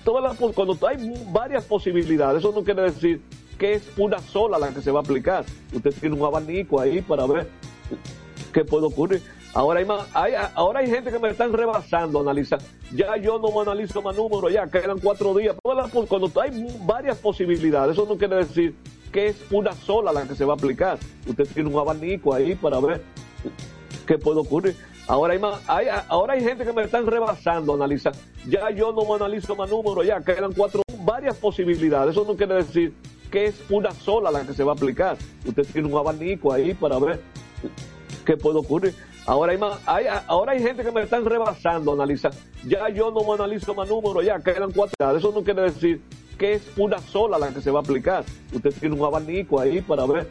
Todas 0.03 0.23
las, 0.23 0.53
cuando 0.53 0.77
hay 0.87 1.13
varias 1.31 1.63
posibilidades, 1.65 2.39
eso 2.39 2.51
no 2.51 2.63
quiere 2.63 2.83
decir 2.83 3.21
que 3.57 3.73
es 3.73 3.89
una 3.97 4.19
sola 4.19 4.59
la 4.59 4.69
que 4.69 4.81
se 4.81 4.91
va 4.91 4.99
a 4.99 5.03
aplicar. 5.03 5.45
Usted 5.73 5.93
tiene 5.99 6.15
un 6.15 6.23
abanico 6.23 6.79
ahí 6.79 7.01
para 7.01 7.25
ver 7.25 7.47
qué 8.53 8.63
puede 8.63 8.85
ocurrir. 8.85 9.21
Ahora 9.55 9.79
hay, 9.79 9.85
más, 9.85 10.05
hay, 10.13 10.33
ahora 10.53 10.81
hay 10.81 10.89
gente 10.89 11.09
que 11.09 11.17
me 11.17 11.29
están 11.29 11.53
rebasando, 11.53 12.19
analizar. 12.19 12.59
Ya 12.93 13.15
yo 13.15 13.39
no 13.39 13.49
me 13.53 13.61
analizo 13.61 14.01
más 14.01 14.13
números, 14.13 14.51
ya 14.51 14.67
quedan 14.67 14.99
cuatro 14.99 15.33
días. 15.33 15.55
Cuando 15.63 16.29
hay 16.41 16.77
varias 16.81 17.17
posibilidades, 17.19 17.93
eso 17.93 18.05
no 18.05 18.17
quiere 18.17 18.35
decir 18.35 18.75
que 19.13 19.27
es 19.27 19.45
una 19.51 19.71
sola 19.71 20.11
la 20.11 20.27
que 20.27 20.35
se 20.35 20.43
va 20.43 20.53
a 20.53 20.55
aplicar. 20.57 20.99
Usted 21.25 21.47
tiene 21.53 21.69
un 21.69 21.79
abanico 21.79 22.33
ahí 22.33 22.53
para 22.53 22.81
ver 22.81 23.01
qué 24.05 24.17
puede 24.17 24.41
ocurrir. 24.41 24.75
Ahora 25.07 25.31
hay, 25.31 25.39
más, 25.39 25.61
hay, 25.69 25.87
ahora 26.09 26.33
hay 26.33 26.43
gente 26.43 26.65
que 26.65 26.73
me 26.73 26.83
están 26.83 27.07
rebasando, 27.07 27.75
analizar. 27.75 28.13
Ya 28.49 28.69
yo 28.71 28.91
no 28.91 29.05
me 29.05 29.13
analizo 29.13 29.55
más 29.55 29.69
números, 29.69 30.05
ya 30.05 30.19
quedan 30.19 30.51
cuatro, 30.51 30.81
varias 31.05 31.37
posibilidades. 31.37 32.11
Eso 32.11 32.25
no 32.27 32.35
quiere 32.35 32.55
decir 32.55 32.93
que 33.31 33.45
es 33.45 33.55
una 33.69 33.91
sola 33.91 34.31
la 34.31 34.45
que 34.45 34.53
se 34.53 34.65
va 34.65 34.73
a 34.73 34.75
aplicar. 34.75 35.15
Usted 35.45 35.65
tiene 35.71 35.87
un 35.87 35.97
abanico 35.97 36.51
ahí 36.51 36.73
para 36.73 36.99
ver 36.99 37.21
qué 38.25 38.35
puede 38.35 38.59
ocurrir. 38.59 38.93
Ahora 39.25 39.53
hay, 39.53 39.57
más, 39.57 39.79
hay, 39.87 40.05
ahora 40.27 40.51
hay 40.51 40.61
gente 40.61 40.83
que 40.83 40.91
me 40.91 41.01
están 41.01 41.25
rebasando, 41.25 41.93
analizar. 41.93 42.31
Ya 42.63 42.89
yo 42.89 43.09
no 43.09 43.23
me 43.23 43.33
analizo 43.33 43.73
más 43.73 43.89
números, 43.89 44.23
ya 44.23 44.39
quedan 44.39 44.71
cuatro. 44.71 45.17
Eso 45.17 45.31
no 45.31 45.43
quiere 45.43 45.63
decir 45.63 46.01
que 46.37 46.53
es 46.53 46.61
una 46.77 46.99
sola 46.99 47.39
la 47.39 47.51
que 47.51 47.61
se 47.61 47.71
va 47.71 47.79
a 47.79 47.81
aplicar. 47.81 48.23
Usted 48.53 48.71
tiene 48.79 48.95
un 48.95 49.03
abanico 49.03 49.59
ahí 49.59 49.81
para 49.81 50.05
ver 50.05 50.29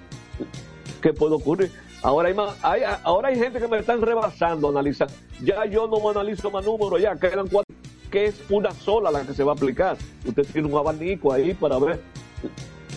qué 1.02 1.12
puede 1.12 1.34
ocurrir. 1.34 1.72
Ahora 2.02 2.28
hay, 2.28 2.34
más, 2.34 2.56
hay, 2.62 2.82
ahora 3.02 3.28
hay 3.28 3.38
gente 3.38 3.58
que 3.58 3.66
me 3.66 3.78
están 3.78 4.00
rebasando, 4.00 4.68
analizar. 4.68 5.08
Ya 5.42 5.64
yo 5.64 5.88
no 5.88 5.98
me 5.98 6.10
analizo 6.10 6.50
más 6.52 6.64
números, 6.64 7.00
ya 7.00 7.16
quedan 7.16 7.48
cuatro. 7.48 7.74
Que 8.12 8.26
es 8.26 8.40
una 8.48 8.70
sola 8.70 9.10
la 9.10 9.22
que 9.22 9.34
se 9.34 9.42
va 9.42 9.52
a 9.52 9.54
aplicar. 9.56 9.96
Usted 10.24 10.46
tiene 10.52 10.68
un 10.68 10.78
abanico 10.78 11.32
ahí 11.32 11.52
para 11.52 11.78
ver 11.80 12.00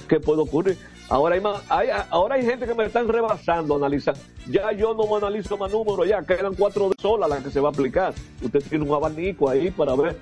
qué 0.08 0.20
puede 0.20 0.42
ocurrir. 0.42 0.78
Ahora 1.10 1.36
hay, 1.36 1.42
más, 1.42 1.64
hay, 1.70 1.88
ahora 2.10 2.36
hay 2.36 2.46
gente 2.46 2.66
que 2.66 2.74
me 2.74 2.86
están 2.86 3.08
rebasando, 3.08 3.76
analizar. 3.76 4.16
Ya 4.50 4.72
yo 4.74 4.94
no 4.94 5.08
me 5.08 5.16
analizo 5.16 5.58
más 5.58 5.72
números, 5.72 6.06
ya 6.08 6.22
quedan 6.22 6.54
cuatro 6.54 6.92
sola 7.00 7.30
la 7.30 7.42
que 7.42 7.50
se 7.50 7.62
va 7.62 7.70
a 7.70 7.72
aplicar. 7.72 8.14
Usted 8.42 8.62
tiene 8.68 8.84
un 8.84 8.94
abanico 8.94 9.50
ahí 9.50 9.72
para 9.72 9.96
ver 9.96 10.18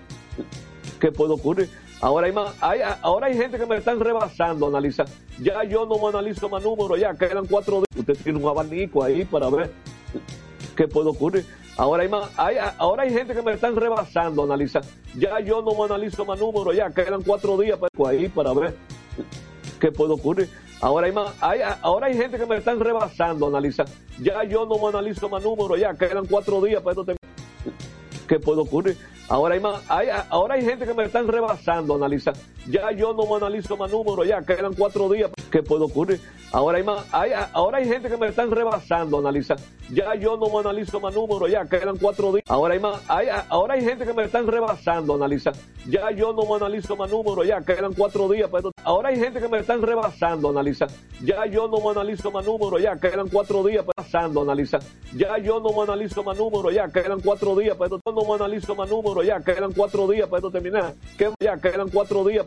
qué 1.00 1.12
puede 1.12 1.34
ocurrir. 1.34 1.70
Ahora 2.02 2.28
hay, 2.28 2.34
más, 2.34 2.56
hay, 2.62 2.82
ahora 3.02 3.28
hay 3.28 3.36
gente 3.36 3.58
que 3.58 3.66
me 3.66 3.78
están 3.78 4.00
rebasando, 4.00 4.68
analizar. 4.68 5.08
Ya 5.42 5.64
yo 5.64 5.88
no 5.88 5.98
me 5.98 6.10
analizo 6.10 6.50
más 6.50 6.64
números, 6.64 7.00
ya 7.00 7.16
quedan 7.16 7.48
cuatro. 7.48 7.84
Usted 7.98 8.18
tiene 8.24 8.38
un 8.38 8.48
abanico 8.48 9.04
ahí 9.04 9.26
para 9.26 9.50
ver 9.50 9.72
qué 10.76 10.88
puede 10.88 11.10
ocurrir. 11.10 11.46
Ahora 11.78 12.04
hay, 12.04 12.10
más, 12.10 12.30
hay, 12.38 12.58
ahora 12.78 13.04
hay 13.04 13.12
gente 13.12 13.34
que 13.34 13.42
me 13.42 13.54
están 13.54 13.76
rebasando, 13.76 14.44
analizar. 14.44 14.84
Ya 15.16 15.40
yo 15.40 15.64
no 15.64 15.74
me 15.74 15.86
analizo 15.86 16.26
más 16.26 16.40
números, 16.40 16.76
ya 16.76 16.92
quedan 16.92 17.24
cuatro 17.24 17.58
días 17.58 17.80
ahí 18.08 18.30
para 18.30 18.54
ver 18.54 18.76
qué 19.80 19.92
puede 19.92 20.14
ocurrir. 20.14 20.48
Ahora 20.86 21.08
hay, 21.08 21.14
más, 21.14 21.34
hay, 21.42 21.62
ahora 21.82 22.06
hay 22.06 22.16
gente 22.16 22.38
que 22.38 22.46
me 22.46 22.58
están 22.58 22.80
rebasando, 22.80 23.48
analizar. 23.48 23.88
Ya 24.22 24.44
yo 24.44 24.68
no 24.68 24.78
me 24.78 24.90
analizo 24.90 25.28
más 25.28 25.44
números, 25.44 25.80
ya 25.80 25.96
quedan 25.96 26.28
cuatro 26.28 26.62
días 26.62 26.80
para 26.84 26.92
esto 26.92 27.16
¿Qué 28.28 28.40
puede 28.40 28.62
ocurrir? 28.62 28.98
Ahora 29.28 29.56
hay, 29.56 29.60
más, 29.60 29.82
ahora 30.30 30.56
hay 30.56 30.64
gente 30.64 30.86
que 30.86 30.94
me 30.94 31.06
están 31.06 31.28
rebasando, 31.28 31.96
analizar. 31.96 32.36
Ya 32.68 32.92
yo 32.92 33.14
no 33.14 33.26
me 33.26 33.36
analizo 33.36 33.76
más 33.76 33.92
números, 33.92 34.28
ya 34.28 34.42
quedan 34.42 34.74
cuatro 34.76 35.10
días. 35.10 35.32
¿Qué 35.52 35.64
puede 35.64 35.84
ocurrir? 35.84 36.20
Ahora 36.52 36.78
hay, 36.78 36.84
más, 36.84 37.06
hay, 37.12 37.32
ahora 37.54 37.80
hay 37.80 37.88
gente 37.88 38.08
que 38.08 38.18
me 38.18 38.28
están 38.28 38.52
rebasando, 38.52 39.18
analizar. 39.18 39.58
Ya 39.92 40.16
yo 40.16 40.38
no 40.38 40.50
me 40.50 40.60
analizo 40.60 41.00
más 41.00 41.14
números, 41.14 41.50
ya 41.52 41.66
quedan 41.66 41.98
cuatro 41.98 42.32
días. 42.32 42.44
Ahora 42.48 42.76
hay, 42.76 42.80
más, 42.80 43.02
ahora 43.50 43.74
hay 43.76 43.82
gente 43.84 44.06
que 44.06 44.14
me 44.14 44.24
están 44.26 44.48
rebasando, 44.48 45.16
analizar. 45.16 45.54
Ya 45.88 46.10
yo 46.12 46.34
no 46.34 46.44
me 46.46 46.56
analizo 46.56 46.96
más 46.96 47.12
números, 47.12 47.48
ya 47.48 47.62
quedan 47.62 47.94
cuatro 47.94 48.28
días. 48.30 48.50
Ahora 48.84 49.10
hay 49.10 49.20
gente 49.20 49.40
que 49.40 49.48
me 49.48 49.60
están 49.60 49.82
rebasando, 49.82 50.50
analizar. 50.50 50.90
Ya 51.22 51.46
yo 51.46 51.68
no 51.68 51.80
me 51.80 51.92
analizo 51.92 52.32
más 52.32 52.46
números, 52.46 52.82
ya 52.82 52.96
quedan 52.98 53.28
cuatro 53.30 53.64
días 53.64 53.86
pasando, 53.96 54.42
analizar. 54.42 54.82
Ya 55.16 55.38
yo 55.40 55.60
no 55.60 55.72
me 55.72 55.82
analizo 55.82 56.24
más 56.24 56.38
números, 56.38 56.74
ya 56.74 56.88
quedan 56.88 57.22
cuatro 57.22 57.56
días. 57.56 57.76
Me 58.24 58.36
analizo 58.36 58.76
más 58.76 58.90
números, 58.90 59.26
ya 59.26 59.40
quedan 59.42 59.74
cuatro 59.74 60.08
días 60.08 60.28
para 60.30 60.38
esto 60.38 60.52
terminar. 60.52 60.94
Que 61.18 61.32
ya 61.40 61.58
quedan 61.58 61.90
cuatro 61.90 62.24
días. 62.24 62.46